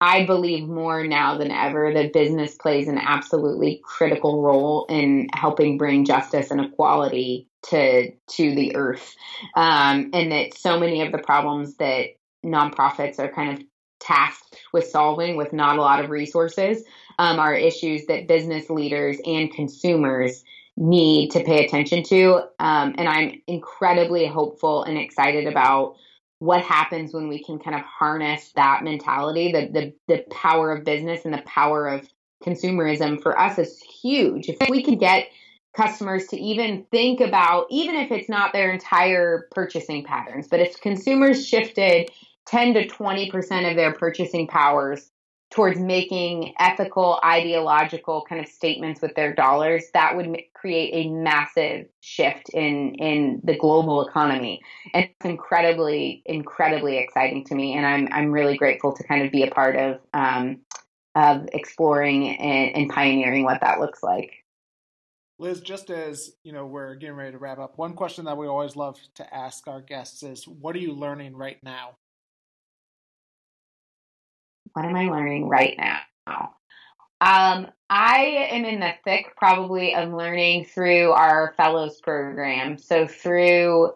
I 0.00 0.24
believe 0.26 0.68
more 0.68 1.06
now 1.06 1.38
than 1.38 1.50
ever 1.50 1.92
that 1.92 2.12
business 2.12 2.56
plays 2.56 2.88
an 2.88 2.98
absolutely 2.98 3.80
critical 3.84 4.42
role 4.42 4.86
in 4.88 5.28
helping 5.34 5.78
bring 5.78 6.04
justice 6.04 6.50
and 6.50 6.60
equality 6.60 7.48
to 7.70 8.10
to 8.10 8.54
the 8.54 8.76
earth, 8.76 9.14
um, 9.56 10.10
and 10.12 10.32
that 10.32 10.54
so 10.56 10.78
many 10.78 11.02
of 11.02 11.12
the 11.12 11.18
problems 11.18 11.76
that 11.76 12.10
nonprofits 12.44 13.18
are 13.18 13.32
kind 13.32 13.58
of 13.58 13.66
tasked 14.00 14.56
with 14.72 14.86
solving 14.86 15.36
with 15.36 15.52
not 15.52 15.78
a 15.78 15.80
lot 15.80 16.04
of 16.04 16.10
resources 16.10 16.84
um, 17.18 17.38
are 17.38 17.54
issues 17.54 18.06
that 18.06 18.28
business 18.28 18.68
leaders 18.68 19.16
and 19.24 19.52
consumers 19.52 20.44
need 20.76 21.30
to 21.30 21.44
pay 21.44 21.64
attention 21.64 22.02
to. 22.04 22.34
Um, 22.58 22.94
and 22.98 23.08
I'm 23.08 23.42
incredibly 23.46 24.26
hopeful 24.26 24.84
and 24.84 24.98
excited 24.98 25.46
about 25.46 25.96
what 26.40 26.62
happens 26.62 27.14
when 27.14 27.28
we 27.28 27.42
can 27.42 27.58
kind 27.58 27.76
of 27.76 27.82
harness 27.82 28.52
that 28.56 28.82
mentality, 28.82 29.52
the 29.52 29.68
the 29.72 29.94
the 30.08 30.24
power 30.30 30.72
of 30.72 30.84
business 30.84 31.24
and 31.24 31.32
the 31.32 31.42
power 31.46 31.86
of 31.86 32.08
consumerism 32.44 33.22
for 33.22 33.38
us 33.38 33.58
is 33.58 33.80
huge. 34.02 34.48
If 34.48 34.68
we 34.68 34.82
can 34.82 34.98
get 34.98 35.28
customers 35.74 36.26
to 36.26 36.36
even 36.36 36.86
think 36.90 37.20
about, 37.20 37.66
even 37.70 37.96
if 37.96 38.10
it's 38.10 38.28
not 38.28 38.52
their 38.52 38.70
entire 38.70 39.48
purchasing 39.52 40.04
patterns, 40.04 40.46
but 40.48 40.60
if 40.60 40.80
consumers 40.80 41.46
shifted 41.46 42.10
10 42.46 42.74
to 42.74 42.86
20% 42.86 43.70
of 43.70 43.76
their 43.76 43.92
purchasing 43.94 44.46
powers 44.46 45.10
towards 45.54 45.78
making 45.78 46.52
ethical, 46.58 47.20
ideological 47.24 48.24
kind 48.28 48.44
of 48.44 48.50
statements 48.50 49.00
with 49.00 49.14
their 49.14 49.32
dollars, 49.32 49.84
that 49.94 50.16
would 50.16 50.36
create 50.52 50.90
a 50.92 51.10
massive 51.10 51.86
shift 52.00 52.48
in 52.48 52.94
in 52.96 53.40
the 53.44 53.56
global 53.56 54.06
economy, 54.06 54.60
and 54.92 55.04
it's 55.04 55.24
incredibly, 55.24 56.22
incredibly 56.26 56.98
exciting 56.98 57.44
to 57.44 57.54
me. 57.54 57.74
And 57.74 57.86
I'm 57.86 58.08
I'm 58.10 58.32
really 58.32 58.56
grateful 58.56 58.94
to 58.94 59.04
kind 59.04 59.24
of 59.24 59.30
be 59.30 59.44
a 59.44 59.50
part 59.50 59.76
of 59.76 60.00
um, 60.12 60.60
of 61.14 61.48
exploring 61.52 62.36
and, 62.36 62.74
and 62.74 62.90
pioneering 62.90 63.44
what 63.44 63.60
that 63.60 63.78
looks 63.78 64.02
like. 64.02 64.32
Liz, 65.38 65.60
just 65.60 65.90
as 65.90 66.32
you 66.42 66.52
know, 66.52 66.66
we're 66.66 66.96
getting 66.96 67.16
ready 67.16 67.30
to 67.30 67.38
wrap 67.38 67.58
up. 67.58 67.78
One 67.78 67.94
question 67.94 68.24
that 68.24 68.36
we 68.36 68.48
always 68.48 68.74
love 68.74 68.98
to 69.14 69.34
ask 69.34 69.68
our 69.68 69.80
guests 69.80 70.24
is, 70.24 70.48
"What 70.48 70.74
are 70.74 70.80
you 70.80 70.92
learning 70.92 71.36
right 71.36 71.62
now?" 71.62 71.96
What 74.74 74.84
am 74.84 74.94
I 74.94 75.06
learning 75.06 75.48
right 75.48 75.76
now? 75.78 76.00
Um, 77.20 77.68
I 77.88 78.48
am 78.50 78.64
in 78.64 78.80
the 78.80 78.92
thick 79.04 79.34
probably 79.36 79.94
of 79.94 80.12
learning 80.12 80.66
through 80.66 81.12
our 81.12 81.54
fellows 81.56 82.00
program. 82.00 82.76
So 82.76 83.06
through 83.06 83.92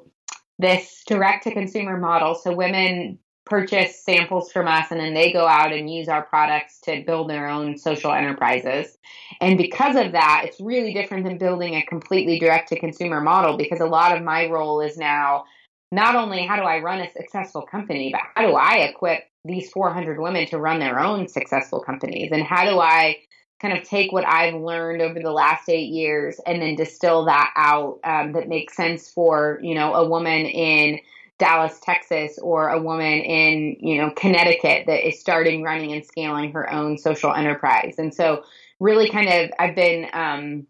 this 0.58 1.02
direct 1.06 1.44
to 1.44 1.52
consumer 1.52 1.98
model, 1.98 2.34
so 2.34 2.54
women 2.54 3.18
purchase 3.44 4.02
samples 4.04 4.52
from 4.52 4.66
us 4.66 4.90
and 4.90 5.00
then 5.00 5.14
they 5.14 5.32
go 5.32 5.46
out 5.46 5.72
and 5.72 5.92
use 5.92 6.08
our 6.08 6.22
products 6.22 6.80
to 6.80 7.02
build 7.06 7.30
their 7.30 7.48
own 7.48 7.76
social 7.76 8.12
enterprises. 8.12 8.96
And 9.40 9.56
because 9.56 9.96
of 9.96 10.12
that, 10.12 10.42
it's 10.44 10.60
really 10.60 10.92
different 10.92 11.24
than 11.24 11.38
building 11.38 11.74
a 11.74 11.82
completely 11.82 12.38
direct 12.38 12.68
to 12.68 12.78
consumer 12.78 13.20
model 13.20 13.56
because 13.56 13.80
a 13.80 13.86
lot 13.86 14.16
of 14.16 14.22
my 14.22 14.48
role 14.48 14.80
is 14.80 14.96
now 14.96 15.44
not 15.90 16.16
only 16.16 16.46
how 16.46 16.56
do 16.56 16.62
I 16.62 16.80
run 16.80 17.00
a 17.00 17.10
successful 17.10 17.62
company, 17.62 18.10
but 18.12 18.20
how 18.34 18.46
do 18.46 18.54
I 18.54 18.88
equip 18.88 19.24
these 19.44 19.70
400 19.70 20.20
women 20.20 20.46
to 20.48 20.58
run 20.58 20.80
their 20.80 21.00
own 21.00 21.28
successful 21.28 21.80
companies? 21.80 22.30
And 22.32 22.42
how 22.42 22.64
do 22.64 22.78
I 22.78 23.18
kind 23.60 23.76
of 23.76 23.84
take 23.84 24.12
what 24.12 24.26
I've 24.26 24.54
learned 24.54 25.02
over 25.02 25.18
the 25.18 25.32
last 25.32 25.68
eight 25.68 25.90
years 25.90 26.40
and 26.46 26.62
then 26.62 26.76
distill 26.76 27.24
that 27.24 27.52
out 27.56 27.98
um, 28.04 28.32
that 28.32 28.48
makes 28.48 28.76
sense 28.76 29.10
for, 29.10 29.58
you 29.62 29.74
know, 29.74 29.94
a 29.94 30.08
woman 30.08 30.46
in 30.46 31.00
Dallas, 31.38 31.78
Texas, 31.82 32.38
or 32.40 32.68
a 32.68 32.82
woman 32.82 33.20
in, 33.20 33.76
you 33.80 34.00
know, 34.00 34.12
Connecticut 34.16 34.86
that 34.86 35.06
is 35.06 35.20
starting, 35.20 35.62
running, 35.62 35.92
and 35.92 36.04
scaling 36.04 36.52
her 36.52 36.70
own 36.70 36.98
social 36.98 37.32
enterprise. 37.32 37.94
And 37.98 38.12
so, 38.12 38.44
really, 38.80 39.08
kind 39.08 39.28
of, 39.28 39.50
I've 39.58 39.76
been 39.76 40.06
um, 40.12 40.66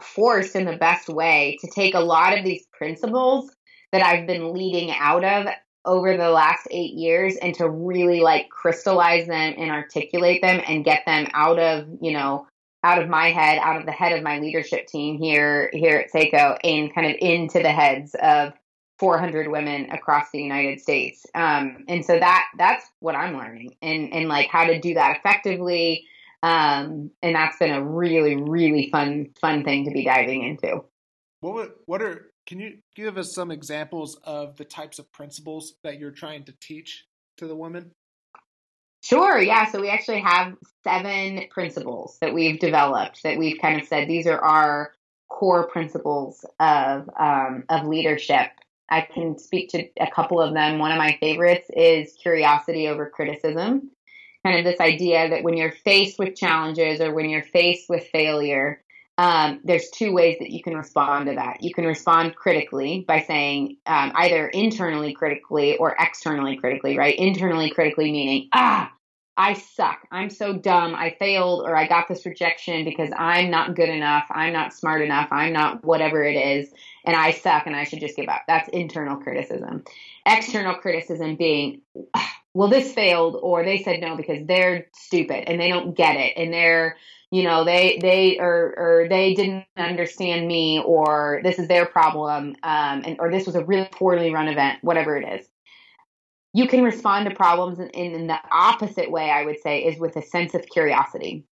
forced 0.00 0.56
in 0.56 0.64
the 0.64 0.76
best 0.76 1.08
way 1.08 1.58
to 1.60 1.70
take 1.70 1.94
a 1.94 2.00
lot 2.00 2.36
of 2.36 2.44
these 2.44 2.66
principles 2.72 3.50
that 3.92 4.02
I've 4.02 4.26
been 4.26 4.52
leading 4.52 4.90
out 4.90 5.24
of 5.24 5.46
over 5.84 6.16
the 6.16 6.30
last 6.30 6.66
eight 6.70 6.94
years 6.94 7.36
and 7.36 7.54
to 7.56 7.68
really 7.68 8.20
like 8.20 8.48
crystallize 8.48 9.26
them 9.26 9.54
and 9.56 9.70
articulate 9.70 10.40
them 10.42 10.60
and 10.66 10.84
get 10.84 11.04
them 11.06 11.26
out 11.34 11.58
of, 11.58 11.86
you 12.00 12.12
know, 12.12 12.46
out 12.84 13.00
of 13.00 13.08
my 13.08 13.30
head, 13.30 13.58
out 13.58 13.76
of 13.76 13.86
the 13.86 13.92
head 13.92 14.16
of 14.16 14.22
my 14.22 14.38
leadership 14.38 14.86
team 14.86 15.18
here 15.18 15.70
here 15.72 15.98
at 15.98 16.12
Sseko, 16.12 16.58
and 16.64 16.94
kind 16.94 17.06
of 17.06 17.16
into 17.20 17.60
the 17.60 17.70
heads 17.70 18.16
of 18.20 18.52
400 18.98 19.48
women 19.48 19.90
across 19.90 20.30
the 20.32 20.42
United 20.42 20.80
States. 20.80 21.26
Um, 21.34 21.84
and 21.88 22.04
so 22.04 22.18
that 22.18 22.46
that's 22.58 22.86
what 23.00 23.14
I'm 23.14 23.36
learning, 23.36 23.76
and 23.82 24.12
and 24.12 24.28
like 24.28 24.48
how 24.48 24.64
to 24.64 24.80
do 24.80 24.94
that 24.94 25.16
effectively. 25.16 26.06
Um, 26.44 27.12
and 27.22 27.36
that's 27.36 27.58
been 27.58 27.72
a 27.72 27.84
really 27.84 28.36
really 28.36 28.90
fun 28.90 29.28
fun 29.40 29.62
thing 29.64 29.84
to 29.84 29.92
be 29.92 30.04
diving 30.04 30.42
into. 30.42 30.84
What 31.40 31.76
what 31.86 32.02
are 32.02 32.31
can 32.46 32.60
you 32.60 32.78
give 32.96 33.18
us 33.18 33.34
some 33.34 33.50
examples 33.50 34.18
of 34.24 34.56
the 34.56 34.64
types 34.64 34.98
of 34.98 35.10
principles 35.12 35.74
that 35.84 35.98
you're 35.98 36.10
trying 36.10 36.44
to 36.44 36.54
teach 36.60 37.04
to 37.38 37.46
the 37.46 37.56
women? 37.56 37.92
Sure, 39.02 39.40
yeah. 39.40 39.70
So 39.70 39.80
we 39.80 39.90
actually 39.90 40.20
have 40.20 40.54
seven 40.84 41.46
principles 41.50 42.18
that 42.20 42.32
we've 42.32 42.60
developed 42.60 43.22
that 43.24 43.36
we've 43.36 43.60
kind 43.60 43.80
of 43.80 43.86
said 43.86 44.08
these 44.08 44.28
are 44.28 44.38
our 44.38 44.92
core 45.28 45.66
principles 45.66 46.44
of 46.60 47.10
um, 47.18 47.64
of 47.68 47.86
leadership. 47.86 48.50
I 48.88 49.00
can 49.00 49.38
speak 49.38 49.70
to 49.70 49.88
a 49.98 50.10
couple 50.10 50.40
of 50.40 50.54
them. 50.54 50.78
One 50.78 50.92
of 50.92 50.98
my 50.98 51.16
favorites 51.18 51.68
is 51.74 52.12
curiosity 52.12 52.88
over 52.88 53.08
criticism. 53.08 53.90
Kind 54.44 54.58
of 54.58 54.64
this 54.64 54.80
idea 54.80 55.30
that 55.30 55.42
when 55.42 55.56
you're 55.56 55.72
faced 55.72 56.18
with 56.18 56.36
challenges 56.36 57.00
or 57.00 57.14
when 57.14 57.30
you're 57.30 57.42
faced 57.42 57.88
with 57.88 58.06
failure, 58.12 58.82
um, 59.22 59.60
there's 59.62 59.88
two 59.90 60.12
ways 60.12 60.38
that 60.40 60.50
you 60.50 60.64
can 60.64 60.76
respond 60.76 61.26
to 61.26 61.36
that. 61.36 61.62
You 61.62 61.72
can 61.72 61.86
respond 61.86 62.34
critically 62.34 63.04
by 63.06 63.20
saying 63.20 63.76
um, 63.86 64.10
either 64.16 64.48
internally 64.48 65.14
critically 65.14 65.76
or 65.76 65.94
externally 65.96 66.56
critically, 66.56 66.98
right? 66.98 67.14
Internally 67.14 67.70
critically 67.70 68.10
meaning, 68.10 68.48
ah, 68.52 68.92
I 69.36 69.52
suck. 69.52 70.08
I'm 70.10 70.28
so 70.28 70.58
dumb. 70.58 70.96
I 70.96 71.14
failed 71.20 71.62
or 71.64 71.76
I 71.76 71.86
got 71.86 72.08
this 72.08 72.26
rejection 72.26 72.84
because 72.84 73.10
I'm 73.16 73.48
not 73.48 73.76
good 73.76 73.90
enough. 73.90 74.24
I'm 74.28 74.52
not 74.52 74.72
smart 74.72 75.02
enough. 75.02 75.28
I'm 75.30 75.52
not 75.52 75.84
whatever 75.84 76.24
it 76.24 76.34
is. 76.34 76.72
And 77.04 77.14
I 77.14 77.30
suck 77.30 77.68
and 77.68 77.76
I 77.76 77.84
should 77.84 78.00
just 78.00 78.16
give 78.16 78.28
up. 78.28 78.42
That's 78.48 78.68
internal 78.70 79.18
criticism. 79.18 79.84
External 80.26 80.74
criticism 80.74 81.36
being, 81.36 81.82
well, 82.54 82.68
this 82.68 82.92
failed 82.92 83.38
or 83.40 83.64
they 83.64 83.84
said 83.84 84.00
no 84.00 84.16
because 84.16 84.44
they're 84.48 84.88
stupid 84.94 85.48
and 85.48 85.60
they 85.60 85.68
don't 85.68 85.96
get 85.96 86.16
it 86.16 86.32
and 86.36 86.52
they're 86.52 86.96
you 87.32 87.42
know 87.44 87.64
they 87.64 87.98
they 88.00 88.38
or 88.38 88.74
or 88.76 89.06
they 89.08 89.32
didn't 89.32 89.64
understand 89.76 90.46
me 90.46 90.80
or 90.84 91.40
this 91.42 91.58
is 91.58 91.66
their 91.66 91.86
problem 91.86 92.54
um, 92.62 93.02
and 93.04 93.16
or 93.18 93.32
this 93.32 93.46
was 93.46 93.56
a 93.56 93.64
really 93.64 93.88
poorly 93.90 94.32
run 94.32 94.48
event 94.48 94.78
whatever 94.82 95.16
it 95.16 95.40
is. 95.40 95.46
You 96.54 96.68
can 96.68 96.84
respond 96.84 97.26
to 97.26 97.34
problems 97.34 97.78
in, 97.78 97.88
in, 97.88 98.26
the 98.26 98.38
opposite 98.52 99.10
way 99.10 99.30
i 99.30 99.44
would 99.44 99.58
say 99.60 99.80
is 99.80 99.98
with 99.98 100.14
a 100.16 100.22
sense 100.22 100.54
of 100.54 100.66
curiosity. 100.66 101.44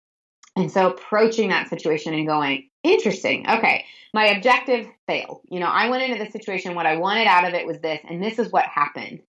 And 0.54 0.70
so 0.70 0.90
approaching 0.90 1.48
that 1.48 1.70
situation 1.70 2.12
and 2.12 2.26
going 2.26 2.68
interesting 2.84 3.48
okay 3.48 3.86
my 4.12 4.26
objective 4.26 4.86
failed. 5.06 5.40
You 5.48 5.60
know 5.60 5.66
i 5.66 5.88
went 5.88 6.02
into 6.02 6.22
the 6.22 6.30
situation 6.30 6.74
what 6.74 6.86
i 6.86 6.96
wanted 6.98 7.26
out 7.26 7.48
of 7.48 7.54
it 7.54 7.66
was 7.66 7.80
this 7.80 8.00
and 8.06 8.22
this 8.22 8.38
is 8.38 8.52
what 8.52 8.66
happened 8.66 9.22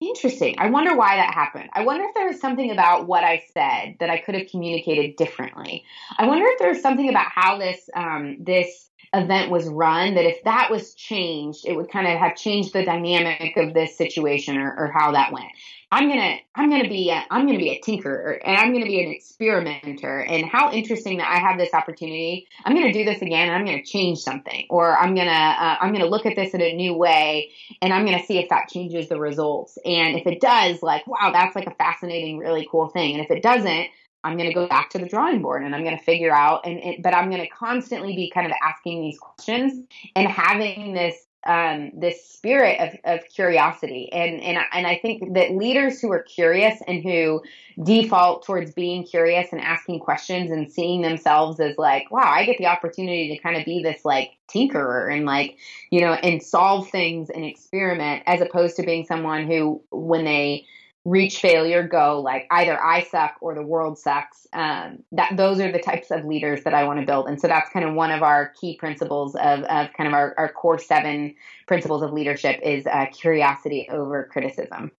Interesting. 0.00 0.56
I 0.58 0.68
wonder 0.68 0.94
why 0.94 1.16
that 1.16 1.32
happened. 1.32 1.70
I 1.72 1.82
wonder 1.82 2.04
if 2.04 2.14
there 2.14 2.26
was 2.26 2.38
something 2.38 2.70
about 2.70 3.06
what 3.06 3.24
I 3.24 3.42
said 3.54 3.96
that 3.98 4.10
I 4.10 4.18
could 4.18 4.34
have 4.34 4.48
communicated 4.50 5.16
differently. 5.16 5.84
I 6.18 6.26
wonder 6.26 6.44
if 6.46 6.58
there 6.58 6.68
was 6.68 6.82
something 6.82 7.08
about 7.08 7.30
how 7.30 7.58
this 7.58 7.88
um, 7.94 8.36
this 8.40 8.90
event 9.16 9.50
was 9.50 9.68
run, 9.68 10.14
that 10.14 10.24
if 10.24 10.42
that 10.44 10.70
was 10.70 10.94
changed, 10.94 11.66
it 11.66 11.74
would 11.74 11.90
kind 11.90 12.06
of 12.06 12.18
have 12.18 12.36
changed 12.36 12.72
the 12.72 12.84
dynamic 12.84 13.56
of 13.56 13.74
this 13.74 13.96
situation 13.96 14.58
or, 14.58 14.74
or 14.76 14.90
how 14.92 15.12
that 15.12 15.32
went. 15.32 15.50
I'm 15.92 16.08
gonna 16.08 16.38
I'm 16.54 16.68
gonna 16.68 16.88
be 16.88 17.10
a, 17.10 17.24
I'm 17.30 17.46
gonna 17.46 17.58
be 17.58 17.70
a 17.70 17.80
tinkerer 17.80 18.40
and 18.44 18.56
I'm 18.56 18.72
gonna 18.72 18.86
be 18.86 19.02
an 19.04 19.10
experimenter 19.10 20.18
and 20.20 20.44
how 20.44 20.72
interesting 20.72 21.18
that 21.18 21.30
I 21.30 21.38
have 21.38 21.58
this 21.58 21.72
opportunity. 21.74 22.48
I'm 22.64 22.74
gonna 22.74 22.92
do 22.92 23.04
this 23.04 23.22
again. 23.22 23.48
And 23.48 23.56
I'm 23.56 23.64
gonna 23.64 23.84
change 23.84 24.18
something 24.18 24.66
or 24.68 24.98
I'm 24.98 25.14
gonna 25.14 25.30
uh, 25.30 25.76
I'm 25.80 25.92
gonna 25.92 26.06
look 26.06 26.26
at 26.26 26.34
this 26.34 26.54
in 26.54 26.60
a 26.60 26.74
new 26.74 26.94
way 26.94 27.52
and 27.80 27.92
I'm 27.92 28.04
gonna 28.04 28.24
see 28.24 28.38
if 28.38 28.48
that 28.48 28.68
changes 28.68 29.08
the 29.08 29.20
results. 29.20 29.78
And 29.84 30.18
if 30.18 30.26
it 30.26 30.40
does, 30.40 30.82
like 30.82 31.06
wow, 31.06 31.30
that's 31.32 31.54
like 31.54 31.68
a 31.68 31.74
fascinating, 31.74 32.38
really 32.38 32.66
cool 32.68 32.88
thing. 32.88 33.14
And 33.14 33.24
if 33.24 33.30
it 33.30 33.42
doesn't, 33.42 33.88
I'm 34.26 34.36
going 34.36 34.48
to 34.48 34.54
go 34.54 34.66
back 34.66 34.90
to 34.90 34.98
the 34.98 35.06
drawing 35.06 35.40
board 35.40 35.62
and 35.62 35.74
I'm 35.74 35.84
going 35.84 35.96
to 35.96 36.02
figure 36.02 36.34
out 36.34 36.66
and 36.66 37.02
but 37.02 37.14
I'm 37.14 37.30
going 37.30 37.42
to 37.42 37.48
constantly 37.48 38.16
be 38.16 38.30
kind 38.30 38.46
of 38.46 38.52
asking 38.62 39.00
these 39.00 39.18
questions 39.18 39.86
and 40.16 40.26
having 40.26 40.94
this 40.94 41.26
um, 41.46 41.92
this 41.94 42.28
spirit 42.28 42.80
of, 42.80 42.98
of 43.04 43.24
curiosity. 43.28 44.10
And, 44.12 44.40
and, 44.42 44.58
and 44.72 44.84
I 44.84 44.98
think 44.98 45.34
that 45.34 45.52
leaders 45.52 46.00
who 46.00 46.10
are 46.10 46.22
curious 46.22 46.82
and 46.88 47.04
who 47.04 47.40
default 47.84 48.44
towards 48.44 48.72
being 48.72 49.04
curious 49.04 49.52
and 49.52 49.60
asking 49.60 50.00
questions 50.00 50.50
and 50.50 50.70
seeing 50.70 51.02
themselves 51.02 51.60
as 51.60 51.78
like, 51.78 52.10
wow, 52.10 52.28
I 52.28 52.44
get 52.44 52.58
the 52.58 52.66
opportunity 52.66 53.28
to 53.28 53.40
kind 53.40 53.56
of 53.56 53.64
be 53.64 53.80
this 53.80 54.04
like 54.04 54.32
tinkerer 54.48 55.14
and 55.14 55.24
like, 55.24 55.56
you 55.90 56.00
know, 56.00 56.14
and 56.14 56.42
solve 56.42 56.90
things 56.90 57.30
and 57.30 57.44
experiment 57.44 58.24
as 58.26 58.40
opposed 58.40 58.74
to 58.76 58.82
being 58.82 59.06
someone 59.06 59.46
who, 59.46 59.80
when 59.92 60.24
they, 60.24 60.66
reach 61.06 61.38
failure 61.38 61.86
go 61.86 62.20
like 62.20 62.48
either 62.50 62.82
I 62.82 63.04
suck 63.04 63.36
or 63.40 63.54
the 63.54 63.62
world 63.62 63.96
sucks. 63.96 64.44
Um, 64.52 65.04
that 65.12 65.36
those 65.36 65.60
are 65.60 65.70
the 65.70 65.78
types 65.78 66.10
of 66.10 66.24
leaders 66.24 66.64
that 66.64 66.74
I 66.74 66.82
want 66.82 66.98
to 66.98 67.06
build, 67.06 67.28
and 67.28 67.40
so 67.40 67.46
that's 67.46 67.70
kind 67.70 67.86
of 67.88 67.94
one 67.94 68.10
of 68.10 68.24
our 68.24 68.52
key 68.60 68.76
principles 68.76 69.36
of, 69.36 69.60
of 69.60 69.92
kind 69.92 70.08
of 70.08 70.14
our, 70.14 70.34
our 70.36 70.52
core 70.52 70.78
seven 70.78 71.36
principles 71.68 72.02
of 72.02 72.12
leadership 72.12 72.60
is 72.62 72.86
uh, 72.86 73.06
curiosity 73.12 73.86
over 73.88 74.28
criticism. 74.32 74.90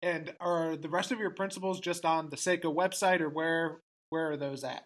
And 0.00 0.32
are 0.40 0.76
the 0.76 0.88
rest 0.88 1.12
of 1.12 1.18
your 1.18 1.30
principles 1.30 1.78
just 1.78 2.06
on 2.06 2.30
the 2.30 2.36
Sseko 2.36 2.74
website, 2.74 3.20
or 3.20 3.28
where 3.28 3.80
where 4.08 4.30
are 4.30 4.36
those 4.38 4.64
at? 4.64 4.84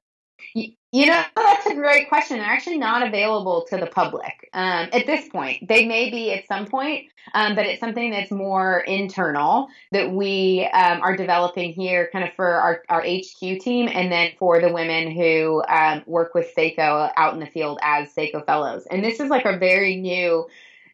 You 0.95 1.07
know, 1.07 1.23
that's 1.35 1.67
a 1.67 1.75
great 1.75 2.11
question. 2.11 2.37
They're 2.37 2.47
actually 2.47 2.77
not 2.77 3.07
available 3.07 3.65
to 3.71 3.79
the 3.79 3.87
public 3.87 4.51
um, 4.53 4.91
at 4.93 5.07
this 5.07 5.27
point. 5.31 5.67
They 5.67 5.87
may 5.87 6.11
be 6.11 6.33
at 6.33 6.47
some 6.47 6.67
point, 6.67 7.07
um, 7.33 7.55
but 7.55 7.65
it's 7.65 7.81
something 7.81 8.11
that's 8.11 8.31
more 8.31 8.81
internal 8.81 9.69
that 9.93 10.11
we 10.13 10.69
um, 10.75 11.01
are 11.01 11.17
developing 11.17 11.73
here, 11.73 12.11
kind 12.13 12.27
of 12.27 12.35
for 12.35 12.47
our, 12.47 12.83
our 12.91 13.01
HQ 13.01 13.41
team, 13.61 13.89
and 13.91 14.13
then 14.13 14.33
for 14.39 14.61
the 14.61 14.71
women 14.71 15.11
who 15.11 15.63
um, 15.67 16.03
work 16.07 16.35
with 16.35 16.55
Sseko 16.55 17.11
out 17.17 17.33
in 17.33 17.41
the 17.41 17.47
field 17.47 17.79
as 17.83 18.13
Sseko 18.13 18.45
fellows. 18.45 18.87
And 18.91 19.03
this 19.03 19.19
is 19.19 19.31
like 19.31 19.47
a 19.47 19.57
very 19.57 19.97
new 19.97 20.47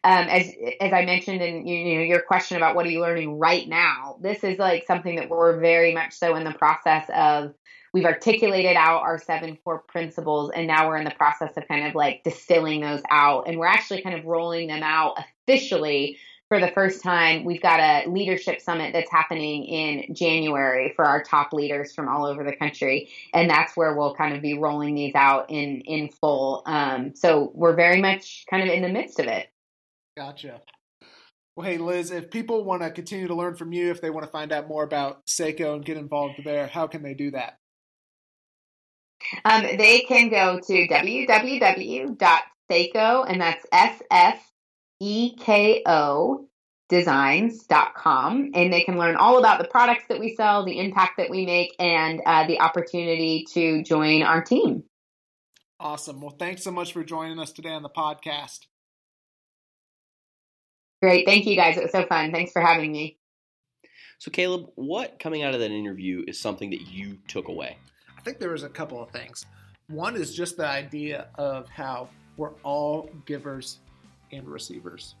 um, 0.03 0.27
as 0.29 0.53
as 0.79 0.93
I 0.93 1.03
mentioned 1.03 1.41
in 1.41 1.67
you, 1.67 1.97
know 1.97 2.03
your 2.03 2.21
question 2.21 2.55
about 2.55 2.73
what 2.73 2.85
are 2.85 2.89
you 2.89 3.01
learning 3.01 3.37
right 3.37 3.67
now, 3.67 4.17
this 4.21 4.45
is 4.45 4.57
like 4.57 4.85
something 4.87 5.17
that 5.17 5.29
we're 5.29 5.59
very 5.59 5.93
much 5.93 6.13
so 6.13 6.35
in 6.35 6.45
the 6.45 6.53
process 6.53 7.09
of 7.13 7.53
we've 7.93 8.05
articulated 8.05 8.75
out 8.75 9.01
our 9.01 9.19
seven 9.19 9.57
core 9.63 9.79
principles 9.87 10.51
and 10.53 10.67
now 10.67 10.87
we're 10.87 10.97
in 10.97 11.05
the 11.05 11.11
process 11.11 11.51
of 11.57 11.67
kind 11.67 11.87
of 11.87 11.95
like 11.95 12.23
distilling 12.23 12.81
those 12.81 13.01
out 13.09 13.47
and 13.47 13.57
we're 13.57 13.65
actually 13.65 14.01
kind 14.01 14.17
of 14.17 14.25
rolling 14.25 14.67
them 14.67 14.83
out 14.83 15.17
officially 15.47 16.17
for 16.47 16.59
the 16.59 16.69
first 16.69 17.03
time. 17.03 17.45
We've 17.45 17.61
got 17.61 17.79
a 17.79 18.09
leadership 18.09 18.59
summit 18.59 18.91
that's 18.91 19.11
happening 19.11 19.65
in 19.65 20.15
january 20.15 20.93
for 20.95 21.05
our 21.05 21.23
top 21.23 21.53
leaders 21.53 21.93
from 21.93 22.07
all 22.07 22.25
over 22.25 22.43
the 22.43 22.55
country 22.55 23.09
and 23.33 23.49
that's 23.49 23.77
where 23.77 23.95
we'll 23.95 24.15
kind 24.15 24.35
of 24.35 24.41
be 24.41 24.57
rolling 24.57 24.95
these 24.95 25.15
out 25.15 25.49
in 25.49 25.81
in 25.81 26.09
full. 26.09 26.63
Um, 26.65 27.13
so 27.15 27.51
we're 27.53 27.75
very 27.75 28.01
much 28.01 28.45
kind 28.49 28.63
of 28.63 28.69
in 28.69 28.81
the 28.81 28.89
midst 28.89 29.19
of 29.19 29.27
it. 29.27 29.47
Gotcha. 30.17 30.61
Well, 31.55 31.67
hey, 31.67 31.77
Liz, 31.77 32.11
if 32.11 32.31
people 32.31 32.63
want 32.63 32.83
to 32.83 32.89
continue 32.89 33.27
to 33.27 33.35
learn 33.35 33.55
from 33.55 33.73
you, 33.73 33.91
if 33.91 33.99
they 33.99 34.09
want 34.09 34.25
to 34.25 34.31
find 34.31 34.53
out 34.53 34.69
more 34.69 34.83
about 34.83 35.25
Sseko 35.25 35.75
and 35.75 35.83
get 35.83 35.97
involved 35.97 36.41
there, 36.45 36.67
how 36.67 36.87
can 36.87 37.03
they 37.03 37.13
do 37.13 37.31
that? 37.31 37.57
Um, 39.45 39.63
they 39.77 40.01
can 40.07 40.29
go 40.29 40.59
to 40.59 40.87
www.sseko, 40.87 42.15
and 43.29 43.41
that's 43.41 43.65
S 43.71 44.01
S 44.09 44.39
E 44.99 45.35
K 45.37 45.83
O 45.85 46.49
designs.com 46.89 48.49
and 48.55 48.73
they 48.73 48.81
can 48.81 48.97
learn 48.97 49.15
all 49.15 49.37
about 49.37 49.61
the 49.61 49.67
products 49.67 50.05
that 50.09 50.19
we 50.19 50.35
sell, 50.35 50.65
the 50.65 50.79
impact 50.79 51.17
that 51.17 51.29
we 51.29 51.45
make, 51.45 51.73
and 51.79 52.19
uh, 52.25 52.45
the 52.47 52.59
opportunity 52.59 53.45
to 53.53 53.83
join 53.83 54.23
our 54.23 54.43
team. 54.43 54.83
Awesome. 55.79 56.19
Well, 56.19 56.35
thanks 56.37 56.63
so 56.63 56.71
much 56.71 56.91
for 56.91 57.03
joining 57.03 57.39
us 57.39 57.51
today 57.53 57.69
on 57.69 57.83
the 57.83 57.89
podcast. 57.89 58.65
Great. 61.01 61.25
Thank 61.25 61.45
you 61.45 61.55
guys. 61.55 61.77
It 61.77 61.83
was 61.83 61.91
so 61.91 62.05
fun. 62.05 62.31
Thanks 62.31 62.51
for 62.51 62.61
having 62.61 62.91
me. 62.91 63.17
So, 64.17 64.31
Caleb, 64.31 64.65
what 64.75 65.19
coming 65.19 65.43
out 65.43 65.53
of 65.53 65.61
that 65.61 65.71
interview 65.71 66.25
is 66.27 66.37
something 66.37 66.71
that 66.71 66.81
you 66.81 67.19
took 67.29 67.47
away? 67.47 67.77
I 68.19 68.21
think 68.21 68.37
there 68.37 68.51
was 68.51 68.63
a 68.63 68.69
couple 68.69 69.01
of 69.01 69.09
things. 69.11 69.45
One 69.87 70.17
is 70.17 70.35
just 70.35 70.57
the 70.57 70.67
idea 70.67 71.27
of 71.35 71.69
how 71.69 72.09
we're 72.35 72.51
all 72.63 73.09
givers 73.25 73.79
and 74.33 74.45
receivers, 74.45 75.15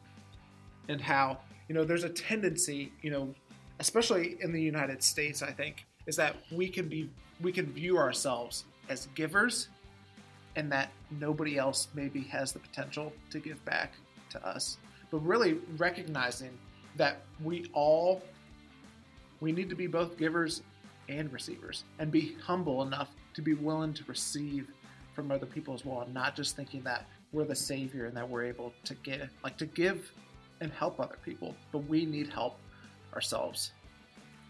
and 0.89 0.99
how 0.99 1.37
you 1.69 1.75
know 1.75 1.85
there's 1.85 2.03
a 2.03 2.09
tendency, 2.09 2.91
you 3.01 3.09
know, 3.09 3.33
especially 3.79 4.35
in 4.41 4.51
the 4.51 4.61
United 4.61 5.01
States, 5.01 5.41
I 5.41 5.51
think, 5.51 5.85
is 6.07 6.17
that 6.17 6.35
we 6.51 6.67
can 6.67 6.89
be 6.89 7.09
we 7.39 7.53
can 7.53 7.67
view 7.67 7.97
ourselves 7.97 8.65
as 8.89 9.07
givers, 9.15 9.69
and 10.57 10.69
that 10.69 10.91
nobody 11.09 11.57
else 11.57 11.87
maybe 11.93 12.23
has 12.23 12.51
the 12.51 12.59
potential 12.59 13.13
to 13.29 13.39
give 13.39 13.63
back 13.63 13.93
to 14.31 14.45
us. 14.45 14.77
But 15.09 15.19
really 15.19 15.59
recognizing 15.77 16.51
that 16.97 17.21
we 17.41 17.69
all 17.71 18.21
we 19.39 19.53
need 19.53 19.69
to 19.69 19.75
be 19.75 19.87
both 19.87 20.17
givers 20.17 20.63
and 21.09 21.33
receivers 21.33 21.83
and 21.97 22.11
be 22.11 22.35
humble 22.41 22.83
enough 22.83 23.09
to 23.33 23.41
be 23.41 23.53
willing 23.53 23.93
to 23.93 24.03
receive 24.05 24.71
from 25.13 25.31
other 25.31 25.45
people 25.45 25.73
as 25.73 25.83
well 25.83 26.01
and 26.01 26.13
not 26.13 26.35
just 26.35 26.55
thinking 26.55 26.81
that 26.83 27.05
we're 27.33 27.43
the 27.43 27.55
savior 27.55 28.05
and 28.05 28.15
that 28.15 28.27
we're 28.27 28.45
able 28.45 28.71
to 28.85 28.93
get 28.95 29.27
like 29.43 29.57
to 29.57 29.65
give 29.65 30.11
and 30.61 30.71
help 30.71 30.99
other 30.99 31.17
people 31.25 31.55
but 31.71 31.79
we 31.79 32.05
need 32.05 32.27
help 32.29 32.57
ourselves. 33.13 33.71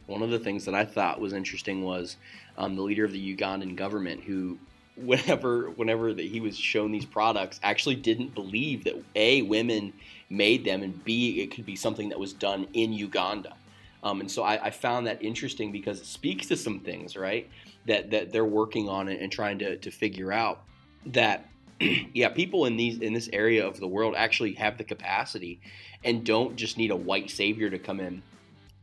One 0.06 0.22
of 0.22 0.30
the 0.30 0.40
things 0.40 0.66
that 0.66 0.76
i 0.76 0.86
thought 0.86 1.20
was 1.20 1.34
interesting 1.34 1.84
was 1.84 2.18
um, 2.58 2.76
the 2.76 2.82
leader 2.82 3.06
of 3.06 3.12
the 3.12 3.36
ugandan 3.36 3.76
government 3.76 4.24
who 4.24 4.58
whenever 4.98 5.70
whenever 5.72 6.14
that 6.14 6.26
he 6.26 6.40
was 6.40 6.58
shown 6.58 6.92
these 6.92 7.06
products 7.06 7.60
actually 7.64 7.96
didn't 7.96 8.34
believe 8.36 8.84
that 8.84 9.02
a 9.16 9.42
women 9.44 9.94
made 10.30 10.66
them 10.66 10.84
and 10.84 11.04
b 11.04 11.42
it 11.42 11.52
could 11.52 11.66
be 11.66 11.76
something 11.76 12.10
that 12.10 12.20
was 12.20 12.34
done 12.34 12.68
in 12.74 12.92
uganda 12.92 13.56
um, 14.04 14.22
and 14.22 14.32
so 14.32 14.44
I, 14.44 14.66
I, 14.66 14.70
found 14.70 15.08
that 15.08 15.22
interesting 15.22 15.72
because 15.72 16.00
it 16.00 16.06
speaks 16.06 16.48
to 16.48 16.56
some 16.56 16.80
things, 16.80 17.18
right? 17.18 17.50
That 17.86 18.12
that 18.12 18.32
they're 18.32 18.46
working 18.46 18.88
on 18.88 19.10
and, 19.10 19.20
and 19.20 19.32
trying 19.32 19.60
to, 19.60 19.78
to 19.78 19.92
figure 19.92 20.32
out 20.32 20.64
that 21.08 21.50
yeah, 22.14 22.30
people 22.30 22.66
in 22.66 22.78
these 22.78 23.00
in 23.00 23.14
this 23.14 23.30
area 23.34 23.66
of 23.66 23.80
the 23.80 23.88
world 23.88 24.16
actually 24.16 24.54
have 24.54 24.78
the 24.78 24.84
capacity 24.84 25.60
and 26.04 26.26
don't 26.26 26.56
just 26.56 26.78
need 26.78 26.92
a 26.92 26.96
white 26.96 27.30
savior 27.30 27.70
to 27.70 27.80
come 27.80 28.00
in 28.00 28.22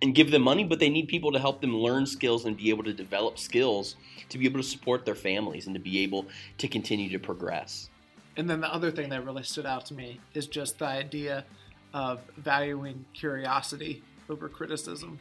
and 0.03 0.14
give 0.14 0.31
them 0.31 0.43
money, 0.43 0.64
but 0.64 0.79
they 0.79 0.91
need 0.91 1.09
people 1.09 1.33
to 1.33 1.39
help 1.39 1.62
them 1.62 1.75
learn 1.75 2.05
skills 2.05 2.45
and 2.45 2.57
be 2.57 2.69
able 2.69 2.85
to 2.85 2.93
develop 2.93 3.39
skills 3.39 3.97
to 4.29 4.39
be 4.39 4.45
able 4.45 4.61
to 4.61 4.67
support 4.67 5.07
their 5.07 5.14
families 5.14 5.67
and 5.67 5.75
to 5.75 5.81
be 5.81 6.01
able 6.01 6.27
to 6.59 6.69
continue 6.69 7.09
to 7.09 7.19
progress. 7.19 7.89
And 8.37 8.51
then 8.51 8.61
the 8.61 8.73
other 8.73 8.91
thing 8.91 9.09
that 9.11 9.25
really 9.25 9.43
stood 9.43 9.64
out 9.64 9.87
to 9.87 9.95
me 9.95 10.21
is 10.35 10.47
just 10.47 10.79
the 10.79 10.87
idea 10.87 11.47
of 11.95 12.21
valuing 12.37 13.07
curiosity 13.14 14.03
over 14.29 14.49
criticism. 14.49 15.18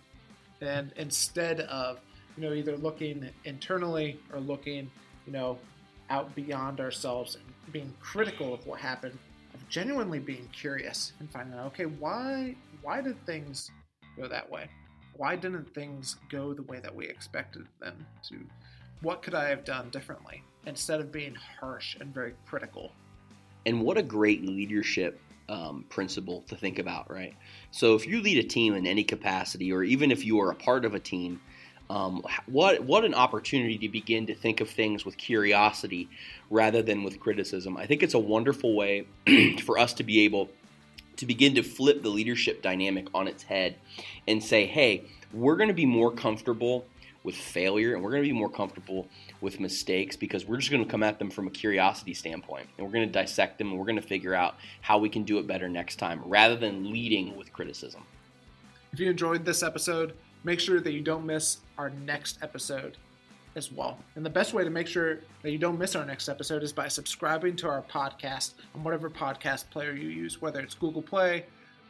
And 0.61 0.91
instead 0.95 1.61
of, 1.61 1.99
you 2.37 2.43
know, 2.43 2.53
either 2.53 2.77
looking 2.77 3.29
internally 3.43 4.19
or 4.33 4.39
looking, 4.39 4.89
you 5.25 5.33
know, 5.33 5.57
out 6.09 6.33
beyond 6.35 6.79
ourselves 6.79 7.35
and 7.35 7.73
being 7.73 7.93
critical 7.99 8.53
of 8.53 8.65
what 8.67 8.79
happened, 8.79 9.17
of 9.53 9.67
genuinely 9.69 10.19
being 10.19 10.47
curious 10.51 11.13
and 11.19 11.29
finding 11.29 11.57
out, 11.57 11.67
okay, 11.67 11.85
why 11.85 12.55
why 12.81 13.01
did 13.01 13.23
things 13.25 13.71
go 14.17 14.27
that 14.27 14.49
way? 14.49 14.67
Why 15.17 15.35
didn't 15.35 15.73
things 15.73 16.17
go 16.29 16.53
the 16.53 16.61
way 16.63 16.79
that 16.79 16.93
we 16.93 17.07
expected 17.07 17.65
them 17.79 18.05
to? 18.29 18.37
What 19.01 19.21
could 19.21 19.33
I 19.33 19.49
have 19.49 19.65
done 19.65 19.89
differently? 19.89 20.43
Instead 20.65 20.99
of 20.99 21.11
being 21.11 21.35
harsh 21.35 21.95
and 21.99 22.13
very 22.13 22.33
critical. 22.45 22.91
And 23.65 23.81
what 23.81 23.97
a 23.97 24.03
great 24.03 24.43
leadership 24.43 25.19
um, 25.49 25.85
principle 25.89 26.43
to 26.47 26.55
think 26.55 26.79
about, 26.79 27.11
right? 27.11 27.35
So 27.71 27.95
if 27.95 28.07
you 28.07 28.21
lead 28.21 28.37
a 28.37 28.47
team 28.47 28.73
in 28.73 28.87
any 28.87 29.03
capacity, 29.03 29.71
or 29.71 29.83
even 29.83 30.11
if 30.11 30.25
you 30.25 30.39
are 30.41 30.51
a 30.51 30.55
part 30.55 30.85
of 30.85 30.93
a 30.93 30.99
team, 30.99 31.41
um, 31.89 32.23
what 32.47 32.83
what 32.83 33.05
an 33.05 33.13
opportunity 33.13 33.77
to 33.77 33.89
begin 33.89 34.25
to 34.27 34.33
think 34.33 34.59
of 34.59 34.69
things 34.69 35.05
with 35.05 35.17
curiosity 35.17 36.09
rather 36.49 36.81
than 36.81 37.03
with 37.03 37.19
criticism. 37.19 37.77
I 37.77 37.85
think 37.85 38.01
it's 38.01 38.15
a 38.15 38.19
wonderful 38.19 38.75
way 38.75 39.05
for 39.63 39.77
us 39.77 39.93
to 39.95 40.03
be 40.03 40.21
able 40.21 40.49
to 41.17 41.25
begin 41.25 41.55
to 41.55 41.63
flip 41.63 42.01
the 42.01 42.09
leadership 42.09 42.61
dynamic 42.61 43.07
on 43.13 43.27
its 43.27 43.43
head 43.43 43.75
and 44.27 44.43
say, 44.43 44.65
hey, 44.65 45.03
we're 45.31 45.55
going 45.55 45.69
to 45.69 45.75
be 45.75 45.85
more 45.85 46.11
comfortable 46.11 46.85
with 47.25 47.35
failure 47.35 47.95
and 47.95 48.03
we're 48.03 48.11
going 48.11 48.23
to 48.23 48.29
be 48.29 48.33
more 48.33 48.49
comfortable 48.49 49.07
with 49.41 49.59
mistakes 49.59 50.15
because 50.15 50.45
we're 50.45 50.57
just 50.57 50.71
going 50.71 50.83
to 50.83 50.89
come 50.89 51.03
at 51.03 51.19
them 51.19 51.29
from 51.29 51.47
a 51.47 51.49
curiosity 51.49 52.13
standpoint 52.13 52.67
and 52.77 52.85
we're 52.85 52.93
going 52.93 53.07
to 53.07 53.11
dissect 53.11 53.57
them 53.57 53.71
and 53.71 53.79
we're 53.79 53.85
going 53.85 53.99
to 53.99 54.07
figure 54.07 54.35
out 54.35 54.55
how 54.81 54.97
we 54.97 55.09
can 55.09 55.23
do 55.23 55.39
it 55.39 55.47
better 55.47 55.67
next 55.67 55.95
time 55.95 56.21
rather 56.25 56.55
than 56.55 56.91
leading 56.91 57.35
with 57.35 57.51
criticism. 57.51 58.03
If 58.93 58.99
you 58.99 59.09
enjoyed 59.09 59.43
this 59.43 59.63
episode, 59.63 60.13
make 60.43 60.59
sure 60.59 60.79
that 60.79 60.93
you 60.93 61.01
don't 61.01 61.25
miss 61.25 61.57
our 61.77 61.89
next 61.89 62.37
episode 62.41 62.97
as 63.55 63.71
well. 63.71 63.97
And 64.15 64.25
the 64.25 64.29
best 64.29 64.53
way 64.53 64.63
to 64.63 64.69
make 64.69 64.87
sure 64.87 65.19
that 65.41 65.51
you 65.51 65.57
don't 65.57 65.79
miss 65.79 65.95
our 65.95 66.05
next 66.05 66.29
episode 66.29 66.61
is 66.61 66.71
by 66.71 66.87
subscribing 66.87 67.55
to 67.57 67.67
our 67.67 67.81
podcast 67.81 68.53
on 68.75 68.83
whatever 68.83 69.09
podcast 69.09 69.69
player 69.71 69.93
you 69.93 70.09
use, 70.09 70.41
whether 70.41 70.59
it's 70.59 70.75
Google 70.75 71.01
Play, 71.01 71.45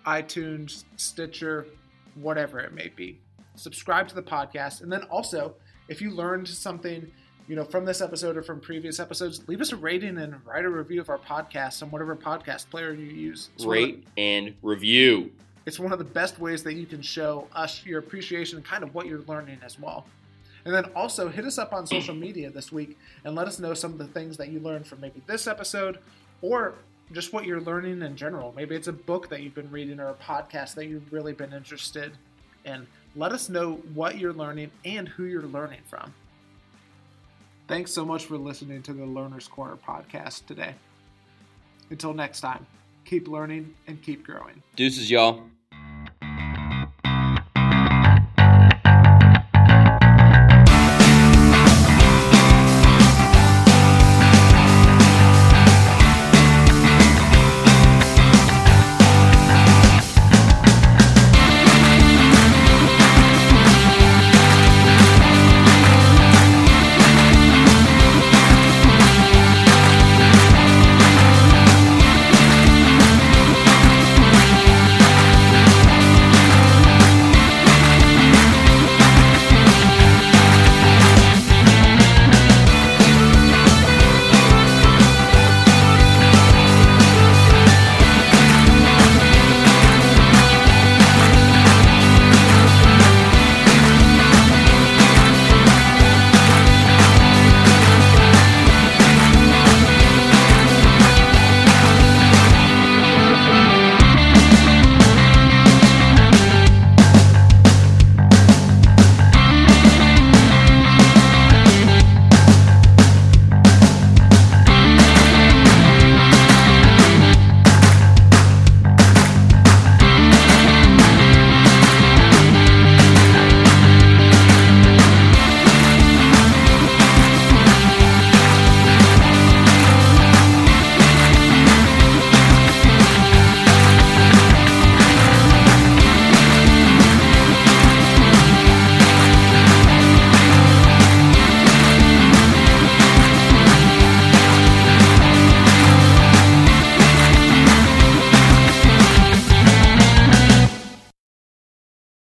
iTunes, 0.06 0.86
Stitcher, 0.96 1.66
whatever 2.16 2.60
it 2.60 2.74
may 2.74 2.88
be. 2.88 3.20
Subscribe 3.56 4.08
to 4.10 4.16
the 4.16 4.24
podcast. 4.24 4.82
And 4.82 4.92
then 4.92 5.04
also, 5.04 5.56
if 5.88 6.02
you 6.02 6.12
learned 6.12 6.48
something, 6.48 7.12
you 7.48 7.56
know, 7.56 7.64
from 7.64 7.86
this 7.86 8.02
episode 8.02 8.38
or 8.38 8.42
from 8.42 8.60
previous 8.60 9.00
episodes, 9.00 9.48
leave 9.48 9.62
us 9.62 9.72
a 9.72 9.76
rating 9.76 10.18
and 10.18 10.36
write 10.46 10.66
a 10.66 10.70
review 10.70 11.02
of 11.02 11.10
our 11.10 11.18
podcast 11.18 11.84
on 11.84 11.92
whatever 11.92 12.16
podcast 12.16 12.70
player 12.70 12.94
you 12.94 13.06
use. 13.06 13.50
It's 13.56 13.66
Rate 13.66 14.06
the, 14.16 14.22
and 14.22 14.56
review. 14.62 15.32
It's 15.66 15.80
one 15.80 15.92
of 15.92 15.98
the 15.98 16.06
best 16.06 16.40
ways 16.40 16.64
that 16.64 16.74
you 16.74 16.86
can 16.86 17.02
show 17.02 17.48
us 17.54 17.86
your 17.86 18.00
appreciation 18.00 18.58
and 18.58 18.66
kind 18.66 18.84
of 18.84 18.94
what 18.94 19.08
you're 19.08 19.24
learning 19.28 19.60
as 19.64 19.80
well. 19.80 20.06
And 20.64 20.74
then 20.74 20.86
also 20.96 21.30
hit 21.30 21.46
us 21.46 21.58
up 21.60 21.74
on 21.74 21.86
social 21.86 22.16
media 22.16 22.50
this 22.50 22.72
week 22.72 22.98
and 23.24 23.36
let 23.36 23.48
us 23.48 23.60
know 23.60 23.76
some 23.76 23.92
of 23.92 24.00
the 24.00 24.08
things 24.08 24.38
that 24.38 24.50
you 24.50 24.60
learned 24.60 24.88
from 24.88 25.00
maybe 25.00 25.22
this 25.28 25.48
episode 25.48 26.00
or 26.42 26.76
just 27.12 27.34
what 27.34 27.46
you're 27.46 27.62
learning 27.62 28.02
in 28.02 28.16
general. 28.16 28.52
Maybe 28.56 28.76
it's 28.76 28.88
a 28.88 28.94
book 28.94 29.30
that 29.30 29.44
you've 29.44 29.54
been 29.54 29.70
reading 29.70 30.00
or 30.00 30.10
a 30.10 30.16
podcast 30.16 30.74
that 30.76 30.88
you've 30.88 31.14
really 31.14 31.34
been 31.34 31.54
interested 31.54 32.18
in. 32.66 32.88
Let 33.16 33.32
us 33.32 33.50
know 33.50 33.76
what 33.94 34.18
you're 34.18 34.34
learning 34.34 34.72
and 34.84 35.08
who 35.08 35.24
you're 35.24 35.44
learning 35.44 35.80
from. 35.88 36.14
Thanks 37.68 37.92
so 37.92 38.06
much 38.06 38.26
for 38.26 38.38
listening 38.38 38.84
to 38.84 38.94
the 38.94 39.06
Learner's 39.06 39.48
Corner 39.48 39.78
podcast 39.78 40.46
today. 40.46 40.76
Until 41.90 42.14
next 42.14 42.42
time, 42.42 42.68
keep 43.06 43.28
learning 43.28 43.74
and 43.88 44.02
keep 44.02 44.26
growing. 44.26 44.62
Deuces, 44.76 45.10
y'all. 45.10 45.44